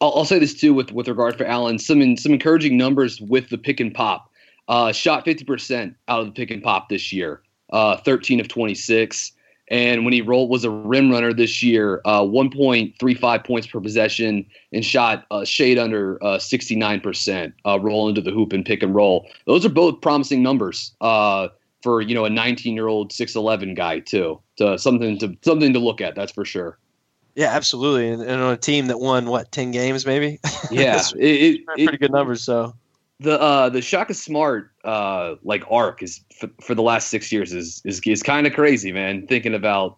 I'll, 0.01 0.13
I'll, 0.17 0.25
say 0.25 0.39
this 0.39 0.55
too 0.55 0.75
with 0.75 0.91
with 0.91 1.09
regard 1.09 1.39
for 1.39 1.45
Allen. 1.45 1.79
Some 1.79 2.03
in, 2.03 2.17
some 2.17 2.33
encouraging 2.33 2.77
numbers 2.77 3.21
with 3.21 3.49
the 3.51 3.59
pick 3.59 3.81
and 3.81 3.95
pop. 3.95 4.31
Uh, 4.67 4.91
shot 4.93 5.25
fifty 5.25 5.45
percent 5.45 5.95
out 6.09 6.21
of 6.21 6.27
the 6.27 6.33
pick 6.33 6.51
and 6.51 6.63
pop 6.63 6.89
this 6.89 7.13
year 7.13 7.43
uh, 7.71 7.97
13 7.99 8.41
of 8.41 8.49
26. 8.49 9.33
And 9.69 10.05
when 10.05 10.13
he 10.13 10.21
rolled 10.21 10.51
was 10.51 10.65
a 10.65 10.71
rim 10.71 11.11
runner 11.11 11.33
this 11.33 11.63
year, 11.63 12.03
uh, 12.05 12.21
1.35 12.21 13.47
points 13.47 13.67
per 13.67 13.81
possession 13.81 14.47
and 14.73 14.85
shot 14.85 15.25
uh, 15.31 15.45
shade 15.45 15.79
under 15.79 16.23
uh, 16.23 16.37
69% 16.37 17.53
uh, 17.65 17.81
roll 17.81 18.09
into 18.09 18.21
the 18.21 18.31
hoop 18.31 18.53
and 18.53 18.65
pick 18.65 18.83
and 18.83 18.95
roll. 18.95 19.27
Those 19.47 19.65
are 19.65 19.71
both 19.71 20.03
promising 20.03 20.43
numbers 20.43 20.95
uh, 21.01 21.49
for 21.83 22.03
you 22.03 22.15
know 22.15 22.27
a 22.27 22.31
19 22.31 22.75
year 22.75 22.89
old 22.89 23.11
6'11 23.11 23.75
guy 23.75 24.01
too. 24.01 24.39
So 24.59 24.77
something 24.77 25.19
to 25.21 25.35
something 25.43 25.73
to 25.73 25.79
look 25.79 26.03
at. 26.03 26.15
That's 26.15 26.33
for 26.33 26.45
sure. 26.45 26.79
Yeah, 27.35 27.49
absolutely. 27.49 28.11
And, 28.11 28.23
and 28.23 28.43
on 28.43 28.53
a 28.53 28.57
team 28.57 28.87
that 28.89 29.01
won 29.01 29.27
what 29.27 29.51
10 29.51 29.71
games 29.71 30.07
maybe. 30.07 30.41
Yeah, 30.71 31.03
it, 31.17 31.61
it, 31.77 31.85
pretty 31.85 31.99
good 31.99 32.11
numbers. 32.11 32.43
So 32.43 32.75
the 33.21 33.41
uh 33.41 33.69
the 33.69 33.81
Shaka 33.81 34.15
Smart 34.15 34.73
uh 34.85 35.37
like 35.43 35.65
arc 35.71 36.03
is 36.03 36.21
for, 36.39 36.49
for 36.61 36.75
the 36.75 36.83
last 36.83 37.09
six 37.09 37.31
years 37.31 37.53
is 37.53 37.81
is, 37.85 38.01
is 38.01 38.23
kind 38.23 38.47
of 38.47 38.53
crazy, 38.53 38.93
man. 38.93 39.27
Thinking 39.27 39.55
about 39.55 39.97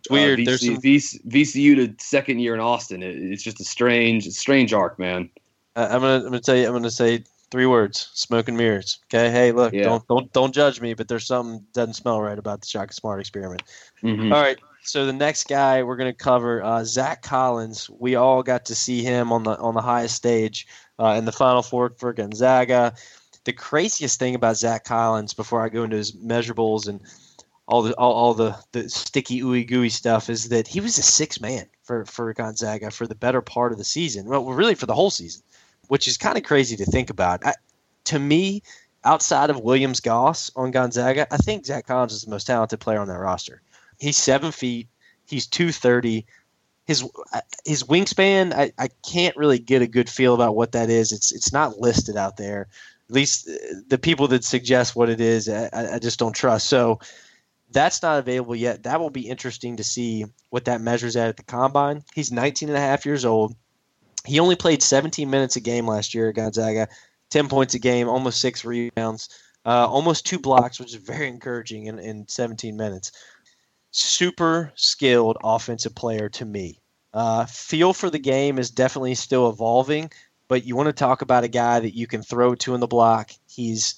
it's 0.00 0.10
weird. 0.10 0.40
Uh, 0.40 0.42
VC, 0.42 0.58
some... 0.58 0.82
VC, 0.82 1.26
VCU 1.26 1.76
to 1.76 2.04
second 2.04 2.40
year 2.40 2.54
in 2.54 2.60
Austin, 2.60 3.02
it, 3.02 3.16
it's 3.16 3.42
just 3.42 3.60
a 3.60 3.64
strange 3.64 4.28
strange 4.30 4.72
arc, 4.72 4.98
man. 4.98 5.30
Uh, 5.76 5.88
I'm 5.90 6.00
gonna 6.00 6.16
I'm 6.16 6.24
gonna 6.24 6.40
tell 6.40 6.56
you 6.56 6.66
I'm 6.66 6.72
gonna 6.72 6.90
say 6.90 7.24
three 7.50 7.66
words: 7.66 8.10
smoke 8.14 8.48
and 8.48 8.56
mirrors. 8.56 8.98
Okay, 9.06 9.30
hey, 9.30 9.52
look, 9.52 9.72
yeah. 9.72 9.84
don't 9.84 10.06
don't 10.08 10.32
don't 10.32 10.54
judge 10.54 10.80
me, 10.80 10.94
but 10.94 11.08
there's 11.08 11.26
something 11.26 11.64
doesn't 11.72 11.94
smell 11.94 12.20
right 12.20 12.38
about 12.38 12.60
the 12.60 12.66
Shaka 12.66 12.92
Smart 12.92 13.20
experiment. 13.20 13.62
Mm-hmm. 14.02 14.32
All 14.32 14.40
right. 14.40 14.58
So 14.82 15.04
the 15.04 15.12
next 15.12 15.48
guy 15.48 15.82
we're 15.82 15.96
going 15.96 16.10
to 16.10 16.16
cover, 16.16 16.62
uh, 16.62 16.82
Zach 16.82 17.22
Collins. 17.22 17.90
We 17.90 18.14
all 18.14 18.42
got 18.42 18.64
to 18.66 18.74
see 18.74 19.02
him 19.02 19.32
on 19.32 19.42
the 19.42 19.58
on 19.58 19.74
the 19.74 19.82
highest 19.82 20.14
stage 20.14 20.66
uh, 20.98 21.14
in 21.18 21.24
the 21.24 21.32
Final 21.32 21.62
Four 21.62 21.92
for 21.96 22.12
Gonzaga. 22.12 22.94
The 23.44 23.52
craziest 23.52 24.18
thing 24.18 24.34
about 24.34 24.56
Zach 24.56 24.84
Collins, 24.84 25.32
before 25.34 25.64
I 25.64 25.68
go 25.68 25.84
into 25.84 25.96
his 25.96 26.12
measurables 26.12 26.88
and 26.88 27.00
all 27.66 27.82
the 27.82 27.94
all, 27.94 28.12
all 28.12 28.34
the, 28.34 28.56
the 28.72 28.88
sticky 28.88 29.40
ooey 29.42 29.66
gooey 29.66 29.88
stuff, 29.88 30.28
is 30.28 30.48
that 30.50 30.68
he 30.68 30.80
was 30.80 30.98
a 30.98 31.02
six 31.02 31.40
man 31.40 31.66
for, 31.82 32.04
for 32.04 32.32
Gonzaga 32.34 32.90
for 32.90 33.06
the 33.06 33.14
better 33.14 33.40
part 33.40 33.72
of 33.72 33.78
the 33.78 33.84
season. 33.84 34.26
Well, 34.26 34.44
really 34.44 34.74
for 34.74 34.86
the 34.86 34.94
whole 34.94 35.10
season, 35.10 35.42
which 35.88 36.08
is 36.08 36.18
kind 36.18 36.36
of 36.36 36.44
crazy 36.44 36.76
to 36.76 36.84
think 36.84 37.10
about. 37.10 37.46
I, 37.46 37.54
to 38.04 38.18
me, 38.18 38.62
outside 39.04 39.50
of 39.50 39.60
Williams 39.60 40.00
Goss 40.00 40.50
on 40.56 40.70
Gonzaga, 40.70 41.26
I 41.32 41.36
think 41.36 41.66
Zach 41.66 41.86
Collins 41.86 42.12
is 42.12 42.22
the 42.22 42.30
most 42.30 42.46
talented 42.46 42.80
player 42.80 43.00
on 43.00 43.08
that 43.08 43.18
roster. 43.18 43.62
He's 43.98 44.16
seven 44.16 44.52
feet. 44.52 44.88
He's 45.26 45.46
two 45.46 45.72
thirty. 45.72 46.26
His 46.88 47.06
his 47.66 47.84
wingspan, 47.84 48.54
I, 48.54 48.72
I 48.78 48.88
can't 49.06 49.36
really 49.36 49.58
get 49.58 49.82
a 49.82 49.86
good 49.86 50.08
feel 50.08 50.34
about 50.34 50.56
what 50.56 50.72
that 50.72 50.88
is. 50.88 51.12
It's 51.12 51.32
it's 51.32 51.52
not 51.52 51.78
listed 51.78 52.16
out 52.16 52.38
there. 52.38 52.66
At 53.10 53.14
least 53.14 53.46
uh, 53.46 53.80
the 53.88 53.98
people 53.98 54.26
that 54.28 54.42
suggest 54.42 54.96
what 54.96 55.10
it 55.10 55.20
is, 55.20 55.50
I, 55.50 55.68
I 55.72 55.98
just 55.98 56.18
don't 56.18 56.32
trust. 56.32 56.66
So 56.66 56.98
that's 57.70 58.02
not 58.02 58.18
available 58.18 58.56
yet. 58.56 58.84
That 58.84 59.00
will 59.00 59.10
be 59.10 59.28
interesting 59.28 59.76
to 59.76 59.84
see 59.84 60.24
what 60.48 60.64
that 60.64 60.80
measures 60.80 61.14
at 61.14 61.28
at 61.28 61.36
the 61.36 61.42
combine. 61.42 62.04
He's 62.14 62.32
19 62.32 62.70
and 62.70 62.78
a 62.78 62.80
half 62.80 63.04
years 63.04 63.26
old. 63.26 63.54
He 64.24 64.40
only 64.40 64.56
played 64.56 64.82
17 64.82 65.28
minutes 65.28 65.56
a 65.56 65.60
game 65.60 65.86
last 65.86 66.14
year 66.14 66.30
at 66.30 66.36
Gonzaga, 66.36 66.88
10 67.28 67.48
points 67.48 67.74
a 67.74 67.78
game, 67.78 68.08
almost 68.08 68.40
six 68.40 68.64
rebounds, 68.64 69.28
uh, 69.66 69.86
almost 69.86 70.26
two 70.26 70.38
blocks, 70.38 70.80
which 70.80 70.94
is 70.94 71.02
very 71.02 71.28
encouraging 71.28 71.84
in, 71.84 71.98
in 71.98 72.26
17 72.28 72.78
minutes. 72.78 73.12
Super 73.90 74.72
skilled 74.74 75.38
offensive 75.42 75.94
player 75.94 76.28
to 76.30 76.44
me. 76.44 76.80
Uh, 77.14 77.46
feel 77.46 77.92
for 77.92 78.10
the 78.10 78.18
game 78.18 78.58
is 78.58 78.70
definitely 78.70 79.14
still 79.14 79.48
evolving, 79.48 80.10
but 80.46 80.64
you 80.64 80.76
want 80.76 80.88
to 80.88 80.92
talk 80.92 81.22
about 81.22 81.44
a 81.44 81.48
guy 81.48 81.80
that 81.80 81.96
you 81.96 82.06
can 82.06 82.22
throw 82.22 82.54
to 82.56 82.74
in 82.74 82.80
the 82.80 82.86
block. 82.86 83.30
He's 83.48 83.96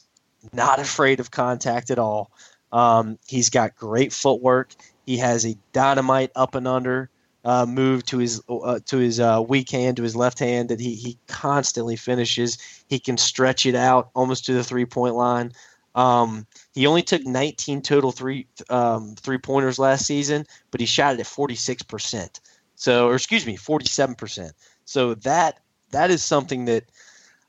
not 0.53 0.79
afraid 0.79 1.20
of 1.20 1.31
contact 1.31 1.90
at 1.90 1.98
all. 1.98 2.31
Um, 2.72 3.18
he's 3.26 3.50
got 3.50 3.74
great 3.76 4.12
footwork. 4.12 4.74
He 5.07 5.16
has 5.18 5.44
a 5.44 5.57
dynamite 5.72 6.31
up 6.37 6.55
and 6.55 6.68
under 6.68 7.11
uh, 7.44 7.66
move 7.66 8.05
to 8.07 8.18
his 8.18 8.42
uh, 8.48 8.81
to 8.87 8.98
his 8.98 9.18
uh, 9.18 9.42
weak 9.46 9.70
hand 9.70 9.96
to 9.96 10.03
his 10.03 10.14
left 10.14 10.38
hand 10.38 10.68
that 10.68 10.81
he 10.81 10.94
he 10.94 11.18
constantly 11.26 11.96
finishes. 11.96 12.59
He 12.88 12.98
can 12.98 13.16
stretch 13.16 13.66
it 13.66 13.74
out 13.74 14.11
almost 14.14 14.44
to 14.46 14.53
the 14.53 14.64
three 14.64 14.85
point 14.85 15.14
line. 15.14 15.53
Um, 15.94 16.46
he 16.72 16.87
only 16.87 17.03
took 17.03 17.24
19 17.24 17.83
total 17.83 18.12
three 18.12 18.46
um, 18.68 19.14
three 19.16 19.38
pointers 19.38 19.79
last 19.79 20.07
season, 20.07 20.46
but 20.70 20.81
he 20.81 20.87
shot 20.87 21.14
it 21.14 21.20
at 21.20 21.26
46 21.26 21.83
percent. 21.83 22.40
So, 22.76 23.09
or 23.09 23.14
excuse 23.14 23.46
me, 23.46 23.57
47 23.57 24.14
percent. 24.14 24.53
So 24.85 25.14
that 25.14 25.61
that 25.90 26.11
is 26.11 26.22
something 26.22 26.66
that 26.66 26.85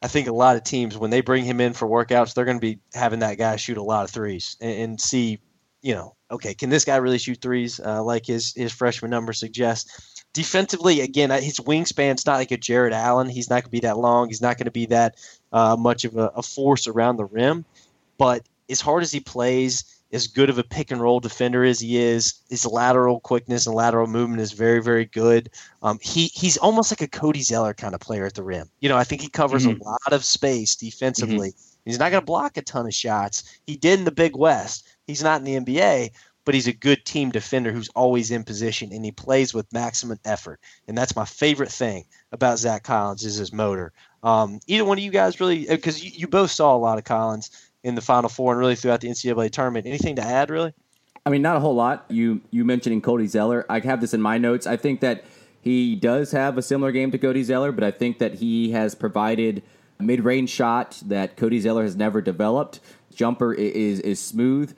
I 0.01 0.08
think 0.08 0.27
a 0.27 0.34
lot 0.34 0.56
of 0.56 0.63
teams, 0.63 0.97
when 0.97 1.12
they 1.12 1.21
bring 1.21 1.45
him 1.45 1.62
in 1.62 1.73
for 1.73 1.88
workouts, 1.88 2.34
they're 2.34 2.45
going 2.45 2.58
to 2.58 2.62
be 2.62 2.80
having 2.93 3.19
that 3.19 3.38
guy 3.38 3.56
shoot 3.56 3.77
a 3.77 3.84
lot 3.84 4.04
of 4.04 4.10
threes 4.10 4.58
and, 4.60 4.80
and 4.80 5.01
see, 5.01 5.39
you 5.84 5.93
know, 5.93 6.15
okay, 6.32 6.54
can 6.54 6.69
this 6.69 6.86
guy 6.86 6.97
really 6.97 7.19
shoot 7.19 7.39
threes 7.39 7.80
uh, 7.80 8.04
like 8.04 8.25
his 8.25 8.54
his 8.56 8.71
freshman 8.71 9.12
number 9.12 9.34
suggests? 9.34 10.23
Defensively, 10.34 11.01
again, 11.01 11.30
his 11.30 11.60
wingspan's 11.60 12.25
not 12.25 12.38
like 12.38 12.51
a 12.51 12.58
Jarrett 12.58 12.93
Allen. 12.93 13.27
He's 13.27 13.49
not 13.49 13.63
going 13.63 13.65
to 13.65 13.69
be 13.69 13.82
that 13.82 13.97
long. 13.97 14.30
He's 14.30 14.41
not 14.41 14.58
going 14.58 14.65
to 14.65 14.71
be 14.71 14.86
that 14.88 15.15
uh, 15.51 15.75
much 15.77 16.06
of 16.06 16.15
a, 16.15 16.32
a 16.36 16.41
force 16.41 16.88
around 16.88 17.17
the 17.17 17.25
rim. 17.25 17.65
But 18.21 18.47
as 18.69 18.81
hard 18.81 19.01
as 19.01 19.12
he 19.12 19.19
plays, 19.19 19.84
as 20.12 20.27
good 20.27 20.51
of 20.51 20.60
a 20.60 20.63
pick 20.63 20.91
and 20.91 21.01
roll 21.01 21.19
defender 21.19 21.63
as 21.63 21.79
he 21.79 21.97
is, 21.97 22.36
his 22.51 22.67
lateral 22.67 23.19
quickness 23.19 23.65
and 23.65 23.75
lateral 23.75 24.05
movement 24.05 24.41
is 24.41 24.51
very, 24.51 24.79
very 24.79 25.05
good. 25.05 25.49
Um, 25.81 25.97
he 26.03 26.27
he's 26.27 26.55
almost 26.55 26.91
like 26.91 27.01
a 27.01 27.07
Cody 27.07 27.41
Zeller 27.41 27.73
kind 27.73 27.95
of 27.95 27.99
player 27.99 28.27
at 28.27 28.36
the 28.36 28.43
rim. 28.43 28.69
You 28.79 28.89
know, 28.89 28.97
I 28.97 29.05
think 29.05 29.23
he 29.23 29.27
covers 29.27 29.65
mm-hmm. 29.65 29.81
a 29.81 29.89
lot 29.89 30.12
of 30.13 30.23
space 30.23 30.75
defensively. 30.75 31.49
Mm-hmm. 31.49 31.89
He's 31.89 31.97
not 31.97 32.12
going 32.12 32.21
to 32.21 32.25
block 32.25 32.57
a 32.57 32.62
ton 32.62 32.86
of 32.86 32.93
shots. 32.93 33.60
He 33.65 33.75
did 33.75 33.97
in 33.97 34.05
the 34.05 34.12
Big 34.12 34.36
West. 34.36 34.88
He's 35.07 35.23
not 35.23 35.39
in 35.39 35.45
the 35.45 35.73
NBA, 35.73 36.12
but 36.45 36.53
he's 36.53 36.67
a 36.67 36.73
good 36.73 37.05
team 37.05 37.31
defender 37.31 37.71
who's 37.71 37.89
always 37.89 38.29
in 38.29 38.43
position 38.43 38.91
and 38.93 39.03
he 39.03 39.12
plays 39.12 39.51
with 39.51 39.73
maximum 39.73 40.19
effort. 40.25 40.60
And 40.88 40.95
that's 40.95 41.15
my 41.15 41.25
favorite 41.25 41.71
thing 41.71 42.05
about 42.31 42.60
Zach 42.60 42.84
Collins 42.84 43.25
is 43.25 43.38
his 43.38 43.51
motor. 43.51 43.93
Um, 44.21 44.60
either 44.67 44.86
one 44.86 44.99
of 44.99 45.03
you 45.03 45.10
guys 45.10 45.39
really, 45.39 45.65
because 45.65 46.03
you, 46.03 46.12
you 46.13 46.27
both 46.27 46.51
saw 46.51 46.75
a 46.75 46.77
lot 46.77 46.99
of 46.99 47.03
Collins 47.03 47.49
in 47.83 47.95
the 47.95 48.01
Final 48.01 48.29
Four 48.29 48.53
and 48.53 48.59
really 48.59 48.75
throughout 48.75 49.01
the 49.01 49.09
NCAA 49.09 49.51
tournament. 49.51 49.85
Anything 49.85 50.15
to 50.17 50.23
add, 50.23 50.49
really? 50.49 50.73
I 51.25 51.29
mean, 51.29 51.41
not 51.41 51.55
a 51.55 51.59
whole 51.59 51.75
lot. 51.75 52.05
You 52.09 52.41
you 52.51 52.65
mentioning 52.65 53.01
Cody 53.01 53.27
Zeller. 53.27 53.65
I 53.69 53.79
have 53.79 54.01
this 54.01 54.13
in 54.13 54.21
my 54.21 54.37
notes. 54.37 54.65
I 54.65 54.77
think 54.77 55.01
that 55.01 55.23
he 55.61 55.95
does 55.95 56.31
have 56.31 56.57
a 56.57 56.61
similar 56.61 56.91
game 56.91 57.11
to 57.11 57.17
Cody 57.17 57.43
Zeller, 57.43 57.71
but 57.71 57.83
I 57.83 57.91
think 57.91 58.17
that 58.19 58.35
he 58.35 58.71
has 58.71 58.95
provided 58.95 59.61
a 59.99 60.03
mid-range 60.03 60.49
shot 60.49 61.01
that 61.05 61.37
Cody 61.37 61.59
Zeller 61.59 61.83
has 61.83 61.95
never 61.95 62.21
developed. 62.21 62.79
Jumper 63.13 63.53
is 63.53 63.99
is 63.99 64.19
smooth. 64.19 64.75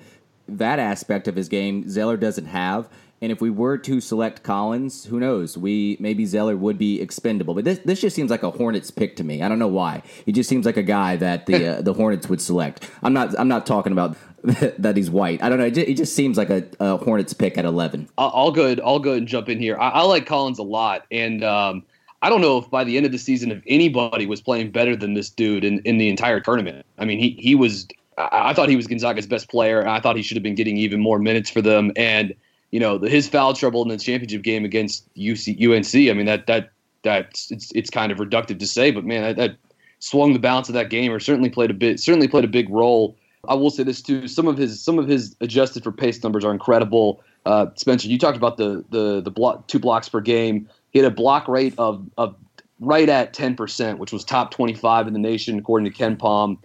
That 0.48 0.80
aspect 0.80 1.30
of 1.30 1.38
his 1.38 1.48
game, 1.48 1.90
Zeller 1.90 2.18
doesn't 2.18 2.48
have. 2.48 2.90
And 3.24 3.32
if 3.32 3.40
we 3.40 3.50
were 3.50 3.78
to 3.78 4.02
select 4.02 4.44
Collins, 4.44 5.06
who 5.06 5.18
knows? 5.18 5.58
We 5.58 5.96
maybe 6.02 6.26
Zeller 6.26 6.58
would 6.58 6.78
be 6.78 7.00
expendable. 7.00 7.54
But 7.54 7.64
this 7.64 7.80
this 7.86 8.02
just 8.02 8.18
seems 8.18 8.30
like 8.30 8.44
a 8.44 8.52
Hornets 8.52 8.92
pick 8.92 9.16
to 9.16 9.24
me. 9.24 9.42
I 9.42 9.48
don't 9.48 9.60
know 9.60 9.68
why. 9.70 10.04
He 10.26 10.34
just 10.34 10.50
seems 10.50 10.66
like 10.66 10.76
a 10.76 10.84
guy 10.84 11.16
that 11.16 11.46
the 11.46 11.78
uh, 11.78 11.82
the 11.82 11.94
Hornets 11.94 12.28
would 12.28 12.42
select. 12.42 12.90
I'm 13.02 13.14
not 13.14 13.34
I'm 13.40 13.48
not 13.48 13.66
talking 13.66 13.94
about 13.94 14.18
that 14.44 14.98
he's 14.98 15.10
white. 15.10 15.42
I 15.42 15.48
don't 15.48 15.58
know. 15.58 15.64
It 15.64 15.74
just, 15.74 15.88
it 15.88 15.94
just 15.94 16.16
seems 16.18 16.38
like 16.38 16.50
a, 16.50 16.66
a, 16.82 16.98
Hornets 16.98 17.32
pick 17.32 17.58
at 17.58 17.64
11. 17.64 18.10
All 18.18 18.52
good. 18.52 18.80
go. 18.80 18.86
I'll 18.86 19.00
go 19.00 19.14
and 19.14 19.26
jump 19.26 19.48
in 19.48 19.58
here. 19.58 19.78
I, 19.80 19.88
I 19.88 20.02
like 20.02 20.26
Collins 20.26 20.60
a 20.60 20.64
lot, 20.64 21.06
and 21.10 21.46
um, 21.46 21.84
I 22.22 22.28
don't 22.28 22.42
know 22.42 22.58
if 22.58 22.70
by 22.70 22.84
the 22.84 22.98
end 22.98 23.06
of 23.06 23.14
the 23.14 23.18
season, 23.18 23.52
if 23.52 23.64
anybody 23.68 24.26
was 24.26 24.42
playing 24.42 24.72
better 24.72 24.98
than 24.98 25.14
this 25.14 25.30
dude 25.30 25.64
in, 25.64 25.80
in 25.86 25.98
the 25.98 26.10
entire 26.10 26.42
tournament. 26.42 26.86
I 26.98 27.06
mean, 27.06 27.20
he 27.20 27.38
he 27.40 27.56
was. 27.56 27.88
I, 28.18 28.50
I 28.50 28.54
thought 28.54 28.68
he 28.68 28.76
was 28.76 28.86
Gonzaga's 28.86 29.28
best 29.28 29.48
player. 29.48 29.88
I 29.88 30.02
thought 30.02 30.18
he 30.18 30.24
should 30.24 30.36
have 30.36 30.44
been 30.44 30.56
getting 30.56 30.76
even 30.76 31.00
more 31.00 31.20
minutes 31.20 31.50
for 31.50 31.62
them, 31.62 31.94
and 31.96 32.36
you 32.74 32.80
know, 32.80 32.98
the, 32.98 33.08
his 33.08 33.30
foul 33.30 33.54
trouble 33.54 33.84
in 33.84 33.90
the 33.90 33.98
championship 34.00 34.42
game 34.42 34.66
against 34.66 35.08
UC, 35.14 35.62
UNC. 35.62 36.10
I 36.10 36.14
mean, 36.14 36.26
that 36.26 36.48
that 36.48 36.72
that's 37.04 37.52
it's 37.52 37.72
it's 37.74 37.92
kind 37.92 38.12
of 38.12 38.18
reductive 38.18 38.58
to 38.58 38.66
say, 38.66 38.90
but 38.90 39.06
man, 39.06 39.22
that, 39.22 39.36
that 39.36 39.58
swung 40.00 40.34
the 40.34 40.40
balance 40.40 40.70
of 40.70 40.74
that 40.74 40.90
game, 40.90 41.12
or 41.12 41.20
certainly 41.20 41.52
played 41.52 41.70
a 41.70 41.76
bit, 41.76 42.00
certainly 42.00 42.28
played 42.28 42.44
a 42.44 42.48
big 42.48 42.68
role. 42.72 43.16
I 43.48 43.54
will 43.54 43.70
say 43.70 43.84
this 43.84 44.02
too: 44.02 44.28
some 44.28 44.48
of 44.48 44.58
his 44.58 44.82
some 44.82 44.98
of 44.98 45.08
his 45.08 45.36
adjusted 45.40 45.84
for 45.84 45.92
pace 45.92 46.24
numbers 46.24 46.44
are 46.44 46.52
incredible. 46.52 47.22
Uh, 47.46 47.68
Spencer, 47.76 48.08
you 48.08 48.18
talked 48.18 48.38
about 48.38 48.58
the 48.58 48.84
the 48.90 49.22
the 49.22 49.30
block, 49.30 49.68
two 49.68 49.78
blocks 49.78 50.10
per 50.10 50.20
game. 50.20 50.68
He 50.90 50.98
had 50.98 51.06
a 51.06 51.14
block 51.14 51.48
rate 51.48 51.76
of 51.78 52.04
of 52.18 52.36
right 52.80 53.08
at 53.08 53.34
ten 53.34 53.56
percent, 53.56 54.00
which 54.00 54.12
was 54.12 54.24
top 54.24 54.50
twenty 54.50 54.74
five 54.74 55.06
in 55.06 55.14
the 55.14 55.20
nation 55.20 55.60
according 55.60 55.92
to 55.92 55.96
KenPom. 55.96 56.58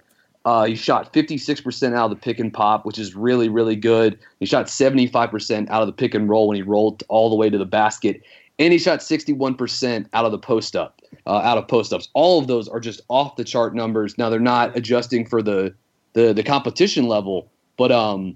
Uh, 0.48 0.64
he 0.64 0.74
shot 0.74 1.12
56% 1.12 1.94
out 1.94 2.06
of 2.06 2.10
the 2.10 2.16
pick 2.16 2.38
and 2.38 2.50
pop, 2.50 2.86
which 2.86 2.98
is 2.98 3.14
really, 3.14 3.50
really 3.50 3.76
good. 3.76 4.18
He 4.40 4.46
shot 4.46 4.64
75% 4.64 5.68
out 5.68 5.82
of 5.82 5.86
the 5.86 5.92
pick 5.92 6.14
and 6.14 6.26
roll 6.26 6.48
when 6.48 6.56
he 6.56 6.62
rolled 6.62 7.04
all 7.08 7.28
the 7.28 7.36
way 7.36 7.50
to 7.50 7.58
the 7.58 7.66
basket. 7.66 8.22
And 8.58 8.72
he 8.72 8.78
shot 8.78 9.00
61% 9.00 10.06
out 10.14 10.24
of 10.24 10.32
the 10.32 10.38
post 10.38 10.74
up, 10.74 11.02
uh, 11.26 11.40
out 11.40 11.58
of 11.58 11.68
post 11.68 11.92
ups. 11.92 12.08
All 12.14 12.38
of 12.38 12.46
those 12.46 12.66
are 12.66 12.80
just 12.80 13.02
off 13.08 13.36
the 13.36 13.44
chart 13.44 13.74
numbers. 13.74 14.16
Now 14.16 14.30
they're 14.30 14.40
not 14.40 14.74
adjusting 14.74 15.26
for 15.26 15.42
the 15.42 15.74
the, 16.14 16.32
the 16.32 16.42
competition 16.42 17.08
level, 17.08 17.50
but 17.76 17.92
um, 17.92 18.34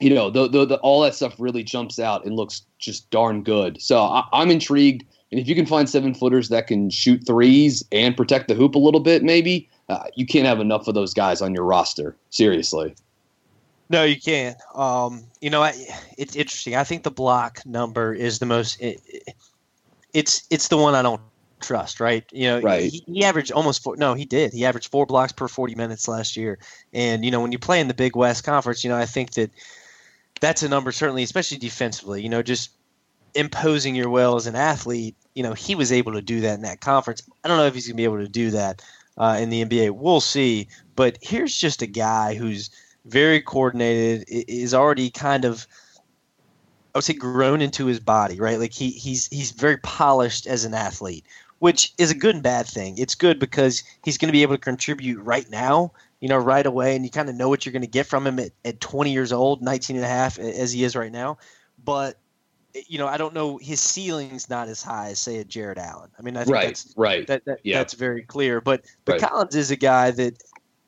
you 0.00 0.12
know, 0.12 0.30
the, 0.30 0.48
the, 0.48 0.66
the, 0.66 0.76
all 0.78 1.00
that 1.02 1.14
stuff 1.14 1.36
really 1.38 1.62
jumps 1.62 2.00
out 2.00 2.24
and 2.24 2.34
looks 2.34 2.66
just 2.80 3.08
darn 3.10 3.44
good. 3.44 3.80
So 3.80 4.00
I, 4.00 4.24
I'm 4.32 4.50
intrigued. 4.50 5.04
And 5.30 5.40
if 5.40 5.46
you 5.46 5.54
can 5.54 5.64
find 5.64 5.88
seven 5.88 6.12
footers 6.12 6.48
that 6.48 6.66
can 6.66 6.90
shoot 6.90 7.24
threes 7.24 7.84
and 7.92 8.16
protect 8.16 8.48
the 8.48 8.54
hoop 8.54 8.74
a 8.74 8.80
little 8.80 9.00
bit, 9.00 9.22
maybe 9.22 9.68
uh, 9.88 10.04
you 10.14 10.26
can't 10.26 10.46
have 10.46 10.60
enough 10.60 10.88
of 10.88 10.94
those 10.94 11.14
guys 11.14 11.40
on 11.40 11.54
your 11.54 11.64
roster. 11.64 12.16
Seriously. 12.30 12.94
No, 13.88 14.02
you 14.02 14.20
can't. 14.20 14.56
Um, 14.74 15.24
you 15.40 15.50
know, 15.50 15.70
it's 16.18 16.34
interesting. 16.34 16.74
I 16.74 16.84
think 16.84 17.04
the 17.04 17.10
block 17.10 17.64
number 17.64 18.12
is 18.12 18.40
the 18.40 18.46
most. 18.46 18.80
It, 18.80 19.00
it's 20.12 20.44
it's 20.50 20.68
the 20.68 20.76
one 20.76 20.94
I 20.94 21.02
don't 21.02 21.20
trust. 21.60 22.00
Right? 22.00 22.24
You 22.32 22.48
know, 22.48 22.60
right. 22.60 22.90
He, 22.90 23.04
he, 23.06 23.24
averaged 23.24 23.52
almost 23.52 23.84
four. 23.84 23.96
No, 23.96 24.14
he 24.14 24.24
did. 24.24 24.52
He 24.52 24.64
averaged 24.64 24.90
four 24.90 25.06
blocks 25.06 25.32
per 25.32 25.46
forty 25.46 25.76
minutes 25.76 26.08
last 26.08 26.36
year. 26.36 26.58
And 26.92 27.24
you 27.24 27.30
know, 27.30 27.40
when 27.40 27.52
you 27.52 27.60
play 27.60 27.80
in 27.80 27.86
the 27.86 27.94
Big 27.94 28.16
West 28.16 28.42
Conference, 28.42 28.82
you 28.82 28.90
know, 28.90 28.96
I 28.96 29.06
think 29.06 29.32
that 29.32 29.52
that's 30.40 30.64
a 30.64 30.68
number 30.68 30.90
certainly, 30.90 31.22
especially 31.22 31.58
defensively. 31.58 32.22
You 32.22 32.28
know, 32.28 32.42
just 32.42 32.70
imposing 33.36 33.94
your 33.94 34.10
will 34.10 34.34
as 34.34 34.48
an 34.48 34.56
athlete. 34.56 35.14
You 35.34 35.44
know, 35.44 35.52
he 35.52 35.76
was 35.76 35.92
able 35.92 36.14
to 36.14 36.22
do 36.22 36.40
that 36.40 36.54
in 36.54 36.62
that 36.62 36.80
conference. 36.80 37.22
I 37.44 37.48
don't 37.48 37.58
know 37.58 37.66
if 37.66 37.74
he's 37.74 37.86
going 37.86 37.94
to 37.94 38.00
be 38.00 38.04
able 38.04 38.18
to 38.18 38.28
do 38.28 38.50
that 38.50 38.82
uh, 39.16 39.38
in 39.40 39.50
the 39.50 39.64
NBA. 39.64 39.90
We'll 39.92 40.20
see. 40.20 40.68
But 40.94 41.18
here's 41.20 41.56
just 41.56 41.82
a 41.82 41.86
guy 41.86 42.34
who's 42.34 42.70
very 43.04 43.40
coordinated, 43.40 44.24
is 44.28 44.74
already 44.74 45.10
kind 45.10 45.44
of 45.44 45.66
I 46.96 46.98
would 46.98 47.04
say 47.04 47.12
grown 47.12 47.60
into 47.60 47.84
his 47.84 48.00
body, 48.00 48.40
right? 48.40 48.58
Like 48.58 48.72
he 48.72 48.88
he's 48.88 49.26
he's 49.26 49.50
very 49.50 49.76
polished 49.76 50.46
as 50.46 50.64
an 50.64 50.72
athlete, 50.72 51.26
which 51.58 51.92
is 51.98 52.10
a 52.10 52.14
good 52.14 52.36
and 52.36 52.42
bad 52.42 52.66
thing. 52.66 52.96
It's 52.96 53.14
good 53.14 53.38
because 53.38 53.82
he's 54.02 54.16
going 54.16 54.28
to 54.28 54.32
be 54.32 54.40
able 54.40 54.54
to 54.54 54.60
contribute 54.60 55.20
right 55.20 55.48
now, 55.50 55.92
you 56.20 56.28
know, 56.30 56.38
right 56.38 56.64
away, 56.64 56.96
and 56.96 57.04
you 57.04 57.10
kind 57.10 57.28
of 57.28 57.34
know 57.34 57.50
what 57.50 57.66
you're 57.66 57.74
going 57.74 57.82
to 57.82 57.86
get 57.86 58.06
from 58.06 58.26
him 58.26 58.38
at, 58.38 58.52
at 58.64 58.80
20 58.80 59.12
years 59.12 59.30
old, 59.30 59.60
19 59.60 59.96
and 59.96 60.06
a 60.06 60.08
half 60.08 60.38
as 60.38 60.72
he 60.72 60.84
is 60.84 60.96
right 60.96 61.12
now. 61.12 61.36
But 61.84 62.18
you 62.86 62.98
know, 62.98 63.06
I 63.06 63.16
don't 63.16 63.34
know 63.34 63.58
his 63.58 63.80
ceiling's 63.80 64.48
not 64.48 64.68
as 64.68 64.82
high 64.82 65.10
as 65.10 65.20
say 65.20 65.38
a 65.38 65.44
Jarrett 65.44 65.78
Allen. 65.78 66.10
I 66.18 66.22
mean, 66.22 66.36
I 66.36 66.44
think 66.44 66.54
right, 66.54 66.66
that's 66.66 66.94
right. 66.96 67.26
That, 67.26 67.44
that 67.44 67.60
yeah. 67.62 67.78
that's 67.78 67.94
very 67.94 68.22
clear. 68.22 68.60
But 68.60 68.84
but 69.04 69.12
right. 69.12 69.30
Collins 69.30 69.54
is 69.54 69.70
a 69.70 69.76
guy 69.76 70.10
that 70.12 70.42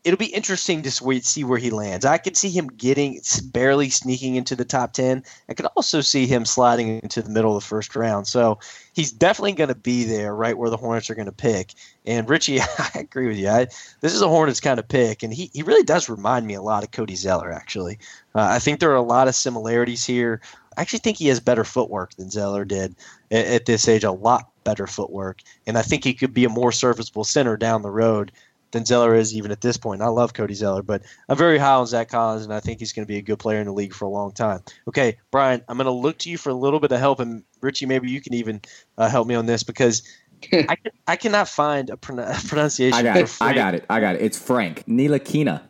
it'll 0.04 0.16
be 0.16 0.26
interesting 0.26 0.80
to 0.82 0.90
see 1.20 1.44
where 1.44 1.58
he 1.58 1.70
lands. 1.70 2.06
I 2.06 2.18
could 2.18 2.36
see 2.36 2.50
him 2.50 2.68
getting 2.68 3.20
barely 3.52 3.90
sneaking 3.90 4.36
into 4.36 4.56
the 4.56 4.64
top 4.64 4.92
10. 4.92 5.22
I 5.48 5.54
could 5.54 5.66
also 5.76 6.00
see 6.00 6.26
him 6.26 6.44
sliding 6.46 7.00
into 7.02 7.20
the 7.20 7.28
middle 7.28 7.56
of 7.56 7.62
the 7.62 7.68
first 7.68 7.94
round. 7.96 8.26
So 8.26 8.58
he's 8.94 9.12
definitely 9.12 9.52
going 9.52 9.68
to 9.68 9.74
be 9.74 10.04
there 10.04 10.34
right 10.34 10.56
where 10.56 10.70
the 10.70 10.76
Hornets 10.76 11.10
are 11.10 11.14
going 11.14 11.26
to 11.26 11.32
pick. 11.32 11.74
And 12.06 12.28
Richie, 12.28 12.60
I 12.78 12.90
agree 12.94 13.26
with 13.26 13.36
you. 13.36 13.48
I, 13.48 13.66
this 14.00 14.14
is 14.14 14.22
a 14.22 14.28
Hornets 14.28 14.60
kind 14.60 14.78
of 14.78 14.88
pick. 14.88 15.22
And 15.22 15.34
he, 15.34 15.50
he 15.52 15.62
really 15.62 15.84
does 15.84 16.08
remind 16.08 16.46
me 16.46 16.54
a 16.54 16.62
lot 16.62 16.84
of 16.84 16.90
Cody 16.90 17.16
Zeller, 17.16 17.52
actually. 17.52 17.98
Uh, 18.34 18.48
I 18.52 18.60
think 18.60 18.80
there 18.80 18.90
are 18.92 18.96
a 18.96 19.02
lot 19.02 19.28
of 19.28 19.34
similarities 19.34 20.06
here. 20.06 20.40
I 20.78 20.82
actually 20.82 21.00
think 21.00 21.16
he 21.16 21.26
has 21.26 21.40
better 21.40 21.64
footwork 21.64 22.14
than 22.14 22.30
Zeller 22.30 22.64
did 22.64 22.94
at, 23.32 23.46
at 23.46 23.66
this 23.66 23.88
age, 23.88 24.04
a 24.04 24.12
lot 24.12 24.48
better 24.62 24.86
footwork. 24.86 25.42
And 25.66 25.76
I 25.76 25.82
think 25.82 26.04
he 26.04 26.14
could 26.14 26.32
be 26.32 26.44
a 26.44 26.48
more 26.48 26.70
serviceable 26.70 27.24
center 27.24 27.56
down 27.56 27.82
the 27.82 27.90
road 27.90 28.30
than 28.70 28.84
Zeller 28.84 29.16
is 29.16 29.34
even 29.34 29.50
at 29.50 29.60
this 29.60 29.76
point. 29.76 30.02
I 30.02 30.06
love 30.06 30.34
Cody 30.34 30.54
Zeller, 30.54 30.82
but 30.82 31.02
I'm 31.28 31.36
very 31.36 31.58
high 31.58 31.74
on 31.74 31.86
Zach 31.86 32.08
Collins, 32.08 32.44
and 32.44 32.54
I 32.54 32.60
think 32.60 32.78
he's 32.78 32.92
going 32.92 33.04
to 33.04 33.08
be 33.08 33.16
a 33.16 33.22
good 33.22 33.40
player 33.40 33.58
in 33.58 33.66
the 33.66 33.72
league 33.72 33.92
for 33.92 34.04
a 34.04 34.08
long 34.08 34.30
time. 34.30 34.60
Okay, 34.86 35.16
Brian, 35.32 35.62
I'm 35.68 35.78
going 35.78 35.86
to 35.86 35.90
look 35.90 36.18
to 36.18 36.30
you 36.30 36.38
for 36.38 36.50
a 36.50 36.54
little 36.54 36.78
bit 36.78 36.92
of 36.92 37.00
help, 37.00 37.18
and 37.18 37.42
Richie, 37.60 37.86
maybe 37.86 38.08
you 38.08 38.20
can 38.20 38.34
even 38.34 38.60
uh, 38.98 39.08
help 39.08 39.26
me 39.26 39.34
on 39.34 39.46
this 39.46 39.64
because 39.64 40.02
I, 40.52 40.76
can, 40.76 40.92
I 41.08 41.16
cannot 41.16 41.48
find 41.48 41.90
a, 41.90 41.96
pronunciation. 41.96 42.94
I 42.94 43.02
got 43.02 43.16
it. 43.16 43.36
I 43.40 43.52
got 43.52 43.74
it. 43.74 43.84
I 43.90 44.00
got 44.00 44.14
it. 44.14 44.22
It's 44.22 44.38
Frank 44.38 44.84
Ntilikina. 44.86 45.62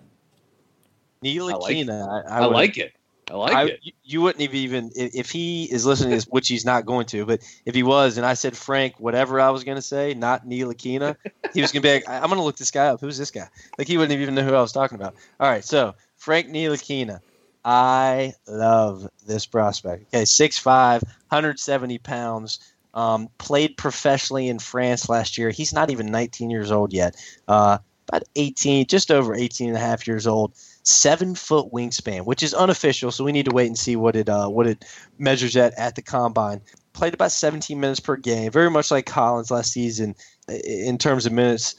Ntilikina. 1.24 2.02
I 2.02 2.14
like, 2.14 2.24
I, 2.30 2.38
I 2.38 2.44
like 2.44 2.76
it. 2.76 2.92
I 3.30 3.34
like 3.34 3.54
I, 3.54 3.64
it. 3.64 3.80
You 4.04 4.22
wouldn't 4.22 4.42
have 4.42 4.54
even 4.54 4.90
if 4.94 5.30
he 5.30 5.64
is 5.64 5.84
listening 5.84 6.10
to 6.10 6.16
this, 6.16 6.24
which 6.24 6.48
he's 6.48 6.64
not 6.64 6.86
going 6.86 7.06
to, 7.06 7.26
but 7.26 7.40
if 7.64 7.74
he 7.74 7.82
was, 7.82 8.16
and 8.16 8.26
I 8.26 8.34
said 8.34 8.56
Frank, 8.56 8.98
whatever 8.98 9.40
I 9.40 9.50
was 9.50 9.64
going 9.64 9.76
to 9.76 9.82
say, 9.82 10.14
not 10.14 10.46
Ntilikina, 10.46 11.16
he 11.52 11.60
was 11.60 11.72
going 11.72 11.82
to 11.82 11.88
be 11.88 11.92
like, 11.92 12.08
I'm 12.08 12.28
going 12.28 12.36
to 12.36 12.42
look 12.42 12.56
this 12.56 12.70
guy 12.70 12.86
up. 12.86 13.00
Who's 13.00 13.18
this 13.18 13.30
guy? 13.30 13.48
Like 13.76 13.86
he 13.86 13.96
wouldn't 13.96 14.18
even 14.18 14.34
know 14.34 14.42
who 14.42 14.54
I 14.54 14.60
was 14.60 14.72
talking 14.72 14.96
about. 14.96 15.14
All 15.38 15.48
right, 15.48 15.64
so 15.64 15.94
Frank 16.16 16.48
Ntilikina. 16.48 17.20
I 17.64 18.32
love 18.46 19.08
this 19.26 19.44
prospect. 19.44 20.14
Okay, 20.14 20.22
6'5", 20.22 21.02
170 21.02 21.98
pounds. 21.98 22.60
Um, 22.94 23.28
played 23.36 23.76
professionally 23.76 24.48
in 24.48 24.58
France 24.58 25.08
last 25.08 25.36
year. 25.36 25.50
He's 25.50 25.74
not 25.74 25.90
even 25.90 26.06
19 26.06 26.50
years 26.50 26.70
old 26.70 26.92
yet. 26.92 27.14
Uh, 27.46 27.78
about 28.08 28.24
18, 28.34 28.86
just 28.86 29.10
over 29.10 29.34
18 29.34 29.68
and 29.68 29.76
a 29.76 29.80
half 29.80 30.06
years 30.06 30.26
old 30.26 30.54
seven 30.88 31.34
foot 31.34 31.70
wingspan, 31.72 32.24
which 32.24 32.42
is 32.42 32.54
unofficial. 32.54 33.10
So 33.10 33.24
we 33.24 33.32
need 33.32 33.46
to 33.46 33.54
wait 33.54 33.66
and 33.66 33.78
see 33.78 33.96
what 33.96 34.16
it 34.16 34.28
uh, 34.28 34.48
what 34.48 34.66
it 34.66 34.84
measures 35.18 35.56
at 35.56 35.74
at 35.78 35.94
the 35.94 36.02
combine. 36.02 36.60
Played 36.94 37.14
about 37.14 37.30
17 37.30 37.78
minutes 37.78 38.00
per 38.00 38.16
game, 38.16 38.50
very 38.50 38.70
much 38.70 38.90
like 38.90 39.06
Collins 39.06 39.50
last 39.50 39.72
season 39.72 40.14
in 40.48 40.98
terms 40.98 41.26
of 41.26 41.32
minutes 41.32 41.76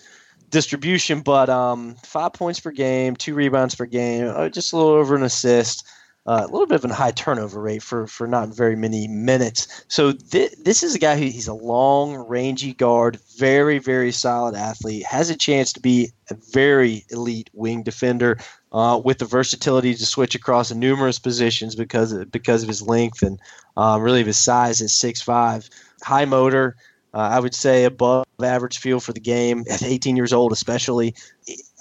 distribution, 0.50 1.22
but 1.22 1.50
um, 1.50 1.96
five 2.04 2.34
points 2.34 2.60
per 2.60 2.72
game, 2.72 3.16
two 3.16 3.34
rebounds 3.34 3.76
per 3.76 3.86
game, 3.86 4.28
uh, 4.28 4.50
just 4.50 4.74
a 4.74 4.78
little 4.78 4.94
over 4.94 5.16
an 5.16 5.24
assist. 5.24 5.86
Uh, 6.26 6.42
a 6.44 6.52
little 6.52 6.68
bit 6.68 6.84
of 6.84 6.86
a 6.86 6.94
high 6.94 7.10
turnover 7.12 7.60
rate 7.60 7.82
for, 7.82 8.06
for 8.06 8.28
not 8.28 8.50
very 8.50 8.76
many 8.76 9.08
minutes. 9.08 9.86
So 9.88 10.12
th- 10.12 10.52
this 10.64 10.84
is 10.84 10.94
a 10.94 11.00
guy 11.00 11.18
who 11.18 11.24
he's 11.24 11.48
a 11.48 11.54
long, 11.54 12.16
rangy 12.16 12.74
guard, 12.74 13.18
very, 13.38 13.80
very 13.80 14.12
solid 14.12 14.54
athlete, 14.54 15.06
has 15.06 15.32
a 15.32 15.36
chance 15.36 15.74
to 15.74 15.80
be 15.80 16.12
a 16.30 16.36
very 16.52 17.04
elite 17.10 17.50
wing 17.54 17.82
defender 17.82 18.38
uh, 18.72 19.02
with 19.04 19.18
the 19.18 19.26
versatility 19.26 19.94
to 19.96 20.06
switch 20.06 20.36
across 20.36 20.72
numerous 20.72 21.20
positions 21.20 21.76
because 21.76 22.12
of, 22.12 22.32
because 22.32 22.62
of 22.64 22.70
his 22.70 22.82
length 22.82 23.24
and 23.24 23.40
um, 23.78 24.02
really 24.02 24.22
of 24.22 24.28
his 24.28 24.40
size 24.40 24.82
at 24.82 24.90
six 24.90 25.22
five, 25.22 25.70
high 26.04 26.26
motor. 26.26 26.76
Uh, 27.12 27.18
I 27.18 27.40
would 27.40 27.56
say 27.56 27.86
above 27.86 28.26
average 28.40 28.78
feel 28.78 29.00
for 29.00 29.14
the 29.14 29.20
game 29.20 29.64
at 29.70 29.82
18 29.84 30.16
years 30.16 30.34
old, 30.34 30.52
especially. 30.52 31.16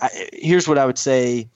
I, 0.01 0.29
here's 0.33 0.67
what 0.67 0.79
I 0.79 0.87
would 0.87 0.99
say 0.99 1.49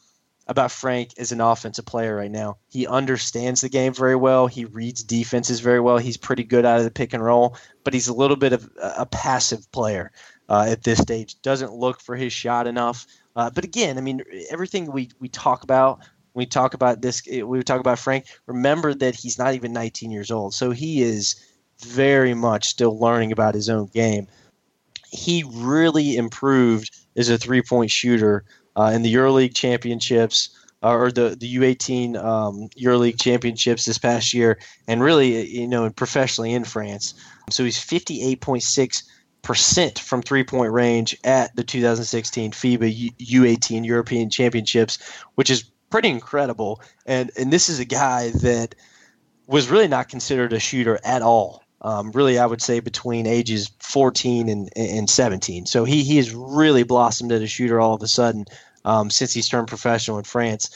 about 0.49 0.71
Frank 0.71 1.11
as 1.19 1.33
an 1.33 1.41
offensive 1.41 1.87
player 1.87 2.17
right 2.17 2.31
now. 2.31 2.59
He 2.69 2.87
understands 2.87 3.61
the 3.61 3.69
game 3.69 3.95
very 3.95 4.17
well. 4.17 4.47
He 4.47 4.65
reads 4.65 5.03
defenses 5.03 5.61
very 5.61 5.81
well. 5.81 5.99
He's 5.99 6.17
pretty 6.17 6.45
good 6.45 6.67
out 6.67 6.79
of 6.79 6.85
the 6.85 6.91
pick 6.91 7.13
and 7.15 7.25
roll, 7.25 7.57
but 7.85 7.95
he's 7.95 8.09
a 8.09 8.15
little 8.15 8.37
bit 8.37 8.53
of 8.53 8.69
a 8.81 9.07
passive 9.07 9.71
player 9.73 10.11
uh, 10.49 10.67
at 10.69 10.83
this 10.83 10.99
stage. 10.99 11.41
Doesn't 11.43 11.73
look 11.73 12.01
for 12.01 12.17
his 12.17 12.33
shot 12.33 12.67
enough. 12.67 13.07
Uh, 13.35 13.51
but 13.51 13.65
again, 13.65 13.99
I 13.99 14.01
mean, 14.01 14.23
everything 14.51 14.91
we, 14.93 15.11
we 15.21 15.29
talk 15.29 15.63
about, 15.63 16.01
we 16.35 16.47
talk 16.47 16.75
about 16.75 17.01
this, 17.01 17.23
we 17.27 17.63
talk 17.63 17.81
about 17.81 17.99
Frank, 17.99 18.27
remember 18.47 18.95
that 18.95 19.15
he's 19.15 19.39
not 19.39 19.55
even 19.55 19.73
19 19.73 20.11
years 20.11 20.31
old. 20.31 20.55
So 20.55 20.71
he 20.71 21.03
is 21.03 21.37
very 21.81 22.35
much 22.35 22.69
still 22.69 22.99
learning 22.99 23.33
about 23.33 23.55
his 23.55 23.69
own 23.69 23.87
game. 23.87 24.29
He 25.11 25.45
really 25.53 26.17
improved 26.17 26.91
as 27.17 27.29
a 27.29 27.39
three 27.39 27.63
point 27.63 27.91
shooter 27.91 28.45
uh, 28.77 28.93
in 28.95 29.03
the 29.03 29.13
EuroLeague 29.13 29.55
championships. 29.55 30.59
Uh, 30.85 30.97
or 30.97 31.13
the, 31.13 31.37
the 31.39 31.55
U18 31.59 32.17
um, 32.17 32.69
EuroLeague 32.71 33.21
championships 33.21 33.85
this 33.85 33.99
past 33.99 34.35
year, 34.35 34.59
and 34.89 35.01
really, 35.01 35.47
you 35.47 35.69
know, 35.69 35.89
professionally 35.91 36.53
in 36.53 36.65
France. 36.65 37.15
So 37.51 37.63
he's 37.63 37.79
58.6 37.79 39.05
percent 39.43 39.99
from 39.99 40.23
three 40.23 40.45
point 40.45 40.73
range 40.73 41.17
at 41.25 41.55
the 41.57 41.65
2016 41.65 42.53
FIBA 42.53 43.15
U18 43.19 43.85
European 43.85 44.31
Championships, 44.31 44.99
which 45.35 45.51
is 45.51 45.65
pretty 45.91 46.09
incredible. 46.09 46.81
And 47.07 47.31
and 47.37 47.53
this 47.53 47.69
is 47.69 47.79
a 47.79 47.85
guy 47.85 48.31
that 48.31 48.75
was 49.47 49.69
really 49.69 49.89
not 49.89 50.09
considered 50.09 50.53
a 50.53 50.61
shooter 50.61 50.99
at 51.05 51.23
all. 51.23 51.63
Um, 51.83 52.13
really, 52.13 52.39
I 52.39 52.47
would 52.47 52.63
say 52.63 52.79
between 52.79 53.27
ages 53.27 53.71
14 53.81 54.49
and, 54.49 54.71
and 54.77 55.11
17. 55.11 55.67
So 55.67 55.85
he 55.85 56.05
he 56.05 56.17
has 56.17 56.33
really 56.33 56.85
blossomed 56.85 57.33
as 57.33 57.43
a 57.43 57.47
shooter 57.47 57.81
all 57.81 57.95
of 57.95 58.03
a 58.03 58.09
sudden 58.09 58.47
um, 58.85 59.11
since 59.11 59.33
he's 59.33 59.49
turned 59.49 59.69
professional 59.69 60.19
in 60.19 60.25
France. 60.25 60.71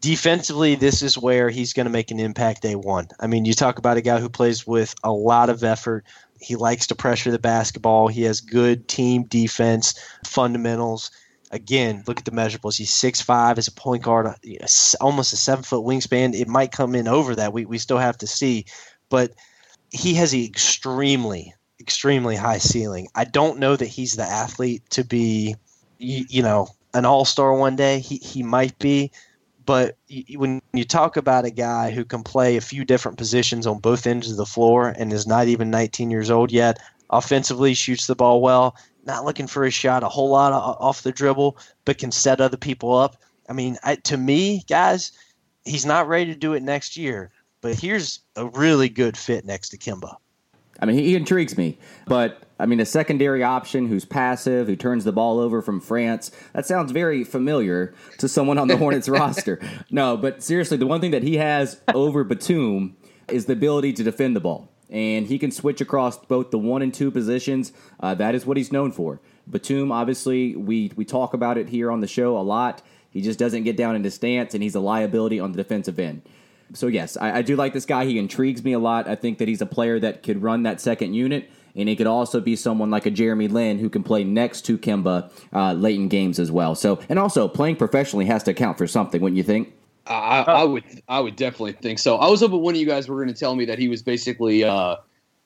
Defensively, 0.00 0.74
this 0.74 1.00
is 1.00 1.16
where 1.16 1.48
he's 1.48 1.72
going 1.72 1.86
to 1.86 1.92
make 1.92 2.10
an 2.10 2.18
impact 2.18 2.62
day 2.62 2.74
one. 2.74 3.06
I 3.20 3.28
mean, 3.28 3.44
you 3.44 3.54
talk 3.54 3.78
about 3.78 3.96
a 3.96 4.00
guy 4.00 4.18
who 4.18 4.28
plays 4.28 4.66
with 4.66 4.96
a 5.04 5.12
lot 5.12 5.48
of 5.48 5.62
effort, 5.62 6.04
he 6.42 6.56
likes 6.56 6.86
to 6.88 6.94
pressure 6.94 7.30
the 7.30 7.38
basketball. 7.38 8.08
He 8.08 8.22
has 8.22 8.40
good 8.40 8.88
team 8.88 9.24
defense 9.24 9.94
fundamentals. 10.26 11.10
Again, 11.50 12.02
look 12.06 12.18
at 12.18 12.24
the 12.24 12.30
measurables. 12.30 12.78
He's 12.78 12.92
six 12.92 13.20
five 13.20 13.58
as 13.58 13.68
a 13.68 13.72
point 13.72 14.02
guard, 14.02 14.26
uh, 14.26 14.34
almost 15.00 15.32
a 15.32 15.36
seven 15.36 15.62
foot 15.62 15.84
wingspan. 15.84 16.34
It 16.34 16.48
might 16.48 16.72
come 16.72 16.94
in 16.94 17.06
over 17.06 17.34
that. 17.36 17.52
We 17.52 17.66
we 17.66 17.78
still 17.78 17.98
have 17.98 18.18
to 18.18 18.26
see, 18.26 18.64
but 19.10 19.32
he 19.90 20.14
has 20.14 20.32
an 20.32 20.42
extremely 20.42 21.54
extremely 21.78 22.36
high 22.36 22.58
ceiling. 22.58 23.08
I 23.14 23.24
don't 23.24 23.58
know 23.58 23.76
that 23.76 23.86
he's 23.86 24.14
the 24.14 24.22
athlete 24.22 24.82
to 24.90 25.04
be, 25.04 25.56
you, 25.98 26.24
you 26.28 26.42
know, 26.42 26.68
an 26.94 27.04
all 27.04 27.24
star 27.24 27.52
one 27.54 27.76
day. 27.76 27.98
He 27.98 28.16
he 28.16 28.42
might 28.42 28.78
be, 28.78 29.10
but 29.64 29.96
when 30.36 30.60
you 30.72 30.84
talk 30.84 31.16
about 31.16 31.44
a 31.44 31.50
guy 31.50 31.90
who 31.90 32.04
can 32.04 32.22
play 32.22 32.56
a 32.56 32.60
few 32.60 32.84
different 32.84 33.18
positions 33.18 33.66
on 33.66 33.78
both 33.78 34.06
ends 34.06 34.30
of 34.30 34.36
the 34.36 34.46
floor 34.46 34.94
and 34.96 35.12
is 35.12 35.26
not 35.26 35.48
even 35.48 35.70
19 35.70 36.10
years 36.10 36.30
old 36.30 36.50
yet, 36.50 36.78
offensively 37.10 37.74
shoots 37.74 38.06
the 38.06 38.16
ball 38.16 38.40
well, 38.40 38.76
not 39.04 39.24
looking 39.24 39.46
for 39.46 39.64
a 39.64 39.70
shot 39.70 40.02
a 40.02 40.08
whole 40.08 40.30
lot 40.30 40.52
off 40.52 41.02
the 41.02 41.12
dribble, 41.12 41.58
but 41.84 41.98
can 41.98 42.10
set 42.10 42.40
other 42.40 42.56
people 42.56 42.94
up. 42.94 43.16
I 43.48 43.52
mean, 43.52 43.76
I, 43.84 43.96
to 43.96 44.16
me, 44.16 44.64
guys, 44.68 45.12
he's 45.64 45.86
not 45.86 46.08
ready 46.08 46.26
to 46.26 46.38
do 46.38 46.54
it 46.54 46.62
next 46.62 46.96
year, 46.96 47.30
but 47.60 47.78
here's 47.78 48.20
a 48.36 48.46
really 48.46 48.88
good 48.88 49.16
fit 49.16 49.44
next 49.44 49.70
to 49.70 49.78
Kemba. 49.78 50.16
I 50.82 50.84
mean, 50.84 50.96
he 50.96 51.14
intrigues 51.14 51.56
me, 51.56 51.78
but 52.06 52.42
I 52.58 52.66
mean, 52.66 52.80
a 52.80 52.84
secondary 52.84 53.44
option 53.44 53.86
who's 53.86 54.04
passive, 54.04 54.66
who 54.66 54.74
turns 54.74 55.04
the 55.04 55.12
ball 55.12 55.38
over 55.38 55.62
from 55.62 55.80
France. 55.80 56.32
That 56.54 56.66
sounds 56.66 56.90
very 56.90 57.22
familiar 57.22 57.94
to 58.18 58.28
someone 58.28 58.58
on 58.58 58.66
the 58.66 58.76
Hornets 58.76 59.08
roster. 59.08 59.60
No, 59.90 60.16
but 60.16 60.42
seriously, 60.42 60.76
the 60.76 60.86
one 60.86 61.00
thing 61.00 61.12
that 61.12 61.22
he 61.22 61.36
has 61.36 61.80
over 61.94 62.24
Batum 62.24 62.96
is 63.28 63.46
the 63.46 63.52
ability 63.52 63.92
to 63.92 64.02
defend 64.02 64.34
the 64.34 64.40
ball. 64.40 64.68
And 64.90 65.28
he 65.28 65.38
can 65.38 65.52
switch 65.52 65.80
across 65.80 66.18
both 66.18 66.50
the 66.50 66.58
one 66.58 66.82
and 66.82 66.92
two 66.92 67.12
positions. 67.12 67.72
Uh, 68.00 68.14
that 68.16 68.34
is 68.34 68.44
what 68.44 68.56
he's 68.56 68.72
known 68.72 68.90
for. 68.90 69.20
Batum, 69.48 69.92
obviously, 69.92 70.56
we, 70.56 70.90
we 70.96 71.04
talk 71.04 71.32
about 71.32 71.58
it 71.58 71.68
here 71.68 71.92
on 71.92 72.00
the 72.00 72.08
show 72.08 72.36
a 72.36 72.42
lot. 72.42 72.82
He 73.08 73.22
just 73.22 73.38
doesn't 73.38 73.62
get 73.62 73.76
down 73.76 73.94
into 73.94 74.10
stance, 74.10 74.52
and 74.52 74.62
he's 74.64 74.74
a 74.74 74.80
liability 74.80 75.38
on 75.38 75.52
the 75.52 75.56
defensive 75.56 75.98
end 76.00 76.22
so 76.74 76.86
yes, 76.86 77.16
I, 77.16 77.38
I, 77.38 77.42
do 77.42 77.56
like 77.56 77.72
this 77.72 77.86
guy. 77.86 78.04
He 78.04 78.18
intrigues 78.18 78.64
me 78.64 78.72
a 78.72 78.78
lot. 78.78 79.08
I 79.08 79.14
think 79.14 79.38
that 79.38 79.48
he's 79.48 79.60
a 79.60 79.66
player 79.66 79.98
that 80.00 80.22
could 80.22 80.42
run 80.42 80.62
that 80.64 80.80
second 80.80 81.14
unit, 81.14 81.50
and 81.74 81.88
it 81.88 81.96
could 81.96 82.06
also 82.06 82.40
be 82.40 82.56
someone 82.56 82.90
like 82.90 83.06
a 83.06 83.10
Jeremy 83.10 83.48
Lin 83.48 83.78
who 83.78 83.88
can 83.88 84.02
play 84.02 84.24
next 84.24 84.62
to 84.62 84.78
Kemba 84.78 85.30
uh, 85.52 85.72
late 85.72 85.96
in 85.96 86.08
games 86.08 86.38
as 86.38 86.50
well. 86.50 86.74
So, 86.74 87.00
and 87.08 87.18
also 87.18 87.48
playing 87.48 87.76
professionally 87.76 88.26
has 88.26 88.42
to 88.44 88.54
count 88.54 88.78
for 88.78 88.86
something, 88.86 89.20
wouldn't 89.20 89.36
you 89.36 89.42
think? 89.42 89.72
I, 90.06 90.42
I 90.42 90.64
would, 90.64 90.84
I 91.08 91.20
would 91.20 91.36
definitely 91.36 91.72
think 91.72 91.98
so. 91.98 92.16
I 92.16 92.28
was 92.28 92.40
hoping 92.40 92.60
one 92.60 92.74
of 92.74 92.80
you 92.80 92.86
guys 92.86 93.08
were 93.08 93.16
going 93.16 93.32
to 93.32 93.38
tell 93.38 93.54
me 93.54 93.64
that 93.66 93.78
he 93.78 93.88
was 93.88 94.02
basically 94.02 94.64
uh, 94.64 94.96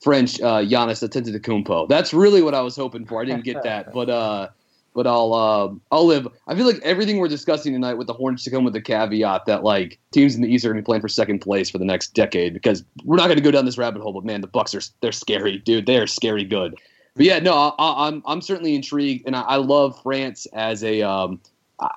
French 0.01 0.41
uh, 0.41 0.61
Giannis 0.61 1.07
Antetokounmpo. 1.07 1.89
That's 1.89 2.14
really 2.14 2.43
what 2.43 2.55
I 2.55 2.61
was 2.61 2.74
hoping 2.77 3.05
for. 3.05 3.20
I 3.20 3.24
didn't 3.24 3.45
get 3.45 3.62
that, 3.64 3.93
but 3.93 4.09
uh, 4.09 4.49
but 4.97 5.07
I'll 5.07 5.34
uh, 5.34 5.68
I'll 5.92 6.07
live. 6.07 6.26
I 6.49 6.57
feel 6.57 6.66
like 6.66 6.80
everything 6.82 7.18
we're 7.18 7.28
discussing 7.28 7.74
tonight 7.74 7.94
with 7.94 8.07
the 8.07 8.14
Hornets 8.14 8.42
to 8.44 8.51
come 8.51 8.64
with 8.64 8.72
the 8.72 8.80
caveat 8.80 9.44
that 9.44 9.62
like 9.62 9.99
teams 10.11 10.34
in 10.34 10.40
the 10.40 10.49
East 10.49 10.64
are 10.64 10.68
going 10.68 10.78
to 10.78 10.82
be 10.82 10.86
playing 10.86 11.03
for 11.03 11.09
second 11.09 11.40
place 11.40 11.68
for 11.68 11.76
the 11.76 11.84
next 11.84 12.14
decade 12.14 12.55
because 12.55 12.82
we're 13.05 13.16
not 13.16 13.26
going 13.26 13.36
to 13.36 13.44
go 13.44 13.51
down 13.51 13.66
this 13.66 13.76
rabbit 13.76 14.01
hole. 14.01 14.14
But 14.14 14.24
man, 14.24 14.40
the 14.40 14.47
Bucks 14.47 14.74
are 14.74 14.80
they're 15.03 15.12
scary, 15.12 15.59
dude. 15.59 15.84
They 15.84 15.99
are 15.99 16.07
scary 16.07 16.44
good. 16.44 16.76
But 17.14 17.26
yeah, 17.26 17.38
no, 17.38 17.74
I, 17.78 18.09
am 18.09 18.14
I'm, 18.14 18.22
I'm 18.26 18.40
certainly 18.40 18.74
intrigued, 18.74 19.26
and 19.26 19.36
I, 19.36 19.42
I, 19.42 19.57
love 19.57 20.01
France 20.03 20.47
as 20.55 20.82
a 20.82 21.03
um, 21.03 21.40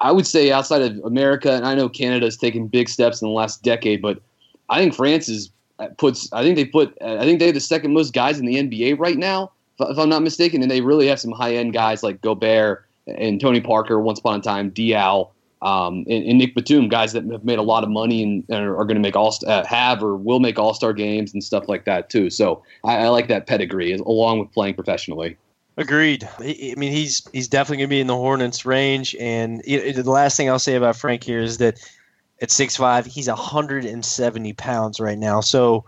I 0.01 0.11
would 0.11 0.27
say 0.27 0.51
outside 0.51 0.81
of 0.81 1.03
America, 1.05 1.53
and 1.53 1.65
I 1.65 1.75
know 1.75 1.87
Canada 1.87 2.25
has 2.25 2.35
taken 2.35 2.67
big 2.67 2.89
steps 2.89 3.21
in 3.21 3.29
the 3.29 3.33
last 3.33 3.63
decade, 3.63 4.01
but 4.01 4.21
I 4.67 4.79
think 4.79 4.93
France 4.93 5.29
is 5.29 5.51
uh, 5.79 5.87
puts. 5.97 6.31
I 6.33 6.43
think 6.43 6.57
they 6.57 6.65
put. 6.65 6.97
I 7.01 7.23
think 7.23 7.39
they 7.39 7.45
have 7.45 7.55
the 7.55 7.61
second 7.61 7.93
most 7.93 8.13
guys 8.13 8.39
in 8.39 8.45
the 8.45 8.55
NBA 8.55 8.99
right 8.99 9.17
now, 9.17 9.51
if 9.79 9.97
I'm 9.97 10.09
not 10.09 10.21
mistaken, 10.21 10.61
and 10.61 10.69
they 10.69 10.81
really 10.81 11.07
have 11.07 11.19
some 11.19 11.31
high 11.31 11.55
end 11.55 11.71
guys 11.71 12.03
like 12.03 12.19
Gobert 12.19 12.85
and 13.17 13.39
Tony 13.39 13.61
Parker. 13.61 13.99
Once 13.99 14.19
upon 14.19 14.39
a 14.39 14.43
time, 14.43 14.71
Diaw, 14.71 15.29
Um, 15.61 16.05
and, 16.07 16.25
and, 16.25 16.37
Nick 16.37 16.55
Batum, 16.55 16.87
guys 16.87 17.11
that 17.13 17.25
have 17.31 17.43
made 17.43 17.59
a 17.59 17.63
lot 17.63 17.83
of 17.83 17.89
money 17.89 18.23
and, 18.23 18.43
and 18.49 18.65
are, 18.65 18.85
going 18.85 18.95
to 18.95 19.01
make 19.01 19.15
all 19.15 19.37
uh, 19.45 19.65
have 19.65 20.01
or 20.01 20.15
will 20.15 20.39
make 20.39 20.57
All 20.57 20.73
Star 20.73 20.93
games 20.93 21.33
and 21.33 21.43
stuff 21.43 21.67
like 21.67 21.85
that 21.85 22.09
too. 22.09 22.29
So 22.29 22.63
I, 22.85 22.97
I 22.97 23.07
like 23.09 23.27
that 23.27 23.45
pedigree 23.45 23.93
along 23.93 24.39
with 24.39 24.51
playing 24.53 24.75
professionally. 24.75 25.37
Agreed. 25.77 26.27
I 26.39 26.73
mean, 26.75 26.91
he's 26.91 27.25
he's 27.31 27.47
definitely 27.47 27.77
going 27.77 27.89
to 27.89 27.95
be 27.95 28.01
in 28.01 28.07
the 28.07 28.15
Hornets 28.15 28.65
range. 28.65 29.15
And 29.17 29.61
the 29.65 30.03
last 30.05 30.35
thing 30.35 30.49
I'll 30.49 30.59
say 30.59 30.75
about 30.75 30.97
Frank 30.97 31.23
here 31.23 31.39
is 31.39 31.57
that 31.59 31.79
at 32.41 32.51
six 32.51 32.75
five, 32.75 33.05
he's 33.05 33.27
170 33.27 34.53
pounds 34.53 34.99
right 34.99 35.17
now. 35.17 35.39
So 35.41 35.85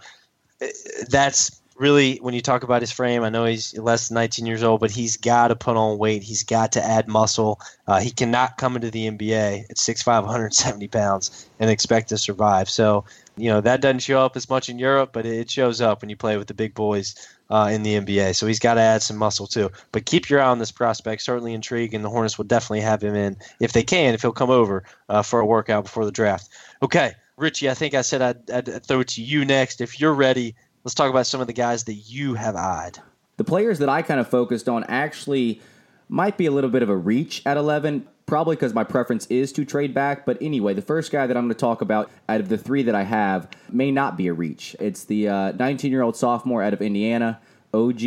uh, 0.62 0.68
that's 1.10 1.61
really 1.82 2.18
when 2.18 2.36
you 2.36 2.42
talk 2.42 2.62
about 2.62 2.82
his 2.82 2.92
frame. 2.92 3.24
I 3.24 3.30
know 3.30 3.44
he's 3.46 3.76
less 3.78 4.08
than 4.08 4.16
19 4.16 4.46
years 4.46 4.62
old, 4.62 4.80
but 4.80 4.92
he's 4.92 5.18
got 5.18 5.48
to 5.48 5.56
put 5.56 5.76
on 5.76 5.98
weight. 5.98 6.22
He's 6.22 6.44
got 6.44 6.74
to 6.74 6.86
add 6.86 7.08
muscle. 7.08 7.60
Uh, 7.88 8.00
he 8.00 8.12
cannot 8.12 8.58
come 8.58 8.76
into 8.76 8.92
the 8.92 9.10
NBA 9.10 9.66
at 9.70 9.78
6'5", 9.78 10.06
170 10.06 10.88
pounds 10.88 11.50
and 11.60 11.72
expect 11.72 12.10
to 12.10 12.20
survive. 12.20 12.70
So 12.70 13.04
you 13.36 13.50
know 13.50 13.62
that 13.62 13.82
doesn't 13.82 14.00
show 14.00 14.24
up 14.24 14.38
as 14.38 14.48
much 14.48 14.70
in 14.70 14.78
Europe, 14.78 15.10
but 15.12 15.26
it 15.26 15.50
shows 15.50 15.82
up 15.82 16.02
when 16.02 16.10
you 16.10 16.16
play 16.16 16.38
with 16.38 16.48
the 16.48 16.54
big 16.54 16.76
boys 16.76 17.16
uh, 17.50 17.70
in 17.72 17.82
the 17.82 17.96
NBA. 17.96 18.36
So 18.36 18.46
he's 18.46 18.60
got 18.60 18.76
to 18.76 18.82
add 18.82 19.02
some 19.02 19.18
muscle 19.18 19.48
too. 19.48 19.72
But 19.92 20.06
keep 20.06 20.30
your 20.30 20.40
eye 20.40 20.50
on 20.50 20.60
this 20.60 20.72
prospect. 20.72 21.24
Certainly 21.24 21.56
intrigued, 21.56 21.96
and 21.96 22.06
the 22.06 22.10
Hornets 22.10 22.38
will 22.38 22.46
definitely 22.46 22.82
have 22.82 23.04
him 23.04 23.16
in 23.16 23.38
if 23.60 23.74
they 23.74 23.84
can, 23.84 24.14
if 24.14 24.22
he'll 24.22 24.32
come 24.32 24.52
over 24.52 24.84
uh, 25.10 25.24
for 25.24 25.40
a 25.40 25.46
workout 25.46 25.86
before 25.86 26.06
the 26.06 26.12
draft. 26.12 26.48
Okay, 26.84 27.14
Richie, 27.38 27.72
I 27.72 27.74
think 27.74 27.96
I 27.96 28.02
said 28.02 28.22
I'd, 28.22 28.52
I'd 28.52 28.86
throw 28.86 29.00
it 29.00 29.08
to 29.10 29.24
you 29.24 29.46
next. 29.46 29.82
If 29.82 30.00
you're 30.00 30.14
ready, 30.14 30.56
let's 30.84 30.96
talk 30.96 31.10
about 31.10 31.28
some 31.28 31.42
of 31.42 31.48
the 31.48 31.54
guys 31.54 31.84
that 31.86 31.94
you 31.94 32.34
have 32.36 32.56
eyed. 32.56 33.00
The 33.38 33.44
players 33.44 33.80
that 33.80 33.90
I 33.90 34.02
kind 34.02 34.20
of 34.20 34.28
focused 34.28 34.70
on 34.70 34.84
actually 34.86 35.62
might 36.10 36.38
be 36.38 36.46
a 36.46 36.52
little 36.52 36.70
bit 36.70 36.84
of 36.84 36.90
a 36.90 36.98
reach 36.98 37.42
at 37.46 37.58
11 37.58 38.08
probably 38.26 38.56
because 38.56 38.74
my 38.74 38.84
preference 38.86 39.28
is 39.28 39.52
to 39.52 39.66
trade 39.66 39.94
back. 39.94 40.26
But 40.26 40.38
anyway, 40.42 40.74
the 40.74 40.82
first 40.82 41.12
guy 41.12 41.28
that 41.28 41.36
I'm 41.36 41.44
going 41.44 41.54
to 41.54 41.60
talk 41.60 41.82
about 41.82 42.10
out 42.30 42.40
of 42.40 42.48
the 42.48 42.58
three 42.58 42.82
that 42.84 42.96
I 42.96 43.04
have 43.04 43.50
may 43.70 43.92
not 43.92 44.16
be 44.16 44.28
a 44.28 44.34
reach. 44.34 44.74
It's 44.80 45.04
the 45.04 45.26
19 45.26 45.60
uh, 45.62 45.92
year 45.92 46.02
old 46.02 46.16
sophomore 46.16 46.64
out 46.64 46.74
of 46.74 46.82
Indiana. 46.82 47.42
OG 47.74 48.00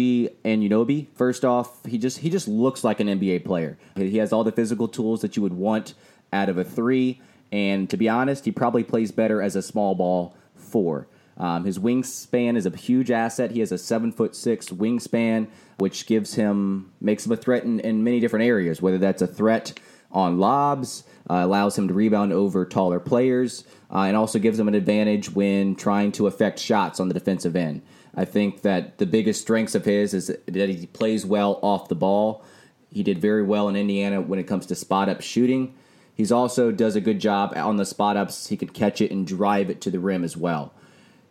Anunoby. 0.45 1.09
First 1.15 1.45
off, 1.45 1.85
he 1.87 1.97
just 1.97 2.19
he 2.19 2.29
just 2.29 2.49
looks 2.49 2.85
like 2.85 3.01
an 3.01 3.07
NBA 3.07 3.45
player. 3.45 3.79
He 3.97 4.19
has 4.19 4.33
all 4.33 4.45
the 4.45 4.53
physical 4.53 4.89
tools 4.89 5.23
that 5.23 5.37
you 5.37 5.43
would 5.43 5.55
want 5.55 5.95
out 6.33 6.51
of 6.51 6.59
a 6.59 6.65
three, 6.65 7.21
and 7.51 7.89
to 7.89 7.97
be 7.97 8.09
honest, 8.09 8.45
he 8.45 8.51
probably 8.51 8.85
plays 8.85 9.11
better 9.11 9.41
as 9.41 9.57
a 9.57 9.63
small 9.63 9.95
ball 9.95 10.37
four. 10.55 11.07
Um, 11.37 11.65
his 11.65 11.79
wingspan 11.79 12.57
is 12.57 12.67
a 12.67 12.77
huge 12.77 13.11
asset. 13.11 13.51
He 13.51 13.61
has 13.61 13.73
a 13.73 13.79
seven 13.79 14.13
foot 14.13 14.37
six 14.37 14.69
wingspan, 14.69 15.49
which 15.79 16.07
gives 16.07 16.35
him 16.35 16.93
makes 17.01 17.27
him 17.27 17.33
a 17.33 17.37
threat 17.37 17.65
in, 17.65 17.81
in 17.81 18.05
many 18.05 18.21
different 18.21 18.45
areas. 18.45 18.81
Whether 18.81 18.99
that's 18.99 19.23
a 19.23 19.27
threat 19.27 19.79
on 20.13 20.39
lobs, 20.39 21.03
uh, 21.29 21.35
allows 21.35 21.77
him 21.77 21.89
to 21.89 21.95
rebound 21.95 22.33
over 22.33 22.65
taller 22.65 23.01
players, 23.01 23.65
uh, 23.91 24.03
and 24.03 24.17
also 24.17 24.39
gives 24.39 24.59
him 24.59 24.69
an 24.69 24.75
advantage 24.75 25.31
when 25.31 25.75
trying 25.75 26.13
to 26.13 26.29
affect 26.29 26.61
shots 26.61 27.01
on 27.01 27.09
the 27.09 27.15
defensive 27.15 27.57
end. 27.57 27.83
I 28.15 28.25
think 28.25 28.63
that 28.63 28.99
the 28.99 29.07
biggest 29.07 29.41
strengths 29.41 29.75
of 29.75 29.85
his 29.85 30.15
is 30.15 30.37
that 30.47 30.69
he 30.69 30.87
plays 30.87 31.27
well 31.27 31.59
off 31.63 31.89
the 31.89 31.97
ball. 31.97 32.45
He 32.91 33.03
did 33.03 33.19
very 33.19 33.43
well 33.43 33.69
in 33.69 33.75
Indiana 33.75 34.21
when 34.21 34.39
it 34.39 34.45
comes 34.45 34.67
to 34.67 34.77
spot 34.77 35.09
up 35.09 35.21
shooting. 35.21 35.75
He's 36.15 36.31
also 36.31 36.71
does 36.71 36.95
a 36.95 37.01
good 37.01 37.19
job 37.19 37.53
on 37.57 37.77
the 37.77 37.85
spot 37.85 38.17
ups. 38.17 38.47
He 38.47 38.57
could 38.57 38.73
catch 38.73 39.01
it 39.01 39.11
and 39.11 39.27
drive 39.27 39.69
it 39.69 39.81
to 39.81 39.91
the 39.91 39.99
rim 39.99 40.23
as 40.23 40.37
well. 40.37 40.73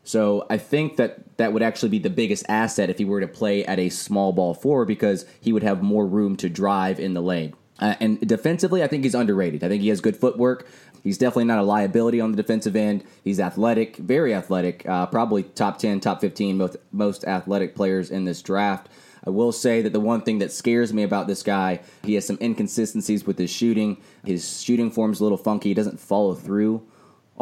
So 0.03 0.45
I 0.49 0.57
think 0.57 0.97
that 0.97 1.37
that 1.37 1.53
would 1.53 1.63
actually 1.63 1.89
be 1.89 1.99
the 1.99 2.09
biggest 2.09 2.45
asset 2.49 2.89
if 2.89 2.97
he 2.97 3.05
were 3.05 3.21
to 3.21 3.27
play 3.27 3.65
at 3.65 3.79
a 3.79 3.89
small 3.89 4.33
ball 4.33 4.53
four 4.53 4.85
because 4.85 5.25
he 5.39 5.53
would 5.53 5.63
have 5.63 5.81
more 5.81 6.05
room 6.05 6.35
to 6.37 6.49
drive 6.49 6.99
in 6.99 7.13
the 7.13 7.21
lane. 7.21 7.53
Uh, 7.79 7.95
and 7.99 8.27
defensively, 8.27 8.83
I 8.83 8.87
think 8.87 9.03
he's 9.03 9.15
underrated. 9.15 9.63
I 9.63 9.69
think 9.69 9.81
he 9.81 9.89
has 9.89 10.01
good 10.01 10.17
footwork. 10.17 10.67
He's 11.03 11.17
definitely 11.17 11.45
not 11.45 11.59
a 11.59 11.63
liability 11.63 12.21
on 12.21 12.31
the 12.31 12.37
defensive 12.37 12.75
end. 12.75 13.03
He's 13.23 13.39
athletic, 13.39 13.97
very 13.97 14.33
athletic, 14.33 14.87
uh, 14.87 15.05
probably 15.07 15.43
top 15.43 15.79
10, 15.79 15.99
top 15.99 16.21
15 16.21 16.57
most, 16.57 16.77
most 16.91 17.25
athletic 17.25 17.75
players 17.75 18.09
in 18.09 18.25
this 18.25 18.41
draft. 18.41 18.87
I 19.25 19.29
will 19.29 19.51
say 19.51 19.81
that 19.81 19.93
the 19.93 19.99
one 19.99 20.21
thing 20.21 20.39
that 20.39 20.51
scares 20.51 20.93
me 20.93 21.03
about 21.03 21.27
this 21.27 21.43
guy, 21.43 21.79
he 22.03 22.13
has 22.15 22.27
some 22.27 22.37
inconsistencies 22.41 23.25
with 23.25 23.37
his 23.37 23.49
shooting. 23.49 24.01
His 24.25 24.61
shooting 24.61 24.91
form's 24.91 25.19
a 25.19 25.23
little 25.23 25.37
funky. 25.37 25.69
He 25.69 25.73
doesn't 25.73 25.99
follow 25.99 26.35
through 26.35 26.85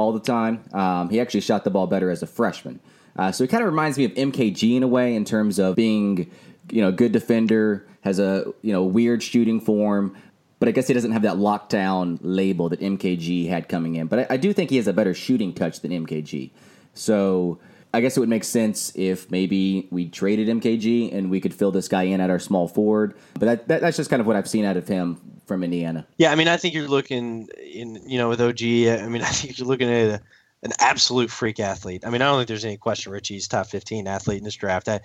all 0.01 0.11
the 0.11 0.19
time. 0.19 0.63
Um, 0.73 1.09
he 1.09 1.19
actually 1.19 1.41
shot 1.41 1.63
the 1.63 1.69
ball 1.69 1.87
better 1.87 2.09
as 2.09 2.23
a 2.23 2.27
freshman. 2.27 2.79
Uh, 3.15 3.31
so 3.31 3.43
he 3.43 3.47
kind 3.47 3.61
of 3.63 3.69
reminds 3.69 3.97
me 3.97 4.05
of 4.05 4.13
MKG 4.13 4.75
in 4.75 4.83
a 4.83 4.87
way 4.87 5.15
in 5.15 5.25
terms 5.25 5.59
of 5.59 5.75
being, 5.75 6.31
you 6.69 6.81
know, 6.81 6.91
good 6.91 7.11
defender, 7.11 7.85
has 8.01 8.19
a 8.19 8.51
you 8.61 8.73
know 8.73 8.83
weird 8.83 9.21
shooting 9.21 9.59
form, 9.59 10.15
but 10.59 10.67
I 10.67 10.71
guess 10.71 10.87
he 10.87 10.93
doesn't 10.93 11.11
have 11.11 11.21
that 11.21 11.37
lockdown 11.37 12.19
label 12.21 12.69
that 12.69 12.79
MKG 12.79 13.47
had 13.47 13.69
coming 13.69 13.95
in. 13.95 14.07
But 14.07 14.19
I, 14.19 14.35
I, 14.35 14.37
do 14.37 14.53
think 14.53 14.69
he 14.69 14.77
has 14.77 14.87
a 14.87 14.93
better 14.93 15.13
shooting 15.13 15.53
touch 15.53 15.81
than 15.81 15.91
MKG. 15.91 16.51
So 16.93 17.59
I 17.93 18.01
guess 18.01 18.17
it 18.17 18.19
would 18.19 18.29
make 18.29 18.43
sense 18.43 18.91
if 18.95 19.29
maybe 19.29 19.87
we 19.91 20.09
traded 20.09 20.47
MKG 20.47 21.13
and 21.13 21.29
we 21.29 21.41
could 21.41 21.53
fill 21.53 21.71
this 21.71 21.87
guy 21.87 22.03
in 22.03 22.21
at 22.21 22.29
our 22.29 22.39
small 22.39 22.67
forward. 22.67 23.15
But 23.33 23.45
that, 23.45 23.67
that, 23.67 23.81
that's 23.81 23.97
just 23.97 24.09
kind 24.09 24.19
of 24.19 24.27
what 24.27 24.35
I've 24.35 24.47
seen 24.47 24.65
out 24.65 24.77
of 24.77 24.87
him 24.87 25.19
from 25.51 25.65
Indiana. 25.65 26.07
Yeah, 26.17 26.31
I 26.31 26.35
mean, 26.35 26.47
I 26.47 26.55
think 26.55 26.73
you're 26.73 26.87
looking 26.87 27.49
in 27.61 28.01
you 28.07 28.17
know 28.17 28.29
with 28.29 28.39
OG. 28.39 28.61
I 28.61 29.07
mean, 29.09 29.21
I 29.21 29.29
think 29.29 29.57
you're 29.57 29.67
looking 29.67 29.89
at 29.89 30.07
a, 30.07 30.21
an 30.63 30.71
absolute 30.79 31.29
freak 31.29 31.59
athlete. 31.59 32.05
I 32.05 32.09
mean, 32.09 32.21
I 32.21 32.25
don't 32.25 32.37
think 32.37 32.47
there's 32.47 32.63
any 32.63 32.77
question 32.77 33.11
Richie's 33.11 33.47
top 33.47 33.67
15 33.67 34.07
athlete 34.07 34.37
in 34.37 34.45
this 34.45 34.55
draft. 34.55 34.87
I, 34.87 35.01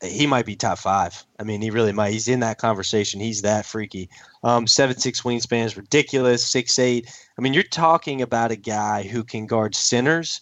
he 0.00 0.26
might 0.26 0.46
be 0.46 0.54
top 0.54 0.78
five. 0.78 1.24
I 1.38 1.42
mean, 1.42 1.62
he 1.62 1.70
really 1.70 1.92
might. 1.92 2.12
He's 2.12 2.28
in 2.28 2.40
that 2.40 2.58
conversation. 2.58 3.20
He's 3.20 3.42
that 3.42 3.66
freaky. 3.66 4.08
Um, 4.44 4.66
seven 4.66 4.96
six 4.98 5.22
wingspan 5.22 5.64
is 5.64 5.76
ridiculous. 5.76 6.44
Six 6.44 6.78
eight. 6.78 7.12
I 7.36 7.42
mean, 7.42 7.52
you're 7.52 7.64
talking 7.64 8.22
about 8.22 8.52
a 8.52 8.56
guy 8.56 9.02
who 9.02 9.24
can 9.24 9.46
guard 9.46 9.74
centers 9.74 10.40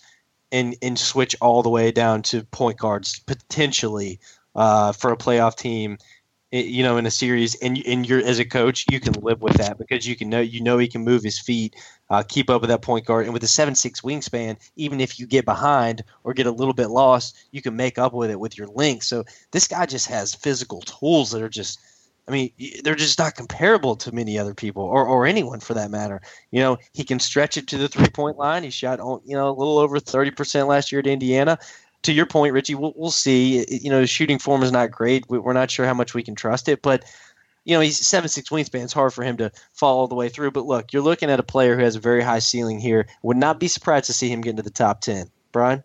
and 0.52 0.76
and 0.82 0.98
switch 0.98 1.34
all 1.40 1.62
the 1.62 1.70
way 1.70 1.92
down 1.92 2.22
to 2.24 2.44
point 2.44 2.78
guards 2.78 3.20
potentially 3.20 4.20
uh, 4.54 4.92
for 4.92 5.12
a 5.12 5.16
playoff 5.16 5.56
team 5.56 5.96
you 6.52 6.82
know, 6.82 6.96
in 6.96 7.06
a 7.06 7.10
series, 7.10 7.54
and 7.56 7.80
and 7.86 8.08
you're 8.08 8.24
as 8.24 8.38
a 8.40 8.44
coach, 8.44 8.84
you 8.90 8.98
can 8.98 9.12
live 9.22 9.40
with 9.40 9.54
that 9.58 9.78
because 9.78 10.06
you 10.06 10.16
can 10.16 10.28
know 10.28 10.40
you 10.40 10.60
know 10.60 10.78
he 10.78 10.88
can 10.88 11.04
move 11.04 11.22
his 11.22 11.38
feet, 11.38 11.76
uh, 12.10 12.22
keep 12.26 12.50
up 12.50 12.60
with 12.60 12.70
that 12.70 12.82
point 12.82 13.06
guard, 13.06 13.24
and 13.24 13.32
with 13.32 13.44
a 13.44 13.48
seven 13.48 13.74
six 13.74 14.00
wingspan, 14.00 14.56
even 14.76 15.00
if 15.00 15.20
you 15.20 15.26
get 15.26 15.44
behind 15.44 16.02
or 16.24 16.34
get 16.34 16.46
a 16.46 16.50
little 16.50 16.74
bit 16.74 16.88
lost, 16.88 17.36
you 17.52 17.62
can 17.62 17.76
make 17.76 17.98
up 17.98 18.12
with 18.12 18.30
it 18.30 18.40
with 18.40 18.58
your 18.58 18.66
length. 18.68 19.04
So 19.04 19.24
this 19.52 19.68
guy 19.68 19.86
just 19.86 20.08
has 20.08 20.34
physical 20.34 20.80
tools 20.80 21.30
that 21.30 21.42
are 21.42 21.48
just. 21.48 21.80
I 22.28 22.32
mean, 22.32 22.52
they're 22.84 22.94
just 22.94 23.18
not 23.18 23.34
comparable 23.34 23.96
to 23.96 24.14
many 24.14 24.38
other 24.38 24.54
people 24.54 24.84
or, 24.84 25.04
or 25.04 25.26
anyone 25.26 25.58
for 25.58 25.74
that 25.74 25.90
matter. 25.90 26.20
You 26.52 26.60
know, 26.60 26.78
he 26.92 27.02
can 27.02 27.18
stretch 27.18 27.56
it 27.56 27.66
to 27.68 27.78
the 27.78 27.88
three 27.88 28.06
point 28.06 28.36
line. 28.36 28.62
He 28.62 28.70
shot, 28.70 29.00
you 29.24 29.34
know, 29.34 29.48
a 29.48 29.56
little 29.56 29.78
over 29.78 29.98
30% 29.98 30.68
last 30.68 30.92
year 30.92 31.00
at 31.00 31.08
Indiana 31.08 31.58
to 32.02 32.12
your 32.12 32.26
point, 32.26 32.54
Richie, 32.54 32.74
we'll, 32.74 32.94
we'll 32.96 33.10
see. 33.10 33.64
You 33.68 33.90
know, 33.90 34.04
shooting 34.06 34.38
form 34.38 34.62
is 34.62 34.72
not 34.72 34.90
great. 34.90 35.28
We're 35.28 35.52
not 35.52 35.70
sure 35.70 35.86
how 35.86 35.94
much 35.94 36.14
we 36.14 36.22
can 36.22 36.34
trust 36.34 36.68
it, 36.68 36.82
but 36.82 37.04
you 37.64 37.74
know, 37.74 37.80
he's 37.80 38.04
seven 38.06 38.28
six 38.28 38.48
wingspan. 38.48 38.84
It's 38.84 38.92
hard 38.92 39.12
for 39.12 39.22
him 39.22 39.36
to 39.36 39.52
fall 39.74 39.98
all 39.98 40.08
the 40.08 40.14
way 40.14 40.28
through. 40.28 40.52
But 40.52 40.66
look, 40.66 40.92
you're 40.92 41.02
looking 41.02 41.30
at 41.30 41.40
a 41.40 41.44
player 41.44 41.76
who 41.76 41.84
has 41.84 41.96
a 41.96 42.00
very 42.00 42.22
high 42.22 42.38
ceiling 42.38 42.80
here. 42.80 43.06
Would 43.22 43.36
not 43.36 43.60
be 43.60 43.68
surprised 43.68 44.06
to 44.06 44.12
see 44.12 44.30
him 44.30 44.40
get 44.40 44.50
into 44.50 44.62
the 44.62 44.70
top 44.70 45.00
ten. 45.00 45.30
Brian. 45.52 45.82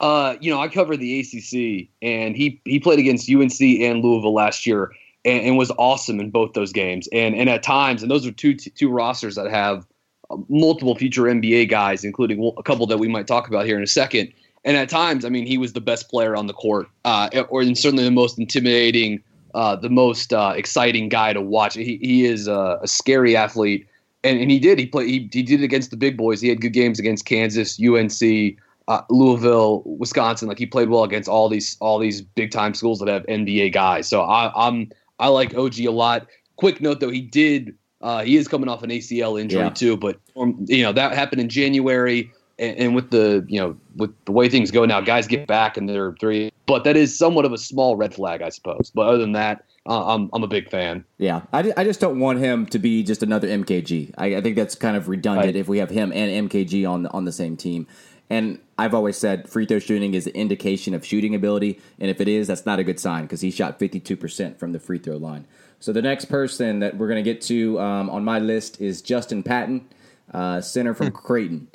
Uh, 0.00 0.36
you 0.40 0.50
know, 0.50 0.58
I 0.58 0.68
covered 0.68 0.96
the 0.96 1.20
ACC, 1.20 1.88
and 2.00 2.36
he 2.36 2.60
he 2.64 2.80
played 2.80 2.98
against 2.98 3.30
UNC 3.30 3.60
and 3.60 4.02
Louisville 4.02 4.32
last 4.32 4.66
year, 4.66 4.92
and, 5.24 5.44
and 5.44 5.58
was 5.58 5.70
awesome 5.72 6.20
in 6.20 6.30
both 6.30 6.54
those 6.54 6.72
games. 6.72 7.08
And 7.12 7.34
and 7.34 7.48
at 7.50 7.62
times, 7.62 8.02
and 8.02 8.10
those 8.10 8.26
are 8.26 8.32
two 8.32 8.54
two 8.54 8.90
rosters 8.90 9.34
that 9.34 9.50
have 9.50 9.86
uh, 10.30 10.36
multiple 10.48 10.94
future 10.94 11.22
NBA 11.22 11.68
guys, 11.68 12.04
including 12.04 12.52
a 12.56 12.62
couple 12.62 12.86
that 12.86 12.98
we 12.98 13.08
might 13.08 13.26
talk 13.26 13.48
about 13.48 13.66
here 13.66 13.76
in 13.76 13.82
a 13.82 13.86
second. 13.86 14.32
And 14.64 14.76
at 14.76 14.88
times, 14.88 15.24
I 15.24 15.30
mean, 15.30 15.46
he 15.46 15.56
was 15.56 15.72
the 15.72 15.80
best 15.80 16.10
player 16.10 16.36
on 16.36 16.46
the 16.46 16.52
court, 16.52 16.88
uh, 17.04 17.30
or 17.48 17.64
certainly 17.74 18.04
the 18.04 18.10
most 18.10 18.38
intimidating, 18.38 19.22
uh, 19.54 19.76
the 19.76 19.88
most 19.88 20.32
uh, 20.32 20.52
exciting 20.54 21.08
guy 21.08 21.32
to 21.32 21.40
watch. 21.40 21.74
He, 21.74 21.98
he 22.02 22.26
is 22.26 22.46
a, 22.46 22.78
a 22.82 22.86
scary 22.86 23.36
athlete, 23.36 23.86
and, 24.22 24.38
and 24.38 24.50
he 24.50 24.58
did. 24.58 24.78
He 24.78 24.86
played. 24.86 25.08
He, 25.08 25.30
he 25.32 25.42
did 25.42 25.60
it 25.60 25.64
against 25.64 25.90
the 25.90 25.96
big 25.96 26.18
boys. 26.18 26.42
He 26.42 26.48
had 26.48 26.60
good 26.60 26.74
games 26.74 26.98
against 26.98 27.24
Kansas, 27.24 27.80
UNC, 27.80 28.58
uh, 28.88 29.02
Louisville, 29.08 29.82
Wisconsin. 29.86 30.46
Like 30.48 30.58
he 30.58 30.66
played 30.66 30.90
well 30.90 31.04
against 31.04 31.28
all 31.28 31.48
these 31.48 31.78
all 31.80 31.98
these 31.98 32.20
big 32.20 32.50
time 32.50 32.74
schools 32.74 32.98
that 32.98 33.08
have 33.08 33.24
NBA 33.26 33.72
guys. 33.72 34.08
So 34.08 34.22
I, 34.22 34.52
I'm 34.54 34.90
I 35.18 35.28
like 35.28 35.54
OG 35.54 35.80
a 35.80 35.90
lot. 35.90 36.26
Quick 36.56 36.82
note 36.82 37.00
though, 37.00 37.10
he 37.10 37.22
did. 37.22 37.74
Uh, 38.02 38.24
he 38.24 38.36
is 38.36 38.48
coming 38.48 38.68
off 38.68 38.82
an 38.82 38.90
ACL 38.90 39.40
injury 39.40 39.60
yeah. 39.60 39.70
too, 39.70 39.96
but 39.96 40.18
um, 40.36 40.64
you 40.68 40.82
know 40.82 40.92
that 40.92 41.14
happened 41.14 41.40
in 41.40 41.48
January 41.48 42.30
and, 42.60 42.78
and 42.78 42.94
with 42.94 43.10
the 43.10 43.44
you 43.48 43.58
know 43.58 43.76
with 43.96 44.12
the 44.26 44.32
way 44.32 44.48
things 44.48 44.70
go 44.70 44.84
now, 44.84 45.00
guys 45.00 45.26
get 45.26 45.46
back 45.46 45.76
and 45.76 45.88
they're 45.88 46.14
three. 46.20 46.52
But 46.66 46.84
that 46.84 46.96
is 46.96 47.16
somewhat 47.16 47.44
of 47.44 47.52
a 47.52 47.58
small 47.58 47.96
red 47.96 48.14
flag, 48.14 48.42
I 48.42 48.50
suppose. 48.50 48.92
But 48.94 49.08
other 49.08 49.18
than 49.18 49.32
that, 49.32 49.64
uh, 49.86 50.14
I'm 50.14 50.30
I'm 50.32 50.44
a 50.44 50.48
big 50.48 50.70
fan. 50.70 51.04
Yeah, 51.18 51.42
I, 51.52 51.72
I 51.76 51.84
just 51.84 52.00
don't 52.00 52.20
want 52.20 52.38
him 52.38 52.66
to 52.66 52.78
be 52.78 53.02
just 53.02 53.22
another 53.22 53.48
MKG. 53.48 54.14
I, 54.18 54.36
I 54.36 54.40
think 54.40 54.54
that's 54.54 54.74
kind 54.74 54.96
of 54.96 55.08
redundant 55.08 55.56
if 55.56 55.66
we 55.66 55.78
have 55.78 55.90
him 55.90 56.12
and 56.12 56.48
MKG 56.48 56.88
on 56.88 57.06
on 57.06 57.24
the 57.24 57.32
same 57.32 57.56
team. 57.56 57.86
And 58.32 58.60
I've 58.78 58.94
always 58.94 59.16
said 59.16 59.48
free 59.48 59.66
throw 59.66 59.80
shooting 59.80 60.14
is 60.14 60.28
an 60.28 60.34
indication 60.34 60.94
of 60.94 61.04
shooting 61.04 61.34
ability, 61.34 61.80
and 61.98 62.08
if 62.08 62.20
it 62.20 62.28
is, 62.28 62.46
that's 62.46 62.64
not 62.64 62.78
a 62.78 62.84
good 62.84 63.00
sign 63.00 63.22
because 63.24 63.40
he 63.40 63.50
shot 63.50 63.80
52% 63.80 64.56
from 64.56 64.70
the 64.70 64.78
free 64.78 64.98
throw 64.98 65.16
line. 65.16 65.46
So 65.80 65.92
the 65.92 66.00
next 66.00 66.26
person 66.26 66.78
that 66.78 66.96
we're 66.96 67.08
going 67.08 67.22
to 67.22 67.28
get 67.28 67.40
to 67.42 67.80
um, 67.80 68.08
on 68.08 68.22
my 68.22 68.38
list 68.38 68.80
is 68.80 69.02
Justin 69.02 69.42
Patton, 69.42 69.88
uh, 70.32 70.60
center 70.60 70.94
from 70.94 71.08
hmm. 71.08 71.16
Creighton. 71.16 71.68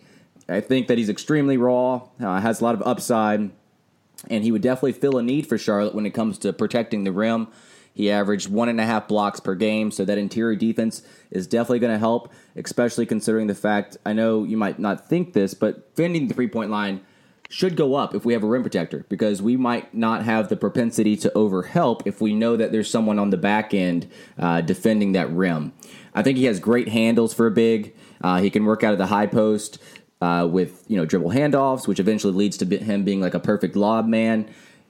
I 0.48 0.62
think 0.62 0.88
that 0.88 0.98
he's 0.98 1.10
extremely 1.10 1.58
raw, 1.58 2.08
uh, 2.20 2.40
has 2.40 2.62
a 2.62 2.64
lot 2.64 2.76
of 2.76 2.84
upside, 2.84 3.52
and 4.30 4.44
he 4.44 4.52
would 4.52 4.62
definitely 4.62 4.94
fill 4.94 5.18
a 5.18 5.24
need 5.24 5.48
for 5.48 5.58
Charlotte 5.58 5.96
when 5.96 6.06
it 6.06 6.12
comes 6.12 6.38
to 6.40 6.54
protecting 6.54 7.04
the 7.04 7.12
rim. 7.12 7.48
He 7.94 8.12
averaged 8.12 8.52
one 8.52 8.68
and 8.68 8.80
a 8.80 8.86
half 8.86 9.08
blocks 9.08 9.40
per 9.40 9.56
game, 9.56 9.90
so 9.90 10.04
that 10.04 10.18
interior 10.18 10.56
defense 10.56 11.02
is 11.32 11.48
definitely 11.48 11.80
going 11.80 11.94
to 11.94 12.00
help, 12.00 12.32
especially 12.56 13.06
considering 13.06 13.48
the 13.48 13.56
fact 13.56 13.98
I 14.06 14.14
know 14.14 14.44
you 14.44 14.58
might 14.58 14.80
not 14.80 15.08
think 15.08 15.34
this, 15.34 15.54
but 15.54 15.96
fending 15.96 16.28
the 16.28 16.34
three 16.34 16.48
point 16.48 16.70
line 16.70 17.02
should 17.50 17.76
go 17.78 17.96
up 17.96 18.14
if 18.14 18.26
we 18.26 18.34
have 18.34 18.44
a 18.44 18.48
rim 18.48 18.64
protector 18.64 19.06
because 19.08 19.42
we 19.42 19.56
might 19.56 19.94
not 19.94 20.24
have 20.24 20.50
the 20.50 20.58
propensity 20.58 21.16
to 21.16 21.30
overhelp 21.36 22.02
if 22.06 22.20
we 22.20 22.34
know 22.34 22.58
that 22.58 22.72
there's 22.72 22.90
someone 22.90 23.20
on 23.20 23.30
the 23.30 23.38
back 23.38 23.74
end 23.74 24.10
uh, 24.38 24.62
defending 24.62 25.14
that 25.14 25.32
rim. 25.32 25.72
I 26.14 26.24
think 26.24 26.38
he 26.38 26.46
has 26.46 26.60
great 26.60 26.90
handles 26.90 27.34
for 27.34 27.48
a 27.48 27.52
big. 27.52 27.96
Uh, 28.22 28.42
he 28.42 28.50
can 28.50 28.66
work 28.66 28.84
out 28.84 28.94
of 28.94 28.98
the 28.98 29.08
high 29.08 29.28
post 29.28 29.82
uh, 30.22 30.48
with 30.50 30.84
you 30.88 30.98
know 30.98 31.06
dribble 31.06 31.32
handoffs, 31.32 31.88
which 31.88 32.00
eventually 32.00 32.34
leads 32.34 32.58
to 32.58 32.66
him 32.66 33.04
being 33.04 33.22
like 33.22 33.34
a 33.34 33.40
perfect 33.40 33.76
lob 33.76 34.08
man. 34.08 34.50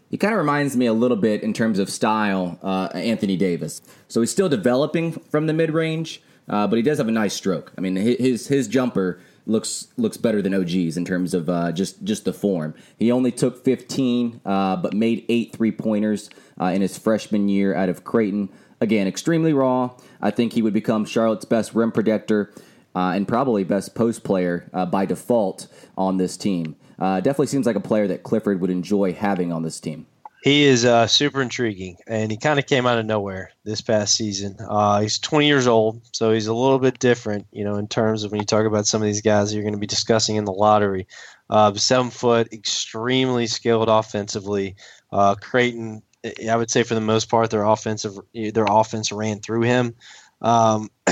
He 0.10 0.18
kind 0.18 0.34
of 0.34 0.38
reminds 0.38 0.78
me 0.78 0.86
a 0.86 0.94
little 0.94 1.18
bit 1.18 1.42
in 1.42 1.52
terms 1.52 1.80
of 1.80 1.90
style, 1.90 2.60
uh, 2.62 2.90
Anthony 2.94 3.36
Davis. 3.36 3.82
So 4.08 4.22
he's 4.22 4.32
still 4.32 4.50
developing 4.50 5.12
from 5.12 5.48
the 5.48 5.54
mid 5.54 5.72
range, 5.72 6.22
uh, 6.48 6.68
but 6.68 6.78
he 6.78 6.84
does 6.84 7.00
have 7.00 7.08
a 7.08 7.12
nice 7.12 7.34
stroke. 7.34 7.74
I 7.78 7.82
mean, 7.82 7.96
his 7.96 8.48
his 8.48 8.68
jumper 8.68 9.20
looks 9.48 9.88
looks 9.98 10.18
better 10.18 10.42
than 10.42 10.54
OG's 10.54 10.98
in 10.98 11.06
terms 11.06 11.34
of 11.34 11.50
uh, 11.50 11.72
just 11.72 12.04
just 12.04 12.26
the 12.26 12.34
form. 12.34 12.76
He 12.98 13.12
only 13.12 13.32
took 13.32 13.64
15, 13.64 14.42
uh, 14.46 14.76
but 14.78 14.94
made 14.94 15.26
eight 15.30 15.54
three 15.54 15.72
pointers 15.72 16.30
uh, 16.60 16.66
in 16.66 16.82
his 16.82 16.98
freshman 16.98 17.50
year 17.50 17.76
out 17.76 17.90
of 17.90 18.04
Creighton. 18.04 18.50
Again, 18.82 19.08
extremely 19.08 19.54
raw. 19.54 19.92
I 20.22 20.32
think 20.32 20.54
he 20.54 20.62
would 20.62 20.74
become 20.74 21.06
Charlotte's 21.06 21.46
best 21.46 21.74
rim 21.74 21.92
protector 21.92 22.54
uh, 22.96 23.12
and 23.16 23.28
probably 23.28 23.64
best 23.64 23.94
post 23.96 24.24
player 24.24 24.70
by 24.92 25.06
default 25.06 25.68
on 25.98 26.18
this 26.18 26.38
team. 26.38 26.76
Uh, 26.98 27.20
definitely 27.20 27.48
seems 27.48 27.66
like 27.66 27.76
a 27.76 27.82
player 27.82 28.08
that 28.08 28.24
Clifford 28.24 28.62
would 28.62 28.70
enjoy 28.70 29.14
having 29.14 29.52
on 29.52 29.64
this 29.64 29.80
team. 29.80 30.06
He 30.44 30.66
is 30.66 30.86
uh, 30.86 31.08
super 31.08 31.42
intriguing, 31.42 31.98
and 32.06 32.32
he 32.32 32.38
kind 32.38 32.60
of 32.60 32.68
came 32.68 32.86
out 32.86 33.00
of 33.00 33.06
nowhere 33.08 33.50
this 33.64 33.82
past 33.82 34.16
season. 34.16 34.56
Uh, 34.60 35.02
he's 35.02 35.18
20 35.18 35.48
years 35.48 35.66
old, 35.66 36.02
so 36.12 36.32
he's 36.32 36.46
a 36.46 36.54
little 36.54 36.78
bit 36.78 37.00
different, 37.00 37.48
you 37.52 37.64
know, 37.64 37.76
in 37.78 37.88
terms 37.88 38.24
of 38.24 38.32
when 38.32 38.42
you 38.42 38.46
talk 38.46 38.68
about 38.68 38.86
some 38.86 39.02
of 39.02 39.08
these 39.08 39.22
guys 39.22 39.54
you're 39.54 39.64
going 39.64 39.74
to 39.74 39.80
be 39.80 39.88
discussing 39.88 40.36
in 40.36 40.46
the 40.46 40.54
lottery. 40.54 41.08
Uh, 41.50 41.74
seven 41.74 42.12
foot, 42.12 42.54
extremely 42.54 43.48
skilled 43.48 43.90
offensively. 43.90 44.76
Uh, 45.12 45.34
Creighton, 45.34 46.04
I 46.48 46.56
would 46.56 46.70
say 46.70 46.84
for 46.84 46.94
the 46.94 47.02
most 47.02 47.28
part, 47.28 47.50
their 47.50 47.64
offensive 47.64 48.14
their 48.34 48.68
offense 48.70 49.12
ran 49.12 49.40
through 49.40 49.62
him. 49.62 49.96
Um, 50.42 50.92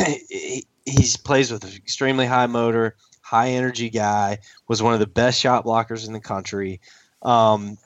he 0.85 1.07
plays 1.23 1.51
with 1.51 1.63
an 1.63 1.73
extremely 1.75 2.25
high 2.25 2.47
motor 2.47 2.95
high 3.33 3.49
energy 3.49 3.89
guy, 3.89 4.37
was 4.67 4.83
one 4.83 4.93
of 4.93 4.99
the 4.99 5.07
best 5.07 5.39
shot 5.39 5.65
blockers 5.65 6.05
in 6.05 6.13
the 6.13 6.19
country. 6.19 6.79
Um, 7.23 7.79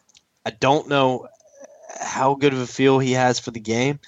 I 0.45 0.49
don't 0.49 0.89
know 0.89 1.27
how 2.01 2.35
good 2.35 2.51
of 2.51 2.59
a 2.59 2.67
feel 2.67 2.99
he 2.99 3.13
has 3.13 3.39
for 3.39 3.51
the 3.51 3.59
game. 3.61 3.99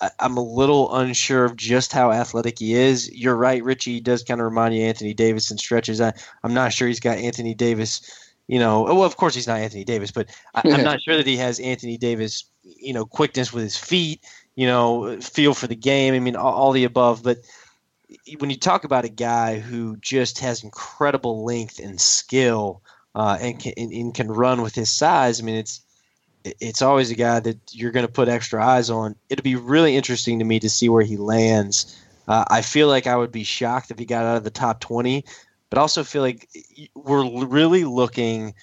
I, 0.00 0.10
am 0.18 0.36
a 0.36 0.42
little 0.42 0.92
unsure 0.96 1.44
of 1.44 1.54
just 1.54 1.92
how 1.92 2.10
athletic 2.10 2.58
he 2.58 2.74
is. 2.74 3.08
You're 3.12 3.36
right, 3.36 3.62
Richie. 3.62 3.94
He 3.94 4.00
does 4.00 4.24
kind 4.24 4.40
of 4.40 4.46
remind 4.46 4.74
you 4.74 4.82
Anthony 4.82 5.14
Davis 5.14 5.50
in 5.52 5.58
stretches. 5.58 6.00
I, 6.00 6.12
I'm 6.42 6.54
not 6.54 6.72
sure 6.72 6.88
he's 6.88 6.98
got 6.98 7.18
Anthony 7.18 7.54
Davis. 7.54 8.00
You 8.48 8.58
know, 8.58 8.82
well, 8.82 9.04
of 9.04 9.16
course 9.16 9.36
he's 9.36 9.46
not 9.46 9.60
Anthony 9.60 9.84
Davis, 9.84 10.10
but 10.10 10.28
I, 10.56 10.62
I'm 10.64 10.82
not 10.90 11.02
sure 11.02 11.16
that 11.16 11.26
he 11.26 11.36
has 11.36 11.60
Anthony 11.60 11.98
Davis. 11.98 12.44
You 12.64 12.94
know, 12.94 13.04
quickness 13.04 13.52
with 13.52 13.62
his 13.62 13.76
feet. 13.76 14.24
You 14.56 14.66
know, 14.66 15.20
feel 15.20 15.54
for 15.54 15.68
the 15.68 15.76
game. 15.76 16.14
I 16.14 16.18
mean, 16.18 16.34
all, 16.34 16.52
all 16.52 16.72
the 16.72 16.84
above, 16.84 17.22
but 17.22 17.38
when 18.38 18.50
you 18.50 18.56
talk 18.56 18.84
about 18.84 19.04
a 19.04 19.10
guy 19.10 19.58
who 19.58 19.96
just 19.96 20.38
has 20.40 20.64
incredible 20.64 21.44
length 21.44 21.78
and 21.78 22.00
skill 22.00 22.82
uh, 23.14 23.38
and, 23.40 23.58
can, 23.58 23.72
and, 23.76 23.92
and, 23.92 24.14
can 24.14 24.28
run 24.28 24.62
with 24.62 24.74
his 24.74 24.90
size, 24.90 25.40
I 25.40 25.44
mean, 25.44 25.56
it's 25.56 25.80
it's 26.42 26.80
always 26.80 27.10
a 27.10 27.14
guy 27.14 27.38
that 27.40 27.58
you're 27.70 27.90
going 27.90 28.06
to 28.06 28.12
put 28.12 28.28
extra 28.28 28.64
eyes 28.64 28.88
on. 28.88 29.14
It'll 29.28 29.42
be 29.42 29.56
really 29.56 29.94
interesting 29.94 30.38
to 30.38 30.44
me 30.44 30.58
to 30.60 30.70
see 30.70 30.88
where 30.88 31.02
he 31.02 31.18
lands. 31.18 32.00
Uh, 32.26 32.44
I 32.48 32.62
feel 32.62 32.88
like 32.88 33.06
I 33.06 33.16
would 33.16 33.32
be 33.32 33.44
shocked 33.44 33.90
if 33.90 33.98
he 33.98 34.06
got 34.06 34.24
out 34.24 34.38
of 34.38 34.44
the 34.44 34.50
top 34.50 34.80
20, 34.80 35.24
but 35.68 35.78
also 35.78 36.02
feel 36.02 36.22
like 36.22 36.48
we're 36.94 37.44
really 37.46 37.84
looking 37.84 38.54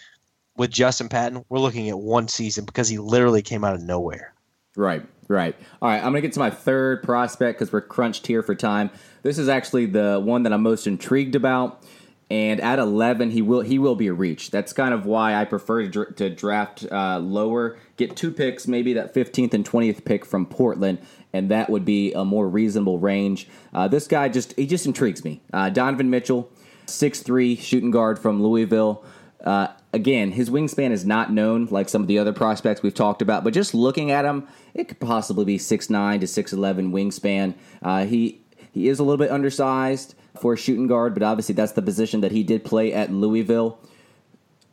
with 0.55 0.71
Justin 0.71 1.07
Patton, 1.07 1.45
we're 1.49 1.59
looking 1.59 1.87
at 1.89 1.99
one 1.99 2.27
season 2.27 2.65
because 2.65 2.89
he 2.89 2.97
literally 2.97 3.43
came 3.43 3.63
out 3.63 3.75
of 3.75 3.81
nowhere. 3.81 4.33
Right, 4.75 5.05
right. 5.27 5.55
All 5.81 5.89
right, 5.89 5.97
I'm 5.97 6.11
going 6.11 6.15
to 6.15 6.21
get 6.21 6.33
to 6.33 6.39
my 6.39 6.49
third 6.49 7.03
prospect 7.03 7.59
because 7.59 7.71
we're 7.71 7.81
crunched 7.81 8.27
here 8.27 8.41
for 8.41 8.55
time. 8.55 8.89
This 9.23 9.37
is 9.37 9.49
actually 9.49 9.87
the 9.87 10.21
one 10.23 10.43
that 10.43 10.53
I'm 10.53 10.63
most 10.63 10.87
intrigued 10.87 11.35
about. 11.35 11.83
And 12.29 12.59
at 12.59 12.77
11, 12.77 13.31
he 13.31 13.41
will 13.41 13.61
he 13.61 13.79
will 13.79 13.95
be 13.95 14.07
a 14.07 14.13
reach. 14.13 14.51
That's 14.51 14.73
kind 14.73 14.93
of 14.93 15.05
why 15.05 15.33
I 15.33 15.45
prefer 15.45 15.87
to, 15.87 16.05
to 16.05 16.29
draft 16.29 16.85
uh, 16.91 17.19
lower, 17.19 17.77
get 17.95 18.17
two 18.17 18.31
picks, 18.31 18.67
maybe 18.67 18.91
that 18.93 19.13
15th 19.13 19.53
and 19.53 19.65
20th 19.65 20.03
pick 20.03 20.25
from 20.25 20.45
Portland, 20.45 20.99
and 21.31 21.49
that 21.51 21.69
would 21.69 21.85
be 21.85 22.11
a 22.11 22.25
more 22.25 22.49
reasonable 22.49 22.99
range. 22.99 23.47
Uh, 23.73 23.87
this 23.87 24.07
guy 24.07 24.27
just 24.27 24.53
he 24.57 24.67
just 24.67 24.85
intrigues 24.85 25.23
me. 25.23 25.39
Uh, 25.53 25.69
Donovan 25.69 26.09
Mitchell, 26.09 26.51
six 26.85 27.21
three 27.21 27.55
shooting 27.55 27.91
guard 27.91 28.19
from 28.19 28.43
Louisville. 28.43 29.05
Uh, 29.41 29.69
again, 29.93 30.31
his 30.31 30.49
wingspan 30.49 30.91
is 30.91 31.05
not 31.05 31.31
known 31.31 31.67
like 31.71 31.89
some 31.89 32.01
of 32.01 32.07
the 32.07 32.19
other 32.19 32.33
prospects 32.33 32.83
we've 32.83 32.93
talked 32.93 33.21
about, 33.21 33.43
but 33.43 33.53
just 33.53 33.73
looking 33.73 34.11
at 34.11 34.25
him, 34.25 34.47
it 34.73 34.87
could 34.87 34.99
possibly 34.99 35.45
be 35.45 35.57
six 35.57 35.89
nine 35.89 36.19
to 36.19 36.27
six 36.27 36.53
eleven 36.53 36.91
wingspan. 36.91 37.55
Uh, 37.81 38.05
he 38.05 38.41
he 38.71 38.87
is 38.87 38.99
a 38.99 39.03
little 39.03 39.17
bit 39.17 39.31
undersized 39.31 40.15
for 40.39 40.53
a 40.53 40.57
shooting 40.57 40.87
guard, 40.87 41.13
but 41.13 41.23
obviously 41.23 41.55
that's 41.55 41.71
the 41.71 41.81
position 41.81 42.21
that 42.21 42.31
he 42.31 42.43
did 42.43 42.63
play 42.63 42.93
at 42.93 43.11
Louisville. 43.11 43.79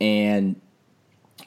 And, 0.00 0.60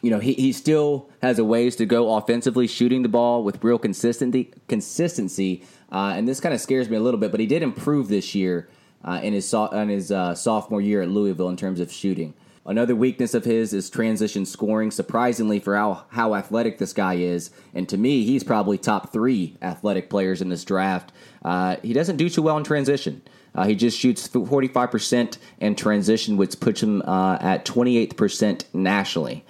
you 0.02 0.10
know, 0.10 0.20
he, 0.20 0.34
he 0.34 0.52
still 0.54 1.10
has 1.22 1.38
a 1.38 1.44
ways 1.44 1.76
to 1.76 1.86
go 1.86 2.16
offensively, 2.16 2.66
shooting 2.66 3.04
the 3.04 3.10
ball 3.10 3.44
with 3.44 3.64
real 3.64 3.78
consistency. 3.78 4.52
consistency 4.68 5.64
uh, 5.92 6.14
and 6.16 6.28
this 6.28 6.40
kind 6.40 6.56
of 6.56 6.62
scares 6.62 6.90
me 6.90 6.98
a 6.98 7.00
little 7.00 7.20
bit, 7.20 7.30
but 7.30 7.40
he 7.40 7.46
did 7.46 7.62
improve 7.62 8.08
this 8.08 8.34
year 8.34 8.68
uh, 9.04 9.20
in 9.22 9.34
his, 9.34 9.54
in 9.54 9.90
his 9.90 10.12
uh, 10.12 10.34
sophomore 10.34 10.82
year 10.82 11.04
at 11.04 11.10
Louisville 11.10 11.50
in 11.50 11.58
terms 11.58 11.80
of 11.80 11.92
shooting. 11.92 12.34
Another 12.68 12.98
weakness 12.98 13.34
of 13.34 13.46
his 13.46 13.72
is 13.72 13.90
transition 13.90 14.46
scoring. 14.46 14.92
Surprisingly, 14.92 15.58
for 15.58 15.78
how, 15.78 16.04
how 16.10 16.36
athletic 16.36 16.78
this 16.78 16.92
guy 16.92 17.14
is, 17.14 17.50
and 17.74 17.88
to 17.88 17.98
me, 17.98 18.26
he's 18.26 18.44
probably 18.44 18.78
top 18.78 19.14
three 19.14 19.56
athletic 19.62 20.10
players 20.10 20.42
in 20.42 20.50
this 20.50 20.66
draft. 20.66 21.14
Uh, 21.46 21.78
he 21.82 21.94
doesn't 21.94 22.18
do 22.18 22.30
too 22.30 22.42
well 22.42 22.58
in 22.58 22.66
transition. 22.66 23.22
Uh, 23.56 23.66
he 23.66 23.74
just 23.74 23.98
shoots 23.98 24.28
45% 24.28 25.38
in 25.60 25.76
transition, 25.76 26.36
which 26.36 26.60
puts 26.60 26.84
him 26.84 27.02
uh, 27.04 27.38
at 27.40 27.64
28% 27.64 28.66
nationally. 28.74 29.46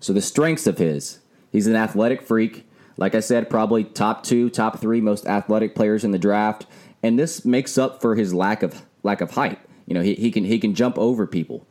So 0.00 0.12
the 0.12 0.20
strengths 0.20 0.66
of 0.66 0.78
his, 0.78 1.20
he's 1.52 1.68
an 1.68 1.76
athletic 1.76 2.20
freak. 2.20 2.66
Like 2.96 3.14
I 3.14 3.20
said, 3.20 3.48
probably 3.48 3.84
top 3.84 4.24
two, 4.24 4.50
top 4.50 4.80
three 4.80 5.00
most 5.00 5.24
athletic 5.26 5.76
players 5.76 6.02
in 6.02 6.10
the 6.10 6.18
draft, 6.18 6.66
and 7.00 7.16
this 7.16 7.44
makes 7.44 7.78
up 7.78 8.00
for 8.00 8.16
his 8.16 8.34
lack 8.34 8.64
of 8.64 8.82
lack 9.04 9.20
of 9.20 9.32
height. 9.32 9.60
You 9.86 9.94
know, 9.94 10.00
he, 10.00 10.14
he 10.14 10.32
can 10.32 10.44
he 10.44 10.58
can 10.58 10.74
jump 10.74 10.98
over 10.98 11.26
people. 11.26 11.66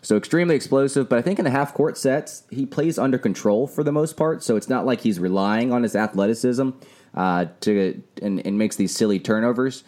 So 0.00 0.16
extremely 0.16 0.54
explosive, 0.54 1.08
but 1.08 1.18
I 1.18 1.22
think 1.22 1.38
in 1.38 1.44
the 1.44 1.50
half 1.50 1.74
court 1.74 1.98
sets, 1.98 2.44
he 2.50 2.64
plays 2.64 2.98
under 2.98 3.18
control 3.18 3.66
for 3.66 3.84
the 3.84 3.92
most 3.92 4.16
part. 4.16 4.42
So 4.42 4.56
it's 4.56 4.68
not 4.68 4.86
like 4.86 5.02
he's 5.02 5.20
relying 5.20 5.72
on 5.72 5.82
his 5.82 5.94
athleticism 5.94 6.70
uh, 7.14 7.46
to 7.60 8.02
and, 8.22 8.44
and 8.44 8.58
makes 8.58 8.76
these 8.76 8.94
silly 8.94 9.18
turnovers. 9.18 9.84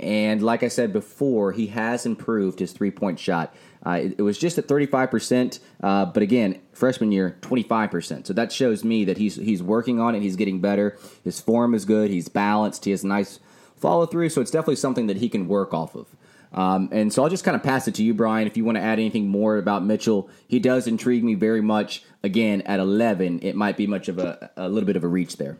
And 0.00 0.42
like 0.42 0.62
I 0.62 0.68
said 0.68 0.92
before, 0.92 1.52
he 1.52 1.68
has 1.68 2.06
improved 2.06 2.58
his 2.58 2.72
three 2.72 2.90
point 2.90 3.18
shot. 3.18 3.54
Uh, 3.84 4.00
it, 4.02 4.14
it, 4.18 4.22
was 4.22 4.38
just 4.38 4.58
at 4.58 4.66
35%, 4.66 5.58
uh, 5.82 6.04
but 6.06 6.22
again, 6.22 6.60
freshman 6.72 7.12
year, 7.12 7.38
25%. 7.40 8.26
So 8.26 8.32
that 8.34 8.52
shows 8.52 8.84
me 8.84 9.04
that 9.04 9.16
he's 9.16 9.36
he's 9.36 9.62
working 9.62 10.00
on 10.00 10.14
it. 10.14 10.20
He's 10.20 10.36
getting 10.36 10.60
better. 10.60 10.98
His 11.24 11.40
form 11.40 11.74
is 11.74 11.84
good. 11.84 12.10
He's 12.10 12.28
balanced. 12.28 12.84
He 12.84 12.90
has 12.90 13.04
nice 13.04 13.40
follow 13.76 14.06
through. 14.06 14.30
So 14.30 14.40
it's 14.40 14.50
definitely 14.50 14.76
something 14.76 15.06
that 15.06 15.18
he 15.18 15.28
can 15.28 15.48
work 15.48 15.72
off 15.72 15.94
of. 15.94 16.08
Um, 16.52 16.88
and 16.92 17.12
so 17.12 17.22
I'll 17.22 17.28
just 17.28 17.44
kind 17.44 17.54
of 17.54 17.62
pass 17.62 17.86
it 17.86 17.94
to 17.96 18.02
you, 18.02 18.14
Brian, 18.14 18.46
if 18.46 18.56
you 18.56 18.64
want 18.64 18.76
to 18.76 18.82
add 18.82 18.98
anything 18.98 19.28
more 19.28 19.56
about 19.56 19.84
Mitchell. 19.84 20.28
He 20.48 20.58
does 20.58 20.86
intrigue 20.86 21.22
me 21.22 21.34
very 21.34 21.60
much. 21.60 22.02
Again, 22.22 22.62
at 22.62 22.80
11, 22.80 23.40
it 23.42 23.54
might 23.54 23.76
be 23.76 23.86
much 23.86 24.08
of 24.08 24.18
a, 24.18 24.50
a 24.56 24.68
little 24.68 24.86
bit 24.86 24.96
of 24.96 25.04
a 25.04 25.08
reach 25.08 25.36
there. 25.36 25.58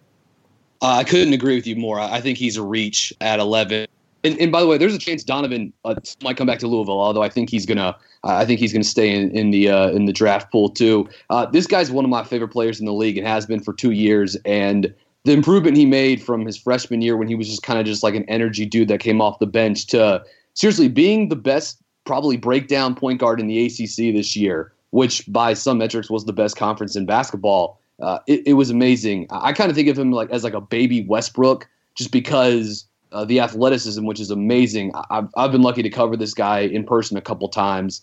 Uh, 0.82 0.97
I 0.97 1.05
couldn't 1.05 1.32
agree 1.32 1.55
with 1.57 1.66
you 1.66 1.76
more. 1.76 2.01
I 2.01 2.20
think 2.20 2.38
he's 2.38 2.57
a 2.57 2.62
reach 2.62 3.12
at 3.20 3.38
11. 3.38 3.86
And, 4.22 4.38
and 4.38 4.53
by 4.53 4.61
the 4.61 4.66
way, 4.66 4.76
there's 4.76 4.95
a 4.95 4.99
chance 4.99 5.24
Donovan 5.24 5.72
uh, 5.84 5.95
might 6.22 6.36
come 6.36 6.47
back 6.47 6.59
to 6.59 6.66
Louisville, 6.66 7.01
although 7.01 7.22
I 7.22 7.28
think 7.28 7.49
he's 7.49 7.64
gonna 7.64 7.97
I 8.22 8.45
think 8.45 8.61
he's 8.61 8.72
gonna 8.72 8.84
stay 8.84 9.14
in, 9.14 9.30
in 9.30 9.51
the 9.51 9.70
uh, 9.70 9.88
in 9.91 10.05
the 10.05 10.12
draft 10.12 10.53
pool 10.53 10.68
too. 10.68 11.09
Uh, 11.30 11.47
this 11.47 11.66
guy's 11.66 11.91
one 11.91 12.05
of 12.05 12.11
my 12.11 12.22
favorite 12.22 12.49
players 12.49 12.80
in 12.80 12.86
the 12.86 12.93
league 12.93 13.16
and 13.16 13.26
has 13.26 13.47
been 13.47 13.61
for 13.61 13.72
two 13.72 13.93
years. 13.93 14.36
And 14.45 14.93
the 15.24 15.32
improvement 15.32 15.76
he 15.76 15.86
made 15.86 16.22
from 16.22 16.45
his 16.45 16.57
freshman 16.57 17.03
year 17.03 17.16
when 17.16 17.28
he 17.28 17.34
was 17.34 17.49
just 17.49 17.62
kind 17.62 17.78
of 17.78 17.86
just 17.86 18.03
like 18.03 18.14
an 18.14 18.24
energy 18.24 18.66
dude 18.66 18.88
that 18.88 19.01
came 19.01 19.20
off 19.20 19.38
the 19.38 19.47
bench 19.47 19.86
to 19.88 20.22
seriously 20.55 20.88
being 20.88 21.28
the 21.28 21.36
best 21.36 21.80
probably 22.05 22.36
breakdown 22.36 22.94
point 22.94 23.20
guard 23.20 23.40
in 23.40 23.46
the 23.46 23.66
ACC 23.66 24.14
this 24.14 24.36
year, 24.36 24.72
which 24.90 25.24
by 25.32 25.55
some 25.55 25.78
metrics 25.78 26.11
was 26.11 26.24
the 26.24 26.32
best 26.32 26.57
conference 26.57 26.96
in 26.96 27.07
basketball. 27.07 27.78
Uh, 28.01 28.18
it, 28.26 28.42
it 28.46 28.53
was 28.55 28.70
amazing. 28.70 29.26
I, 29.30 29.48
I 29.48 29.53
kind 29.53 29.70
of 29.70 29.76
think 29.76 29.88
of 29.88 29.98
him 29.98 30.11
like 30.12 30.30
as 30.30 30.44
like 30.44 30.55
a 30.55 30.61
baby 30.61 31.05
Westbrook, 31.05 31.68
just 31.94 32.11
because 32.11 32.86
uh, 33.12 33.24
the 33.24 33.40
athleticism, 33.40 34.05
which 34.05 34.20
is 34.20 34.30
amazing. 34.30 34.92
I've, 35.11 35.28
I've 35.36 35.53
been 35.53 35.62
lucky 35.62 35.82
to 35.82 35.90
cover 35.90 36.16
this 36.16 36.34
guy 36.34 36.61
in 36.61 36.84
person 36.84 37.16
a 37.16 37.20
couple 37.20 37.48
times. 37.48 38.03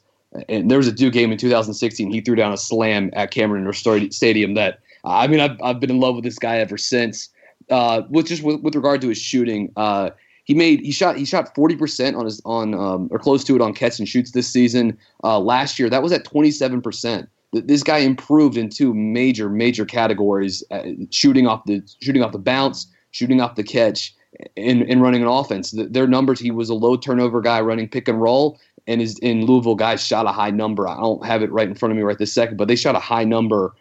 And 0.50 0.70
there 0.70 0.78
was 0.78 0.88
a 0.88 0.92
Duke 0.92 1.14
game 1.14 1.32
in 1.32 1.38
2016. 1.38 2.12
He 2.12 2.22
threw 2.22 2.36
down 2.36 2.52
a 2.52 2.58
slam 2.58 3.10
at 3.14 3.32
Cameron 3.32 3.72
Stadium 4.12 4.54
that, 4.56 4.80
I 5.06 5.28
mean, 5.28 5.40
I've, 5.40 5.60
I've 5.62 5.80
been 5.80 5.90
in 5.90 6.00
love 6.00 6.16
with 6.16 6.26
this 6.26 6.38
guy 6.38 6.58
ever 6.58 6.78
since. 6.78 7.30
Uh, 7.70 8.04
with 8.10 8.28
just 8.28 8.44
with, 8.44 8.62
with 8.62 8.76
regard 8.76 9.02
to 9.02 9.10
his 9.10 9.18
shooting, 9.18 9.72
uh, 9.76 10.10
he 10.48 10.54
made 10.54 10.80
he 10.80 10.92
shot 10.92 11.18
he 11.18 11.26
shot 11.26 11.54
40% 11.54 12.18
on 12.18 12.24
his 12.24 12.42
on 12.46 12.74
um, 12.74 13.10
or 13.12 13.20
close 13.20 13.44
to 13.44 13.56
it 13.56 13.62
on 13.62 13.74
catch 13.74 14.00
and 14.00 14.08
shoots 14.08 14.32
this 14.32 14.48
season. 14.48 14.98
Uh, 15.24 15.40
last 15.40 15.78
year 15.78 15.90
that 15.90 16.02
was 16.02 16.14
at 16.14 16.26
27%. 16.26 17.28
This 17.52 17.84
guy 17.84 18.00
improved 18.00 18.58
in 18.58 18.70
two 18.70 18.94
major 18.94 19.50
major 19.50 19.86
categories: 19.86 20.64
uh, 20.72 20.84
shooting 21.12 21.48
off 21.48 21.66
the 21.66 21.84
shooting 22.02 22.24
off 22.24 22.32
the 22.32 22.40
bounce, 22.40 22.88
shooting 23.12 23.42
off 23.42 23.56
the 23.56 23.64
catch, 23.64 24.16
and, 24.56 24.84
in 24.84 25.02
running 25.02 25.22
an 25.22 25.28
offense. 25.28 25.72
Their 25.76 26.08
numbers, 26.08 26.40
he 26.40 26.52
was 26.52 26.70
a 26.70 26.74
low 26.74 26.96
turnover 26.96 27.42
guy 27.42 27.60
running 27.60 27.90
pick 27.90 28.08
and 28.08 28.22
roll, 28.22 28.58
and 28.86 29.02
his 29.02 29.20
in 29.20 29.46
Louisville 29.46 29.76
guys 29.76 30.06
shot 30.06 30.26
a 30.26 30.32
high 30.32 30.52
number. 30.52 30.88
I 30.88 30.96
don't 30.96 31.26
have 31.26 31.42
it 31.42 31.52
right 31.52 31.68
in 31.68 31.76
front 31.76 31.92
of 31.92 31.98
me 31.98 32.04
right 32.04 32.18
this 32.18 32.34
second, 32.34 32.56
but 32.56 32.70
they 32.70 32.76
shot 32.78 32.96
a 32.96 33.00
high 33.00 33.26
number 33.26 33.74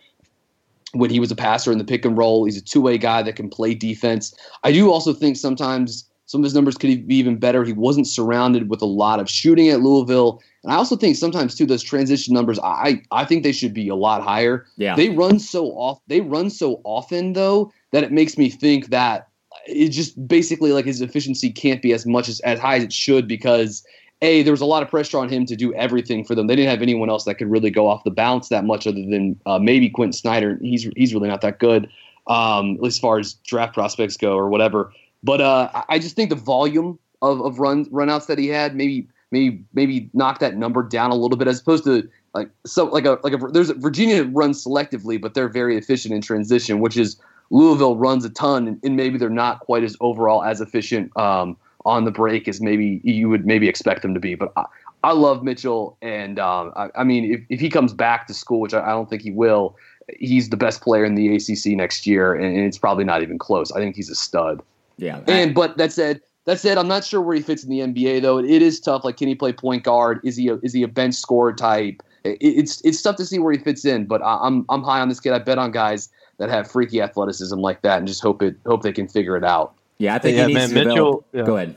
when 0.94 1.10
he 1.10 1.20
was 1.20 1.30
a 1.30 1.36
passer 1.36 1.70
in 1.70 1.78
the 1.78 1.84
pick 1.84 2.04
and 2.04 2.16
roll. 2.16 2.44
He's 2.44 2.56
a 2.56 2.62
two 2.62 2.80
way 2.80 2.98
guy 2.98 3.22
that 3.22 3.36
can 3.36 3.50
play 3.50 3.74
defense. 3.74 4.34
I 4.64 4.72
do 4.72 4.90
also 4.90 5.12
think 5.12 5.36
sometimes 5.36 6.08
some 6.26 6.40
of 6.40 6.44
his 6.44 6.54
numbers 6.54 6.76
could 6.76 7.06
be 7.06 7.16
even 7.16 7.36
better. 7.36 7.64
He 7.64 7.72
wasn't 7.72 8.06
surrounded 8.06 8.68
with 8.68 8.82
a 8.82 8.86
lot 8.86 9.20
of 9.20 9.30
shooting 9.30 9.68
at 9.68 9.80
Louisville. 9.80 10.42
And 10.62 10.72
I 10.72 10.76
also 10.76 10.96
think 10.96 11.16
sometimes 11.16 11.54
too 11.54 11.66
those 11.66 11.82
transition 11.82 12.34
numbers, 12.34 12.58
I 12.62 13.02
I 13.10 13.24
think 13.24 13.42
they 13.42 13.52
should 13.52 13.72
be 13.72 13.88
a 13.88 13.94
lot 13.94 14.22
higher. 14.22 14.66
Yeah. 14.76 14.96
They 14.96 15.10
run 15.10 15.38
so 15.38 15.66
off 15.72 16.00
they 16.08 16.20
run 16.20 16.50
so 16.50 16.80
often 16.84 17.32
though 17.32 17.72
that 17.92 18.04
it 18.04 18.12
makes 18.12 18.36
me 18.36 18.50
think 18.50 18.88
that 18.88 19.28
it 19.66 19.88
just 19.88 20.28
basically 20.28 20.72
like 20.72 20.84
his 20.84 21.00
efficiency 21.00 21.50
can't 21.50 21.80
be 21.80 21.92
as 21.92 22.04
much 22.04 22.28
as 22.28 22.40
as 22.40 22.58
high 22.58 22.76
as 22.76 22.84
it 22.84 22.92
should 22.92 23.28
because 23.28 23.84
a 24.22 24.42
there 24.42 24.52
was 24.52 24.60
a 24.60 24.66
lot 24.66 24.82
of 24.82 24.88
pressure 24.88 25.18
on 25.18 25.28
him 25.28 25.46
to 25.46 25.54
do 25.54 25.72
everything 25.74 26.24
for 26.24 26.34
them. 26.34 26.48
They 26.48 26.56
didn't 26.56 26.70
have 26.70 26.82
anyone 26.82 27.08
else 27.08 27.24
that 27.24 27.36
could 27.36 27.50
really 27.50 27.70
go 27.70 27.86
off 27.86 28.02
the 28.04 28.10
bounce 28.10 28.48
that 28.48 28.64
much 28.64 28.86
other 28.86 29.04
than 29.04 29.38
uh, 29.46 29.58
maybe 29.58 29.88
Quentin 29.90 30.12
Snider. 30.12 30.58
He's 30.60 30.88
he's 30.96 31.14
really 31.14 31.28
not 31.28 31.40
that 31.42 31.60
good 31.60 31.88
um, 32.26 32.74
at 32.74 32.82
least 32.82 32.96
as 32.96 33.00
far 33.00 33.18
as 33.18 33.34
draft 33.34 33.74
prospects 33.74 34.16
go 34.16 34.36
or 34.36 34.48
whatever. 34.48 34.92
But 35.26 35.40
uh, 35.40 35.82
I 35.88 35.98
just 35.98 36.14
think 36.14 36.30
the 36.30 36.36
volume 36.36 37.00
of, 37.20 37.40
of 37.40 37.58
run 37.58 37.86
runouts 37.86 38.26
that 38.26 38.38
he 38.38 38.46
had 38.46 38.76
maybe 38.76 39.08
maybe 39.32 39.64
maybe 39.74 40.08
knock 40.14 40.38
that 40.38 40.56
number 40.56 40.84
down 40.84 41.10
a 41.10 41.16
little 41.16 41.36
bit 41.36 41.48
as 41.48 41.60
opposed 41.60 41.82
to 41.82 42.08
like 42.32 42.48
so 42.64 42.84
like 42.84 43.04
a 43.06 43.18
like 43.24 43.32
a 43.32 43.38
there's 43.52 43.68
a, 43.68 43.74
Virginia 43.74 44.22
runs 44.22 44.64
selectively, 44.64 45.20
but 45.20 45.34
they're 45.34 45.48
very 45.48 45.76
efficient 45.76 46.14
in 46.14 46.22
transition, 46.22 46.78
which 46.78 46.96
is 46.96 47.20
Louisville 47.50 47.96
runs 47.96 48.24
a 48.24 48.30
ton, 48.30 48.68
and, 48.68 48.80
and 48.84 48.94
maybe 48.94 49.18
they're 49.18 49.28
not 49.28 49.58
quite 49.58 49.82
as 49.82 49.96
overall 50.00 50.44
as 50.44 50.60
efficient 50.60 51.14
um, 51.16 51.56
on 51.84 52.04
the 52.04 52.12
break 52.12 52.46
as 52.46 52.60
maybe 52.60 53.00
you 53.02 53.28
would 53.28 53.44
maybe 53.44 53.68
expect 53.68 54.02
them 54.02 54.14
to 54.14 54.20
be. 54.20 54.36
But 54.36 54.52
I, 54.56 54.64
I 55.02 55.12
love 55.12 55.42
Mitchell, 55.42 55.98
and 56.02 56.38
um, 56.38 56.72
I, 56.76 56.90
I, 56.94 57.02
mean, 57.02 57.32
if, 57.32 57.40
if 57.48 57.58
he 57.58 57.68
comes 57.68 57.92
back 57.92 58.28
to 58.28 58.34
school, 58.34 58.60
which 58.60 58.74
I, 58.74 58.80
I, 58.80 58.90
don't 58.90 59.10
think 59.10 59.22
he 59.22 59.32
will, 59.32 59.76
he's 60.18 60.50
the 60.50 60.56
best 60.56 60.82
player 60.82 61.04
in 61.04 61.16
the 61.16 61.34
ACC 61.34 61.76
next 61.76 62.06
year, 62.06 62.34
and, 62.34 62.56
and 62.56 62.64
it's 62.64 62.78
probably 62.78 63.04
not 63.04 63.22
even 63.22 63.38
close. 63.38 63.72
I 63.72 63.78
think 63.78 63.96
he's 63.96 64.10
a 64.10 64.14
stud. 64.14 64.62
Yeah. 64.98 65.20
And 65.28 65.54
but 65.54 65.76
that 65.76 65.92
said, 65.92 66.20
that 66.44 66.60
said, 66.60 66.78
I'm 66.78 66.88
not 66.88 67.04
sure 67.04 67.20
where 67.20 67.36
he 67.36 67.42
fits 67.42 67.64
in 67.64 67.70
the 67.70 67.80
NBA 67.80 68.22
though. 68.22 68.38
It, 68.38 68.46
it 68.46 68.62
is 68.62 68.80
tough. 68.80 69.04
Like, 69.04 69.16
can 69.16 69.28
he 69.28 69.34
play 69.34 69.52
point 69.52 69.84
guard? 69.84 70.20
Is 70.24 70.36
he 70.36 70.48
a, 70.48 70.56
is 70.62 70.72
he 70.72 70.82
a 70.82 70.88
bench 70.88 71.14
scorer 71.14 71.52
type? 71.52 72.02
It, 72.24 72.38
it's 72.40 72.80
it's 72.82 73.02
tough 73.02 73.16
to 73.16 73.26
see 73.26 73.38
where 73.38 73.52
he 73.52 73.58
fits 73.58 73.84
in. 73.84 74.06
But 74.06 74.22
I, 74.22 74.38
I'm 74.42 74.64
I'm 74.68 74.82
high 74.82 75.00
on 75.00 75.08
this 75.08 75.20
kid. 75.20 75.32
I 75.32 75.38
bet 75.38 75.58
on 75.58 75.70
guys 75.70 76.08
that 76.38 76.48
have 76.48 76.70
freaky 76.70 77.00
athleticism 77.00 77.58
like 77.58 77.82
that, 77.82 77.98
and 77.98 78.06
just 78.06 78.22
hope 78.22 78.42
it 78.42 78.56
hope 78.66 78.82
they 78.82 78.92
can 78.92 79.08
figure 79.08 79.36
it 79.36 79.44
out. 79.44 79.74
Yeah, 79.98 80.14
I 80.14 80.18
think 80.18 80.36
yeah, 80.36 80.46
man, 80.46 80.72
Mitchell. 80.72 81.24
Yeah. 81.32 81.42
Go 81.42 81.56
ahead. 81.56 81.76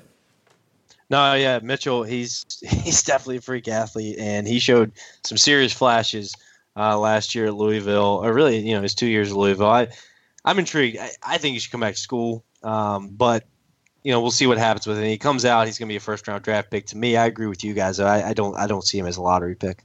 No, 1.10 1.34
yeah, 1.34 1.60
Mitchell. 1.64 2.04
He's 2.04 2.46
he's 2.62 3.04
definitely 3.04 3.38
a 3.38 3.42
freak 3.42 3.68
athlete, 3.68 4.18
and 4.20 4.48
he 4.48 4.60
showed 4.60 4.92
some 5.26 5.38
serious 5.38 5.74
flashes 5.74 6.36
uh, 6.76 6.98
last 6.98 7.34
year 7.34 7.48
at 7.48 7.56
Louisville, 7.56 8.22
or 8.24 8.34
really, 8.34 8.60
you 8.60 8.76
know, 8.76 8.82
his 8.82 8.96
two 8.96 9.08
years 9.08 9.32
at 9.32 9.38
Louisville. 9.38 9.70
I, 9.70 9.88
I'm 10.46 10.60
intrigued. 10.60 10.98
I, 10.98 11.12
I 11.24 11.38
think 11.38 11.54
he 11.54 11.60
should 11.60 11.72
come 11.72 11.82
back 11.82 11.96
to 11.96 12.00
school, 12.00 12.44
um, 12.64 13.10
but 13.10 13.46
you 14.04 14.12
know, 14.12 14.22
we'll 14.22 14.32
see 14.32 14.48
what 14.48 14.58
happens 14.58 14.88
with 14.88 14.98
him. 14.98 15.06
He 15.06 15.18
comes 15.18 15.46
out, 15.46 15.68
he's 15.68 15.78
going 15.78 15.88
to 15.88 15.92
be 15.92 15.98
a 15.98 16.02
first 16.02 16.28
round 16.28 16.44
draft 16.44 16.72
pick. 16.72 16.86
To 16.88 16.98
me, 16.98 17.18
I 17.18 17.26
agree 17.26 17.48
with 17.48 17.64
you 17.64 17.74
guys. 17.74 18.00
I, 18.00 18.30
I 18.30 18.34
don't 18.34 18.58
I 18.58 18.68
don't 18.68 18.86
see 18.86 18.98
him 18.98 19.06
as 19.06 19.18
a 19.18 19.22
lottery 19.22 19.56
pick. 19.56 19.84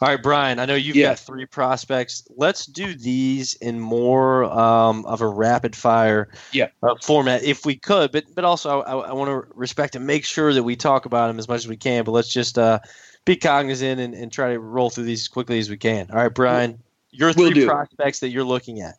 All 0.00 0.08
right, 0.08 0.22
Brian. 0.22 0.60
I 0.60 0.64
know 0.64 0.76
you've 0.76 0.94
yeah. 0.94 1.08
got 1.08 1.18
three 1.18 1.44
prospects. 1.44 2.22
Let's 2.36 2.66
do 2.66 2.94
these 2.94 3.54
in 3.54 3.80
more 3.80 4.44
um, 4.44 5.04
of 5.06 5.22
a 5.22 5.26
rapid 5.26 5.74
fire 5.74 6.28
yeah. 6.52 6.68
uh, 6.84 6.94
format, 7.02 7.42
if 7.42 7.66
we 7.66 7.74
could. 7.74 8.12
But 8.12 8.32
but 8.32 8.44
also, 8.44 8.82
I, 8.82 8.96
I 8.96 9.12
want 9.12 9.28
to 9.28 9.52
respect 9.56 9.96
and 9.96 10.06
make 10.06 10.24
sure 10.24 10.54
that 10.54 10.62
we 10.62 10.76
talk 10.76 11.04
about 11.04 11.26
them 11.26 11.38
as 11.40 11.48
much 11.48 11.58
as 11.58 11.68
we 11.68 11.76
can. 11.76 12.04
But 12.04 12.12
let's 12.12 12.32
just 12.32 12.58
uh, 12.58 12.78
be 13.24 13.34
cognizant 13.34 14.00
and, 14.00 14.14
and, 14.14 14.30
try 14.30 14.52
to 14.52 14.60
roll 14.60 14.88
through 14.88 15.04
these 15.04 15.22
as 15.22 15.28
quickly 15.28 15.58
as 15.58 15.68
we 15.68 15.76
can. 15.76 16.08
All 16.12 16.18
right, 16.18 16.32
Brian. 16.32 16.80
Your 17.10 17.32
3 17.32 17.52
we'll 17.52 17.66
prospects 17.66 18.20
that 18.20 18.28
you're 18.28 18.44
looking 18.44 18.80
at. 18.80 18.94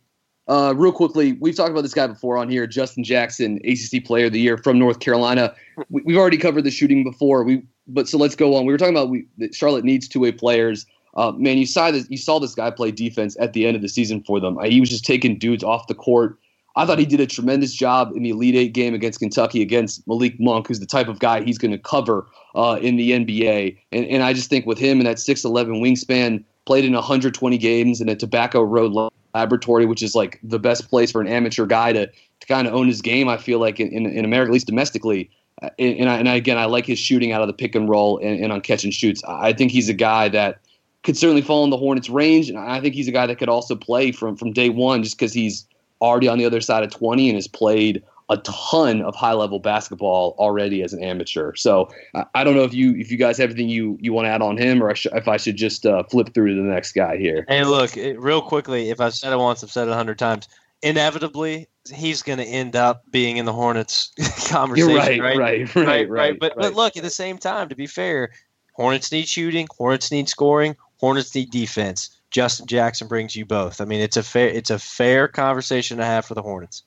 Uh, 0.49 0.73
real 0.75 0.91
quickly, 0.91 1.33
we've 1.33 1.55
talked 1.55 1.69
about 1.69 1.83
this 1.83 1.93
guy 1.93 2.07
before 2.07 2.35
on 2.35 2.49
here, 2.49 2.65
Justin 2.65 3.03
Jackson, 3.03 3.59
ACC 3.63 4.03
Player 4.03 4.25
of 4.25 4.33
the 4.33 4.39
Year 4.39 4.57
from 4.57 4.79
North 4.79 4.99
Carolina. 4.99 5.53
We, 5.89 6.13
have 6.13 6.19
already 6.19 6.37
covered 6.37 6.63
the 6.63 6.71
shooting 6.71 7.03
before. 7.03 7.43
We 7.43 7.61
but 7.87 8.09
so 8.09 8.17
let's 8.17 8.35
go 8.35 8.55
on. 8.55 8.65
We 8.65 8.73
were 8.73 8.77
talking 8.77 8.95
about 8.95 9.09
we, 9.09 9.27
that 9.37 9.53
Charlotte 9.53 9.85
needs 9.85 10.07
two 10.07 10.19
way 10.19 10.31
players. 10.31 10.87
Uh, 11.15 11.31
man, 11.33 11.59
you 11.59 11.67
saw 11.67 11.91
this. 11.91 12.07
You 12.09 12.17
saw 12.17 12.39
this 12.39 12.55
guy 12.55 12.71
play 12.71 12.89
defense 12.91 13.37
at 13.39 13.53
the 13.53 13.67
end 13.67 13.75
of 13.75 13.83
the 13.83 13.89
season 13.89 14.23
for 14.23 14.39
them. 14.39 14.57
He 14.63 14.79
was 14.79 14.89
just 14.89 15.05
taking 15.05 15.37
dudes 15.37 15.63
off 15.63 15.85
the 15.87 15.93
court. 15.93 16.39
I 16.75 16.85
thought 16.85 16.97
he 16.97 17.05
did 17.05 17.19
a 17.19 17.27
tremendous 17.27 17.73
job 17.73 18.11
in 18.15 18.23
the 18.23 18.31
Elite 18.31 18.55
Eight 18.55 18.73
game 18.73 18.95
against 18.95 19.19
Kentucky 19.19 19.61
against 19.61 20.07
Malik 20.07 20.39
Monk, 20.39 20.67
who's 20.67 20.79
the 20.79 20.85
type 20.85 21.09
of 21.09 21.19
guy 21.19 21.41
he's 21.43 21.57
going 21.57 21.71
to 21.71 21.77
cover 21.77 22.25
uh, 22.55 22.79
in 22.81 22.95
the 22.95 23.11
NBA. 23.11 23.77
And, 23.91 24.05
and 24.05 24.23
I 24.23 24.33
just 24.33 24.49
think 24.49 24.65
with 24.65 24.77
him 24.77 24.99
and 24.99 25.05
that 25.05 25.17
6'11 25.17 25.81
wingspan, 25.81 26.43
played 26.65 26.85
in 26.85 26.93
120 26.93 27.57
games 27.57 27.99
in 27.99 28.09
a 28.09 28.15
Tobacco 28.15 28.61
Road 28.61 28.91
laboratory, 29.33 29.85
which 29.85 30.03
is 30.03 30.15
like 30.15 30.39
the 30.43 30.59
best 30.59 30.89
place 30.89 31.11
for 31.11 31.21
an 31.21 31.27
amateur 31.27 31.65
guy 31.65 31.93
to, 31.93 32.07
to 32.07 32.47
kind 32.47 32.67
of 32.67 32.73
own 32.73 32.87
his 32.87 33.01
game. 33.01 33.27
I 33.27 33.37
feel 33.37 33.59
like 33.59 33.79
in, 33.79 34.05
in, 34.05 34.25
America, 34.25 34.49
at 34.49 34.53
least 34.53 34.67
domestically, 34.67 35.29
uh, 35.61 35.69
and, 35.77 36.09
I, 36.09 36.17
and 36.17 36.27
again, 36.27 36.57
I 36.57 36.65
like 36.65 36.85
his 36.85 36.99
shooting 36.99 37.31
out 37.31 37.41
of 37.41 37.47
the 37.47 37.53
pick 37.53 37.75
and 37.75 37.89
roll 37.89 38.17
and, 38.19 38.43
and 38.43 38.51
on 38.51 38.61
catch 38.61 38.83
and 38.83 38.93
shoots. 38.93 39.21
I 39.27 39.53
think 39.53 39.71
he's 39.71 39.89
a 39.89 39.93
guy 39.93 40.29
that 40.29 40.59
could 41.03 41.17
certainly 41.17 41.41
fall 41.41 41.63
in 41.63 41.69
the 41.69 41.77
Hornets' 41.77 42.09
range, 42.09 42.49
and 42.49 42.57
I 42.57 42.81
think 42.81 42.95
he's 42.95 43.07
a 43.07 43.11
guy 43.11 43.27
that 43.27 43.37
could 43.37 43.49
also 43.49 43.75
play 43.75 44.11
from 44.11 44.35
from 44.35 44.51
day 44.51 44.69
one, 44.69 45.03
just 45.03 45.17
because 45.17 45.33
he's 45.33 45.65
already 46.01 46.27
on 46.27 46.37
the 46.37 46.45
other 46.45 46.61
side 46.61 46.83
of 46.83 46.91
20 46.91 47.29
and 47.29 47.35
has 47.35 47.47
played 47.47 48.03
a 48.29 48.37
ton 48.37 49.01
of 49.01 49.15
high 49.15 49.33
level 49.33 49.59
basketball 49.59 50.35
already 50.37 50.83
as 50.83 50.93
an 50.93 51.03
amateur. 51.03 51.55
So 51.55 51.89
I 52.35 52.43
don't 52.43 52.55
know 52.55 52.63
if 52.63 52.73
you 52.73 52.95
if 52.95 53.11
you 53.11 53.17
guys 53.17 53.37
have 53.39 53.49
anything 53.49 53.69
you 53.69 53.97
you 53.99 54.13
want 54.13 54.25
to 54.25 54.29
add 54.29 54.41
on 54.41 54.57
him, 54.57 54.83
or 54.83 54.91
if 54.91 55.27
I 55.27 55.37
should 55.37 55.55
just 55.55 55.85
uh, 55.85 56.03
flip 56.03 56.33
through 56.33 56.55
to 56.55 56.61
the 56.61 56.67
next 56.67 56.93
guy 56.93 57.17
here. 57.17 57.45
Hey, 57.47 57.63
look, 57.63 57.95
real 57.95 58.41
quickly, 58.41 58.89
if 58.91 59.01
I've 59.01 59.15
said 59.15 59.33
it 59.33 59.37
once, 59.37 59.63
I've 59.63 59.71
said 59.71 59.87
it 59.87 59.91
a 59.91 59.95
hundred 59.95 60.19
times. 60.19 60.47
Inevitably, 60.81 61.67
he's 61.93 62.21
going 62.21 62.39
to 62.39 62.45
end 62.45 62.75
up 62.75 63.03
being 63.11 63.35
in 63.35 63.45
the 63.45 63.51
Hornets 63.51 64.11
conversation. 64.47 64.95
Right, 64.95 65.19
right, 65.19 65.37
right, 65.37 65.75
right, 65.75 65.85
right, 65.85 66.09
right. 66.09 66.39
But, 66.39 66.55
right. 66.55 66.61
but 66.61 66.73
look, 66.73 66.95
at 66.95 67.03
the 67.03 67.09
same 67.09 67.37
time, 67.37 67.67
to 67.67 67.75
be 67.75 67.85
fair, 67.85 68.31
Hornets 68.73 69.11
need 69.11 69.27
shooting, 69.27 69.67
Hornets 69.75 70.09
need 70.09 70.29
scoring, 70.29 70.77
Hornets 70.97 71.35
need 71.35 71.51
defense. 71.51 72.11
Justin 72.31 72.67
Jackson 72.67 73.07
brings 73.07 73.35
you 73.35 73.45
both. 73.45 73.81
I 73.81 73.85
mean, 73.85 74.01
it's 74.01 74.15
a 74.15 74.23
fair 74.23 74.49
it's 74.49 74.69
a 74.69 74.77
fair 74.77 75.27
conversation 75.27 75.97
to 75.97 76.05
have 76.05 76.25
for 76.25 76.35
the 76.35 76.43
Hornets. 76.43 76.83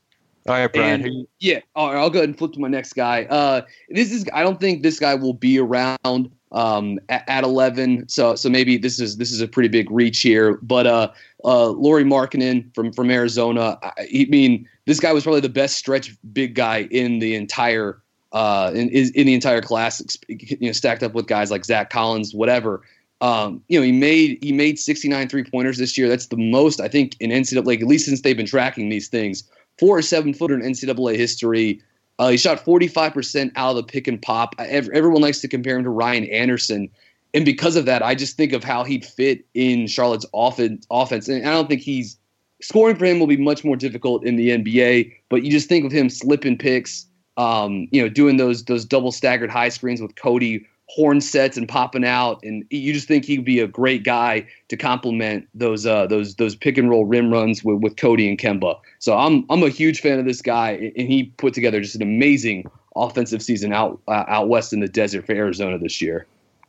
All 0.48 0.54
right, 0.54 0.72
Brian. 0.72 1.04
And, 1.04 1.26
yeah, 1.38 1.60
all 1.76 1.92
right, 1.92 2.00
I'll 2.00 2.10
go 2.10 2.18
ahead 2.18 2.28
and 2.28 2.36
flip 2.36 2.52
to 2.52 2.60
my 2.60 2.68
next 2.68 2.94
guy. 2.94 3.24
Uh, 3.24 3.62
this 3.90 4.10
is 4.10 4.24
I 4.32 4.42
don't 4.42 4.58
think 4.58 4.82
this 4.82 4.98
guy 4.98 5.14
will 5.14 5.34
be 5.34 5.58
around 5.58 6.30
um, 6.50 6.98
at, 7.08 7.24
at, 7.28 7.44
11. 7.44 8.08
So 8.08 8.34
so 8.34 8.48
maybe 8.48 8.76
this 8.76 8.98
is 8.98 9.18
this 9.18 9.30
is 9.30 9.40
a 9.40 9.46
pretty 9.46 9.68
big 9.68 9.90
reach 9.90 10.20
here. 10.20 10.58
But 10.62 10.86
uh, 10.86 11.12
uh, 11.44 11.68
Lauri 11.68 12.04
Markkanen 12.04 12.74
from 12.74 12.92
from 12.92 13.10
Arizona. 13.10 13.78
I, 13.82 13.92
I, 13.98 14.26
mean, 14.28 14.68
this 14.86 14.98
guy 14.98 15.12
was 15.12 15.22
probably 15.22 15.40
the 15.40 15.48
best 15.48 15.76
stretch 15.76 16.16
big 16.32 16.54
guy 16.54 16.88
in 16.90 17.20
the 17.20 17.36
entire 17.36 18.02
uh, 18.32 18.72
in 18.74 18.88
in 18.88 19.26
the 19.26 19.34
entire 19.34 19.62
class. 19.62 20.02
You 20.28 20.56
know, 20.60 20.72
stacked 20.72 21.04
up 21.04 21.14
with 21.14 21.28
guys 21.28 21.52
like 21.52 21.64
Zach 21.64 21.90
Collins, 21.90 22.34
whatever. 22.34 22.82
Um, 23.20 23.62
you 23.68 23.78
know, 23.78 23.86
he 23.86 23.92
made 23.92 24.38
he 24.42 24.50
made 24.50 24.80
69 24.80 25.28
three 25.28 25.44
pointers 25.44 25.78
this 25.78 25.96
year. 25.96 26.08
That's 26.08 26.26
the 26.26 26.36
most 26.36 26.80
I 26.80 26.88
think 26.88 27.16
in 27.20 27.30
NCAA, 27.30 27.64
like 27.64 27.80
at 27.80 27.86
least 27.86 28.06
since 28.06 28.22
they've 28.22 28.36
been 28.36 28.46
tracking 28.46 28.88
these 28.88 29.06
things. 29.06 29.44
Four 29.78 29.98
or 29.98 30.02
seven 30.02 30.34
footer 30.34 30.54
in 30.54 30.60
NCAA 30.60 31.16
history. 31.16 31.82
Uh, 32.18 32.28
he 32.28 32.36
shot 32.36 32.64
45% 32.64 33.52
out 33.56 33.70
of 33.70 33.76
the 33.76 33.82
pick 33.82 34.06
and 34.06 34.20
pop. 34.20 34.54
Everyone 34.58 35.22
likes 35.22 35.40
to 35.40 35.48
compare 35.48 35.76
him 35.76 35.84
to 35.84 35.90
Ryan 35.90 36.24
Anderson. 36.24 36.88
And 37.34 37.44
because 37.44 37.76
of 37.76 37.86
that, 37.86 38.02
I 38.02 38.14
just 38.14 38.36
think 38.36 38.52
of 38.52 38.62
how 38.62 38.84
he'd 38.84 39.04
fit 39.04 39.44
in 39.54 39.86
Charlotte's 39.86 40.26
offense. 40.34 40.86
offense. 40.90 41.28
And 41.28 41.46
I 41.48 41.52
don't 41.52 41.68
think 41.68 41.80
he's 41.80 42.18
scoring 42.62 42.96
for 42.96 43.04
him 43.04 43.18
will 43.18 43.26
be 43.26 43.36
much 43.36 43.64
more 43.64 43.76
difficult 43.76 44.24
in 44.24 44.36
the 44.36 44.50
NBA, 44.50 45.12
but 45.28 45.42
you 45.42 45.50
just 45.50 45.68
think 45.68 45.84
of 45.84 45.92
him 45.92 46.08
slipping 46.08 46.56
picks, 46.56 47.06
um, 47.36 47.88
you 47.90 48.00
know, 48.00 48.08
doing 48.08 48.36
those 48.36 48.64
those 48.64 48.84
double 48.84 49.12
staggered 49.12 49.50
high 49.50 49.68
screens 49.68 50.00
with 50.00 50.14
Cody 50.16 50.66
horn 50.94 51.22
sets 51.22 51.56
and 51.56 51.66
popping 51.66 52.04
out, 52.04 52.42
and 52.42 52.66
you 52.70 52.92
just 52.92 53.08
think 53.08 53.24
he'd 53.24 53.44
be 53.44 53.60
a 53.60 53.66
great 53.66 54.04
guy 54.04 54.46
to 54.68 54.76
complement 54.76 55.48
those 55.54 55.86
uh, 55.86 56.06
those 56.06 56.34
those 56.34 56.54
pick 56.54 56.76
and 56.76 56.90
roll 56.90 57.06
rim 57.06 57.32
runs 57.32 57.64
with, 57.64 57.80
with 57.80 57.96
Cody 57.96 58.28
and 58.28 58.38
Kemba. 58.38 58.78
So 58.98 59.16
I'm 59.16 59.46
I'm 59.48 59.62
a 59.62 59.70
huge 59.70 60.00
fan 60.00 60.18
of 60.18 60.26
this 60.26 60.42
guy, 60.42 60.92
and 60.96 61.08
he 61.08 61.24
put 61.38 61.54
together 61.54 61.80
just 61.80 61.94
an 61.94 62.02
amazing 62.02 62.70
offensive 62.94 63.42
season 63.42 63.72
out 63.72 64.00
uh, 64.06 64.24
out 64.28 64.48
west 64.48 64.74
in 64.74 64.80
the 64.80 64.88
desert 64.88 65.24
for 65.24 65.32
Arizona 65.32 65.78
this 65.78 66.02
year. 66.02 66.26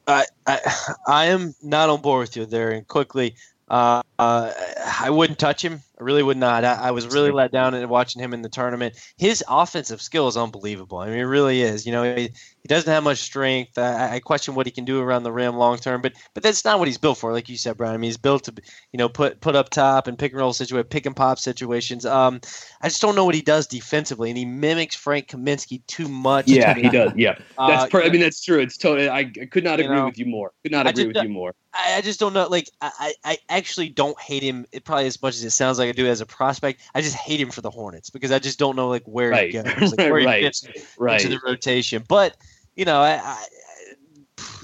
I, 0.07 0.25
I 0.47 0.59
I 1.07 1.25
am 1.25 1.53
not 1.61 1.89
on 1.89 2.01
board 2.01 2.21
with 2.21 2.37
you 2.37 2.45
there, 2.45 2.71
and 2.71 2.87
quickly. 2.87 3.35
Uh, 3.69 4.03
uh, 4.23 4.53
I 5.01 5.09
wouldn't 5.09 5.39
touch 5.39 5.63
him. 5.63 5.81
I 5.99 6.03
really 6.03 6.23
would 6.23 6.37
not. 6.37 6.63
I, 6.63 6.73
I, 6.73 6.91
was 6.91 7.07
really 7.07 7.31
let 7.31 7.51
down 7.51 7.73
in 7.73 7.87
watching 7.87 8.21
him 8.21 8.33
in 8.33 8.41
the 8.41 8.49
tournament. 8.49 8.95
His 9.17 9.43
offensive 9.47 10.01
skill 10.01 10.27
is 10.27 10.35
unbelievable. 10.35 10.97
I 10.97 11.07
mean, 11.07 11.19
it 11.19 11.23
really 11.23 11.61
is. 11.61 11.85
You 11.85 11.91
know, 11.91 12.15
he, 12.15 12.23
he 12.23 12.67
doesn't 12.67 12.91
have 12.91 13.03
much 13.03 13.19
strength. 13.19 13.77
I, 13.77 14.15
I, 14.15 14.19
question 14.19 14.55
what 14.55 14.65
he 14.65 14.71
can 14.71 14.85
do 14.85 14.99
around 15.01 15.23
the 15.23 15.31
rim 15.31 15.55
long 15.55 15.77
term, 15.77 16.01
but 16.01 16.13
but 16.33 16.41
that's 16.41 16.65
not 16.65 16.79
what 16.79 16.87
he's 16.87 16.97
built 16.97 17.19
for. 17.19 17.31
Like 17.31 17.47
you 17.47 17.57
said, 17.57 17.77
Brian. 17.77 17.93
I 17.93 17.97
mean, 17.97 18.07
he's 18.07 18.17
built 18.17 18.45
to 18.45 18.53
you 18.91 18.97
know 18.97 19.07
put 19.07 19.39
put 19.39 19.55
up 19.55 19.69
top 19.69 20.07
and 20.07 20.17
pick 20.17 20.31
and 20.31 20.39
roll 20.39 20.53
situation, 20.53 20.87
pick 20.87 21.05
and 21.05 21.15
pop 21.15 21.37
situations. 21.37 22.05
Um, 22.05 22.39
I 22.81 22.87
just 22.87 23.01
don't 23.01 23.15
know 23.15 23.25
what 23.25 23.35
he 23.35 23.41
does 23.41 23.67
defensively, 23.67 24.29
and 24.29 24.37
he 24.37 24.45
mimics 24.45 24.95
Frank 24.95 25.27
Kaminsky 25.27 25.85
too 25.87 26.07
much. 26.07 26.47
Yeah, 26.47 26.73
he 26.73 26.89
does. 26.89 27.11
Yeah, 27.15 27.35
that's. 27.57 27.83
Uh, 27.83 27.87
per, 27.87 28.01
I 28.01 28.09
mean, 28.09 28.21
that's 28.21 28.41
true. 28.41 28.59
It's 28.59 28.77
totally. 28.77 29.09
I, 29.09 29.25
could 29.25 29.63
not 29.63 29.79
agree 29.79 29.95
know, 29.95 30.05
with 30.05 30.17
you 30.17 30.25
more. 30.25 30.51
Could 30.63 30.71
not 30.71 30.87
agree 30.87 31.03
just, 31.03 31.15
with 31.15 31.23
you 31.23 31.29
more. 31.29 31.53
I, 31.73 31.97
I 31.97 32.01
just 32.01 32.19
don't 32.19 32.33
know. 32.33 32.47
Like, 32.47 32.69
I, 32.81 33.13
I 33.23 33.37
actually 33.49 33.89
don't 33.89 34.12
hate 34.19 34.43
him. 34.43 34.65
It 34.71 34.83
probably 34.83 35.07
as 35.07 35.21
much 35.21 35.35
as 35.35 35.43
it 35.43 35.51
sounds 35.51 35.79
like 35.79 35.89
I 35.89 35.91
do 35.91 36.07
as 36.07 36.21
a 36.21 36.25
prospect. 36.25 36.81
I 36.93 37.01
just 37.01 37.15
hate 37.15 37.39
him 37.39 37.51
for 37.51 37.61
the 37.61 37.69
Hornets 37.69 38.09
because 38.09 38.31
I 38.31 38.39
just 38.39 38.59
don't 38.59 38.75
know 38.75 38.89
like 38.89 39.03
where 39.05 39.29
right. 39.29 39.51
he 39.51 39.61
goes, 39.61 39.91
like 39.91 39.97
where 39.97 40.13
right. 40.25 40.39
he 40.39 40.45
fits 40.45 40.67
right. 40.97 41.23
into 41.23 41.37
the 41.37 41.41
rotation. 41.45 42.03
But 42.07 42.37
you 42.75 42.85
know, 42.85 42.99
I, 42.99 43.19
I 43.23 43.45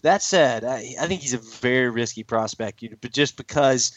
that 0.04 0.22
said, 0.22 0.64
I, 0.64 0.96
I 1.00 1.08
think 1.08 1.22
he's 1.22 1.34
a 1.34 1.38
very 1.38 1.90
risky 1.90 2.24
prospect. 2.24 2.84
But 3.02 3.12
just 3.12 3.38
because 3.38 3.92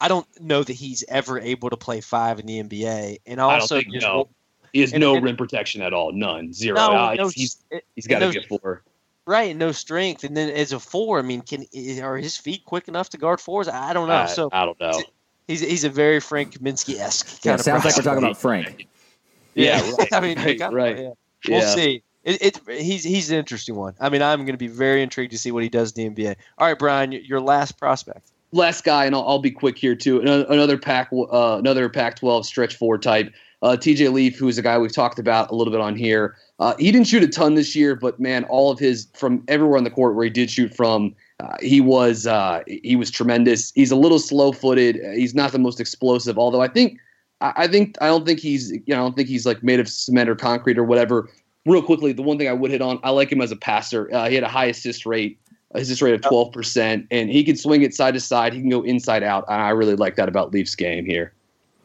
I 0.00 0.08
don't 0.08 0.26
know 0.40 0.62
that 0.62 0.72
he's 0.72 1.04
ever 1.08 1.38
able 1.38 1.70
to 1.70 1.76
play 1.76 2.00
five 2.00 2.38
in 2.38 2.46
the 2.46 2.62
NBA, 2.62 3.20
and 3.26 3.40
also 3.40 3.80
no. 3.86 4.28
he 4.72 4.80
has 4.80 4.92
and, 4.92 5.00
no 5.00 5.16
and, 5.16 5.24
rim 5.24 5.36
protection 5.36 5.82
at 5.82 5.92
all, 5.92 6.12
none, 6.12 6.52
zero. 6.52 6.76
No, 6.76 7.14
no, 7.14 7.28
he's, 7.28 7.62
he's 7.94 8.06
got 8.06 8.18
to 8.20 8.38
a 8.38 8.42
four. 8.42 8.82
Right, 9.26 9.56
no 9.56 9.72
strength, 9.72 10.24
and 10.24 10.36
then 10.36 10.50
as 10.50 10.72
a 10.72 10.78
four, 10.78 11.18
I 11.18 11.22
mean, 11.22 11.40
can 11.40 11.64
are 12.02 12.18
his 12.18 12.36
feet 12.36 12.64
quick 12.66 12.88
enough 12.88 13.08
to 13.10 13.16
guard 13.16 13.40
fours? 13.40 13.68
I 13.68 13.94
don't 13.94 14.08
know. 14.08 14.14
I, 14.14 14.26
so 14.26 14.50
I 14.52 14.66
don't 14.66 14.78
know. 14.78 15.02
He's 15.48 15.60
he's 15.60 15.84
a 15.84 15.88
very 15.88 16.20
Frank 16.20 16.58
Kaminsky 16.58 16.98
esque 16.98 17.26
kind 17.26 17.44
yeah, 17.44 17.54
of. 17.54 17.60
Sounds 17.62 17.84
like 17.84 17.96
we're 17.96 18.02
talking 18.02 18.22
about 18.22 18.38
Frank. 18.38 18.86
Yeah, 19.56 19.80
yeah 19.80 19.92
right. 19.96 20.08
I 20.12 20.20
mean, 20.20 20.36
right. 20.36 20.72
right. 20.72 20.98
Yeah. 20.98 21.10
We'll 21.46 21.60
yeah. 21.60 21.74
see. 21.74 22.02
It, 22.24 22.42
it, 22.66 22.82
he's 22.82 23.04
he's 23.04 23.30
an 23.30 23.38
interesting 23.38 23.76
one. 23.76 23.94
I 24.00 24.08
mean, 24.08 24.20
I'm 24.20 24.40
going 24.40 24.54
to 24.54 24.58
be 24.58 24.66
very 24.66 25.00
intrigued 25.00 25.30
to 25.30 25.38
see 25.38 25.52
what 25.52 25.62
he 25.62 25.68
does 25.68 25.92
in 25.92 26.12
the 26.12 26.24
NBA. 26.24 26.34
All 26.58 26.66
right, 26.66 26.76
Brian, 26.76 27.12
your 27.12 27.40
last 27.40 27.78
prospect. 27.78 28.32
Last 28.50 28.82
guy, 28.82 29.04
and 29.04 29.14
I'll, 29.14 29.24
I'll 29.28 29.38
be 29.38 29.52
quick 29.52 29.78
here 29.78 29.94
too. 29.94 30.20
Another 30.20 30.76
pack, 30.76 31.10
uh, 31.12 31.56
another 31.58 31.88
Pac-12 31.88 32.44
stretch 32.44 32.74
four 32.74 32.98
type. 32.98 33.32
Uh, 33.64 33.74
TJ 33.74 34.12
Leaf, 34.12 34.36
who 34.36 34.46
is 34.46 34.58
a 34.58 34.62
guy 34.62 34.76
we've 34.76 34.92
talked 34.92 35.18
about 35.18 35.50
a 35.50 35.54
little 35.54 35.72
bit 35.72 35.80
on 35.80 35.96
here. 35.96 36.36
Uh, 36.58 36.74
he 36.78 36.92
didn't 36.92 37.06
shoot 37.06 37.22
a 37.22 37.26
ton 37.26 37.54
this 37.54 37.74
year, 37.74 37.96
but 37.96 38.20
man, 38.20 38.44
all 38.44 38.70
of 38.70 38.78
his 38.78 39.08
from 39.14 39.42
everywhere 39.48 39.78
on 39.78 39.84
the 39.84 39.90
court 39.90 40.14
where 40.14 40.24
he 40.24 40.30
did 40.30 40.50
shoot 40.50 40.76
from, 40.76 41.14
uh, 41.40 41.56
he 41.62 41.80
was 41.80 42.26
uh, 42.26 42.62
he 42.66 42.94
was 42.94 43.10
tremendous. 43.10 43.72
He's 43.74 43.90
a 43.90 43.96
little 43.96 44.18
slow-footed. 44.18 45.00
He's 45.16 45.34
not 45.34 45.52
the 45.52 45.58
most 45.58 45.80
explosive, 45.80 46.36
although 46.36 46.60
I 46.60 46.68
think 46.68 46.98
I 47.40 47.66
think 47.66 47.96
I 48.02 48.08
don't 48.08 48.26
think 48.26 48.38
he's 48.38 48.70
you 48.70 48.82
know 48.88 48.96
I 48.96 48.98
don't 48.98 49.16
think 49.16 49.28
he's 49.28 49.46
like 49.46 49.62
made 49.62 49.80
of 49.80 49.88
cement 49.88 50.28
or 50.28 50.36
concrete 50.36 50.76
or 50.76 50.84
whatever. 50.84 51.30
Real 51.64 51.82
quickly, 51.82 52.12
the 52.12 52.20
one 52.20 52.36
thing 52.36 52.48
I 52.48 52.52
would 52.52 52.70
hit 52.70 52.82
on, 52.82 53.00
I 53.02 53.08
like 53.10 53.32
him 53.32 53.40
as 53.40 53.50
a 53.50 53.56
passer. 53.56 54.10
Uh, 54.12 54.28
he 54.28 54.34
had 54.34 54.44
a 54.44 54.48
high 54.48 54.66
assist 54.66 55.06
rate, 55.06 55.40
assist 55.70 56.02
rate 56.02 56.12
of 56.12 56.20
twelve 56.20 56.52
percent, 56.52 57.06
and 57.10 57.30
he 57.30 57.42
can 57.42 57.56
swing 57.56 57.80
it 57.80 57.94
side 57.94 58.12
to 58.12 58.20
side. 58.20 58.52
He 58.52 58.60
can 58.60 58.68
go 58.68 58.82
inside 58.82 59.22
out. 59.22 59.46
I 59.48 59.70
really 59.70 59.96
like 59.96 60.16
that 60.16 60.28
about 60.28 60.52
Leafs 60.52 60.74
game 60.74 61.06
here 61.06 61.33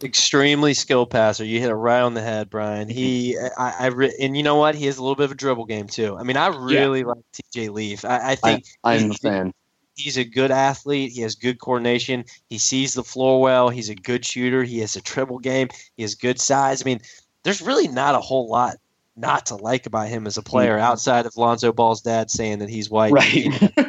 extremely 0.04 0.74
skilled 0.74 1.10
passer. 1.10 1.43
You 1.43 1.60
hit 1.60 1.70
it 1.70 1.76
right 1.76 2.02
on 2.02 2.14
the 2.14 2.22
head, 2.22 2.50
Brian. 2.50 2.89
He, 2.89 3.38
I, 3.58 3.76
I 3.80 3.86
re- 3.88 4.16
and 4.20 4.36
you 4.36 4.43
know 4.43 4.56
what? 4.56 4.76
He 4.76 4.86
has 4.86 4.97
a 4.97 5.02
little 5.02 5.16
bit 5.16 5.26
of 5.26 5.32
a 5.32 5.36
dribble 5.36 5.66
game 5.66 5.88
too. 5.88 6.18
I 6.18 6.24
mean, 6.24 6.38
I 6.38 6.47
really 6.47 7.00
yeah. 7.00 7.06
like 7.08 7.24
TJ 7.34 7.70
Leaf. 7.72 8.06
I, 8.06 8.32
I 8.32 8.36
think 8.36 8.66
I, 8.84 8.95
am 8.95 9.12
a 9.12 9.14
fan. 9.16 9.54
He's 9.95 10.18
a 10.18 10.24
good 10.24 10.52
athlete. 10.52 11.12
He 11.12 11.22
has 11.22 11.36
good 11.36 11.60
coordination. 11.60 12.26
He 12.50 12.58
sees 12.58 12.93
the 12.93 13.04
floor 13.04 13.41
well. 13.41 13.70
He's 13.70 13.89
a 13.89 13.95
good 13.95 14.26
shooter. 14.26 14.64
He 14.64 14.80
has 14.80 14.95
a 14.95 15.02
dribble 15.02 15.39
game. 15.39 15.68
He 15.97 16.04
has 16.04 16.16
good 16.16 16.39
size. 16.39 16.82
I 16.82 16.86
mean, 16.86 17.02
there's 17.43 17.62
really 17.62 17.88
not 17.88 18.16
a 18.16 18.20
whole 18.20 18.50
lot 18.50 18.78
not 19.16 19.47
to 19.47 19.56
like 19.56 19.86
about 19.86 20.08
him 20.08 20.26
as 20.26 20.38
a 20.38 20.41
player 20.41 20.76
mm-hmm. 20.76 20.86
outside 20.86 21.26
of 21.26 21.36
Lonzo 21.36 21.74
Ball's 21.74 22.02
dad 22.02 22.32
saying 22.32 22.60
that 22.60 22.70
he's 22.70 22.89
white. 22.89 23.12
Right. 23.12 23.50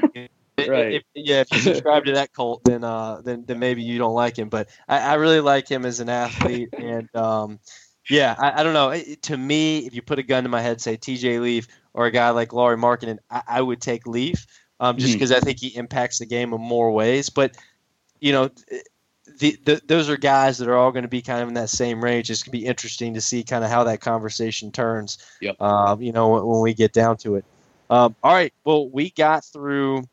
right. 0.69 0.95
If, 0.95 1.03
yeah, 1.15 1.41
if 1.41 1.53
you 1.53 1.59
subscribe 1.59 2.05
to 2.07 2.13
that 2.13 2.33
cult, 2.33 2.63
then 2.65 2.85
uh, 2.85 3.21
then 3.23 3.45
then 3.47 3.59
maybe 3.59 3.83
you 3.83 3.99
don't 3.99 4.15
like 4.15 4.39
him. 4.39 4.49
But 4.49 4.69
I, 4.89 5.01
I 5.01 5.15
really 5.15 5.41
like 5.41 5.69
him 5.69 5.85
as 5.85 6.01
an 6.01 6.09
athlete, 6.09 6.71
and 6.79 7.15
um, 7.15 7.61
yeah, 8.09 8.35
I, 8.39 8.61
I, 8.61 8.63
don't 8.63 8.75
know. 8.75 8.95
to 9.23 9.37
me, 9.37 9.87
if 9.87 9.95
you 9.95 10.03
put 10.03 10.19
a 10.19 10.23
gun 10.23 10.43
to 10.45 10.49
my 10.49 10.61
head, 10.61 10.81
say 10.81 10.97
T.J. 10.97 11.39
Leaf 11.39 11.69
or 11.95 12.07
a 12.07 12.11
guy 12.11 12.31
like 12.31 12.53
Lauri 12.53 12.77
Markkanen, 12.77 13.19
I, 13.31 13.43
I 13.47 13.63
would 13.63 13.81
take 13.81 14.07
Leaf, 14.07 14.47
um, 14.81 14.97
just 14.97 15.15
because 15.15 15.31
mm-hmm. 15.31 15.39
I 15.39 15.41
think 15.41 15.61
he 15.61 15.77
impacts 15.77 16.19
the 16.19 16.27
game 16.27 16.53
in 16.53 16.61
more 16.61 16.91
ways. 16.91 17.31
But 17.31 17.57
you 18.21 18.33
know. 18.33 18.51
The, 19.39 19.57
the, 19.65 19.81
those 19.87 20.11
are 20.11 20.19
guys 20.19 20.59
that 20.59 20.69
are 20.69 20.77
all 20.77 20.91
going 20.91 21.05
to 21.05 21.09
be 21.09 21.23
kind 21.23 21.41
of 21.41 21.49
in 21.49 21.55
that 21.55 21.71
same 21.71 22.03
range. 22.03 22.29
It's 22.31 22.43
going 22.43 22.51
to 22.51 22.59
be 22.59 22.67
interesting 22.67 23.15
to 23.15 23.23
see 23.23 23.43
kind 23.45 23.65
of 23.65 23.71
how 23.71 23.85
that 23.85 24.01
conversation 24.01 24.73
turns. 24.73 25.19
Yep. 25.41 25.57
Uh, 25.61 25.97
you 25.99 26.13
know, 26.13 26.31
when, 26.31 26.47
when, 26.47 26.61
we 26.61 26.75
get 26.75 26.93
down 26.93 27.17
to 27.19 27.37
it. 27.37 27.45
Um, 27.91 28.15
all 28.23 28.33
right. 28.33 28.55
Well, 28.65 28.89
we 28.89 29.11
got 29.11 29.45
through 29.45 30.05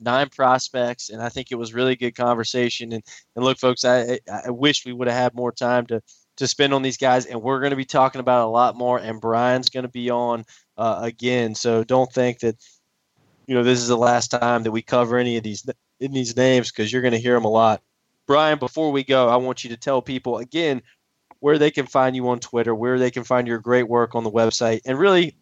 nine 0.00 0.28
prospects, 0.28 1.10
and 1.10 1.22
I 1.22 1.28
think 1.28 1.50
it 1.50 1.56
was 1.56 1.74
really 1.74 1.96
good 1.96 2.14
conversation. 2.14 2.92
And 2.92 3.02
and 3.34 3.44
look, 3.44 3.58
folks, 3.58 3.84
I 3.84 4.18
I 4.30 4.50
wish 4.50 4.84
we 4.84 4.92
would 4.92 5.08
have 5.08 5.16
had 5.16 5.34
more 5.34 5.52
time 5.52 5.86
to 5.86 6.02
to 6.36 6.46
spend 6.46 6.74
on 6.74 6.82
these 6.82 6.98
guys, 6.98 7.26
and 7.26 7.42
we're 7.42 7.60
going 7.60 7.70
to 7.70 7.76
be 7.76 7.84
talking 7.84 8.20
about 8.20 8.46
a 8.46 8.50
lot 8.50 8.76
more. 8.76 8.98
And 8.98 9.20
Brian's 9.20 9.70
going 9.70 9.84
to 9.84 9.90
be 9.90 10.10
on 10.10 10.44
uh, 10.76 11.00
again, 11.02 11.54
so 11.54 11.84
don't 11.84 12.12
think 12.12 12.40
that 12.40 12.56
you 13.46 13.54
know 13.54 13.62
this 13.62 13.80
is 13.80 13.88
the 13.88 13.96
last 13.96 14.28
time 14.28 14.62
that 14.64 14.72
we 14.72 14.82
cover 14.82 15.18
any 15.18 15.36
of 15.36 15.42
these 15.42 15.68
in 16.00 16.12
these 16.12 16.36
names 16.36 16.70
because 16.70 16.92
you're 16.92 17.02
going 17.02 17.12
to 17.12 17.20
hear 17.20 17.34
them 17.34 17.44
a 17.44 17.50
lot. 17.50 17.82
Brian, 18.26 18.58
before 18.58 18.90
we 18.90 19.04
go, 19.04 19.28
I 19.28 19.36
want 19.36 19.64
you 19.64 19.70
to 19.70 19.76
tell 19.76 20.02
people 20.02 20.38
again 20.38 20.82
where 21.40 21.58
they 21.58 21.70
can 21.70 21.86
find 21.86 22.16
you 22.16 22.28
on 22.28 22.40
Twitter, 22.40 22.74
where 22.74 22.98
they 22.98 23.10
can 23.10 23.24
find 23.24 23.46
your 23.46 23.58
great 23.58 23.88
work 23.88 24.14
on 24.14 24.24
the 24.24 24.30
website, 24.30 24.80
and 24.84 24.98
really, 24.98 25.36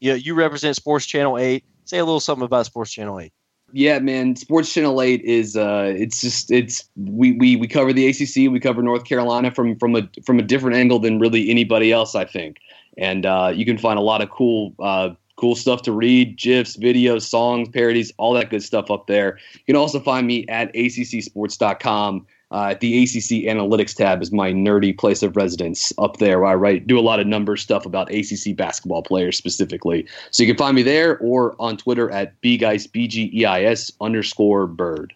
you 0.00 0.10
know, 0.10 0.16
you 0.16 0.34
represent 0.34 0.76
Sports 0.76 1.06
Channel 1.06 1.38
Eight. 1.38 1.64
Say 1.84 1.98
a 1.98 2.04
little 2.04 2.20
something 2.20 2.44
about 2.44 2.66
Sports 2.66 2.92
Channel 2.92 3.20
Eight 3.20 3.32
yeah, 3.76 3.98
man, 3.98 4.36
Sports 4.36 4.72
Channel 4.72 5.02
Eight 5.02 5.20
is 5.20 5.54
uh, 5.54 5.92
it's 5.94 6.22
just 6.22 6.50
it's 6.50 6.88
we 6.96 7.32
we 7.32 7.56
we 7.56 7.68
cover 7.68 7.92
the 7.92 8.08
ACC, 8.08 8.50
we 8.50 8.58
cover 8.58 8.82
North 8.82 9.04
Carolina 9.04 9.50
from 9.50 9.76
from 9.76 9.94
a 9.94 10.08
from 10.24 10.38
a 10.38 10.42
different 10.42 10.76
angle 10.76 10.98
than 10.98 11.18
really 11.18 11.50
anybody 11.50 11.92
else, 11.92 12.14
I 12.14 12.24
think. 12.24 12.56
And 12.96 13.26
uh, 13.26 13.52
you 13.54 13.66
can 13.66 13.76
find 13.76 13.98
a 13.98 14.02
lot 14.02 14.22
of 14.22 14.30
cool 14.30 14.74
uh, 14.78 15.10
cool 15.36 15.54
stuff 15.54 15.82
to 15.82 15.92
read, 15.92 16.38
gifs, 16.38 16.78
videos, 16.78 17.22
songs, 17.22 17.68
parodies, 17.68 18.10
all 18.16 18.32
that 18.32 18.48
good 18.48 18.62
stuff 18.62 18.90
up 18.90 19.08
there. 19.08 19.38
You 19.52 19.64
can 19.66 19.76
also 19.76 20.00
find 20.00 20.26
me 20.26 20.46
at 20.48 20.72
accsports.com 20.74 22.26
uh, 22.50 22.74
the 22.80 23.02
ACC 23.02 23.44
Analytics 23.50 23.94
tab 23.94 24.22
is 24.22 24.30
my 24.30 24.52
nerdy 24.52 24.96
place 24.96 25.22
of 25.22 25.36
residence 25.36 25.92
up 25.98 26.18
there 26.18 26.38
where 26.40 26.50
I 26.50 26.54
write, 26.54 26.86
do 26.86 26.98
a 26.98 27.00
lot 27.00 27.18
of 27.18 27.26
number 27.26 27.56
stuff 27.56 27.84
about 27.84 28.12
ACC 28.12 28.56
basketball 28.56 29.02
players 29.02 29.36
specifically. 29.36 30.06
So 30.30 30.42
you 30.42 30.48
can 30.48 30.56
find 30.56 30.76
me 30.76 30.82
there 30.82 31.18
or 31.18 31.56
on 31.58 31.76
Twitter 31.76 32.10
at 32.10 32.40
bgeis, 32.42 32.90
B-G-E-I-S 32.90 33.90
underscore 34.00 34.68
bird. 34.68 35.12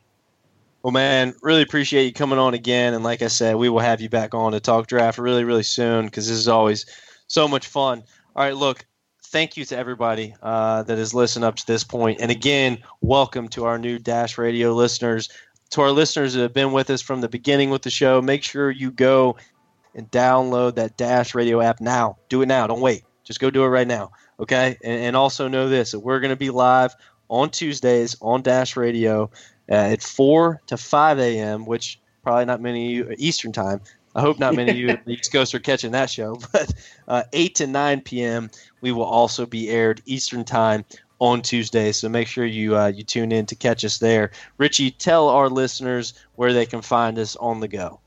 Well, 0.83 0.93
man, 0.93 1.35
really 1.43 1.63
appreciate 1.63 2.05
you 2.07 2.13
coming 2.13 2.39
on 2.39 2.55
again. 2.55 2.95
And 2.95 3.05
like 3.05 3.23
I 3.23 3.29
said, 3.29 3.57
we 3.57 3.69
will 3.69 3.81
have 3.81 4.01
you 4.01 4.09
back 4.09 4.35
on 4.35 4.53
to 4.53 4.61
talk 4.61 4.89
draft 4.89 5.19
really, 5.19 5.45
really 5.45 5.63
soon 5.63 6.07
because 6.07 6.27
this 6.27 6.39
is 6.39 6.49
always 6.49 6.87
so 7.29 7.47
much 7.47 7.69
fun. 7.69 8.03
All 8.35 8.45
right, 8.45 8.57
look, 8.57 8.87
thank 9.25 9.57
you 9.57 9.65
to 9.67 9.77
everybody 9.77 10.35
uh, 10.43 10.83
that 10.85 10.99
has 10.99 11.15
listened 11.15 11.45
up 11.45 11.55
to 11.57 11.67
this 11.67 11.85
point. 11.85 12.21
And 12.21 12.31
again, 12.31 12.79
welcome 13.03 13.47
to 13.49 13.67
our 13.67 13.79
new 13.79 13.99
Dash 13.99 14.39
Radio 14.39 14.73
listeners 14.73 15.29
to 15.71 15.83
our 15.83 15.91
listeners 15.91 16.35
that 16.35 16.43
have 16.43 16.55
been 16.55 16.73
with 16.73 16.91
us 16.91 17.01
from 17.01 17.21
the 17.21 17.29
beginning 17.29 17.71
with 17.71 17.83
the 17.83 17.91
show, 17.91 18.21
make 18.21 18.43
sure 18.43 18.71
you 18.71 18.91
go 18.91 19.37
and 19.95 20.11
download 20.11 20.77
that 20.77 20.97
Dash 20.97 21.35
Radio 21.35 21.61
app 21.61 21.81
now. 21.81 22.17
Do 22.29 22.43
it 22.43 22.47
now. 22.47 22.67
Don't 22.67 22.81
wait. 22.81 23.05
Just 23.25 23.41
go 23.41 23.51
do 23.51 23.65
it 23.65 23.69
right 23.69 23.87
now. 23.87 24.11
Okay. 24.39 24.77
And, 24.83 25.01
and 25.03 25.17
also 25.17 25.49
know 25.49 25.69
this 25.69 25.93
that 25.93 26.01
we're 26.01 26.21
going 26.21 26.31
to 26.31 26.37
be 26.37 26.51
live 26.51 26.95
on 27.29 27.51
Tuesdays 27.51 28.17
on 28.21 28.43
Dash 28.43 28.77
Radio 28.77 29.31
uh, 29.71 29.75
at 29.75 30.03
4 30.03 30.61
to 30.67 30.77
5 30.77 31.19
a.m., 31.19 31.65
which 31.65 32.01
probably 32.23 32.45
not 32.45 32.61
many 32.61 32.99
of 32.99 33.09
you 33.09 33.15
Eastern 33.19 33.53
time, 33.53 33.81
I 34.15 34.21
hope 34.21 34.41
not 34.41 34.55
many 34.55 34.73
of 34.73 34.77
you 34.77 34.99
East 35.07 35.33
Coast 35.33 35.55
are 35.55 35.61
catching 35.61 35.93
that 35.93 36.11
show. 36.11 36.39
But 36.53 36.75
uh, 37.07 37.23
8 37.33 37.55
to 37.57 37.67
9 37.67 38.01
p.m. 38.01 38.51
we 38.81 38.91
will 38.93 39.05
also 39.05 39.47
be 39.47 39.71
aired 39.71 40.03
Eastern 40.05 40.45
Time 40.45 40.85
on 41.21 41.43
Tuesday. 41.43 41.93
So 41.93 42.09
make 42.09 42.27
sure 42.27 42.45
you 42.45 42.77
uh, 42.77 42.89
you 42.89 43.05
tune 43.05 43.31
in 43.31 43.47
to 43.47 43.55
catch 43.55 43.85
us 43.85 43.99
there. 43.99 44.33
Richie, 44.59 44.91
tell 44.91 45.29
our 45.29 45.49
listeners 45.49 46.15
where 46.35 46.53
they 46.53 46.67
can 46.67 46.83
find 46.83 47.19
us 47.19 47.37
on 47.37 47.61
the 47.61 47.69
go. 47.69 48.01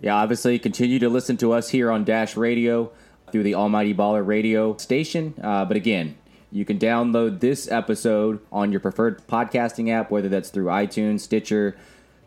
Yeah, 0.00 0.14
obviously 0.16 0.58
continue 0.58 0.98
to 1.00 1.08
listen 1.08 1.36
to 1.38 1.52
us 1.52 1.68
here 1.70 1.90
on 1.90 2.04
Dash 2.04 2.36
Radio 2.36 2.92
through 3.30 3.44
the 3.44 3.54
Almighty 3.54 3.94
Baller 3.94 4.26
radio 4.26 4.76
station. 4.76 5.34
Uh, 5.42 5.64
but 5.64 5.76
again, 5.76 6.16
you 6.50 6.64
can 6.64 6.78
download 6.78 7.40
this 7.40 7.70
episode 7.70 8.40
on 8.52 8.70
your 8.70 8.80
preferred 8.80 9.26
podcasting 9.26 9.90
app, 9.90 10.10
whether 10.10 10.28
that's 10.28 10.50
through 10.50 10.66
iTunes, 10.66 11.20
Stitcher, 11.20 11.76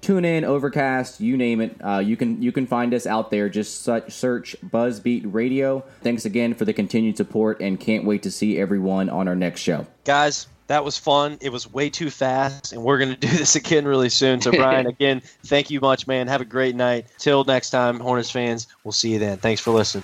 TuneIn, 0.06 0.44
Overcast, 0.44 1.20
you 1.20 1.36
name 1.36 1.62
it. 1.62 1.76
Uh, 1.84 1.98
you 1.98 2.16
can 2.16 2.40
you 2.40 2.52
can 2.52 2.68
find 2.68 2.94
us 2.94 3.08
out 3.08 3.32
there. 3.32 3.50
Just 3.50 3.84
search 3.84 4.56
Buzzbeat 4.64 5.24
Radio. 5.26 5.84
Thanks 6.02 6.26
again 6.26 6.54
for 6.54 6.64
the 6.64 6.74
continued 6.74 7.18
support, 7.18 7.60
and 7.60 7.80
can't 7.80 8.06
wait 8.06 8.22
to 8.22 8.30
see 8.30 8.60
everyone 8.60 9.10
on 9.10 9.28
our 9.28 9.36
next 9.36 9.62
show, 9.62 9.88
guys. 10.04 10.46
That 10.68 10.86
was 10.86 10.98
fun. 10.98 11.40
It 11.42 11.52
was 11.52 11.72
way 11.72 11.90
too 11.90 12.12
fast, 12.12 12.72
and 12.72 12.84
we're 12.84 13.00
going 13.00 13.16
to 13.20 13.20
do 13.20 13.28
this 13.28 13.56
again 13.56 13.86
really 13.86 14.10
soon. 14.10 14.42
So, 14.42 14.52
Brian, 14.52 14.86
again, 14.88 15.24
thank 15.44 15.72
you 15.72 15.80
much, 15.80 16.06
man. 16.06 16.28
Have 16.28 16.42
a 16.42 16.46
great 16.46 16.76
night. 16.76 17.08
Till 17.18 17.44
next 17.44 17.72
time, 17.72 18.00
Hornets 18.00 18.30
fans, 18.30 18.68
we'll 18.84 18.92
see 18.92 19.14
you 19.14 19.20
then. 19.20 19.40
Thanks 19.40 19.62
for 19.62 19.72
listening. 19.72 20.04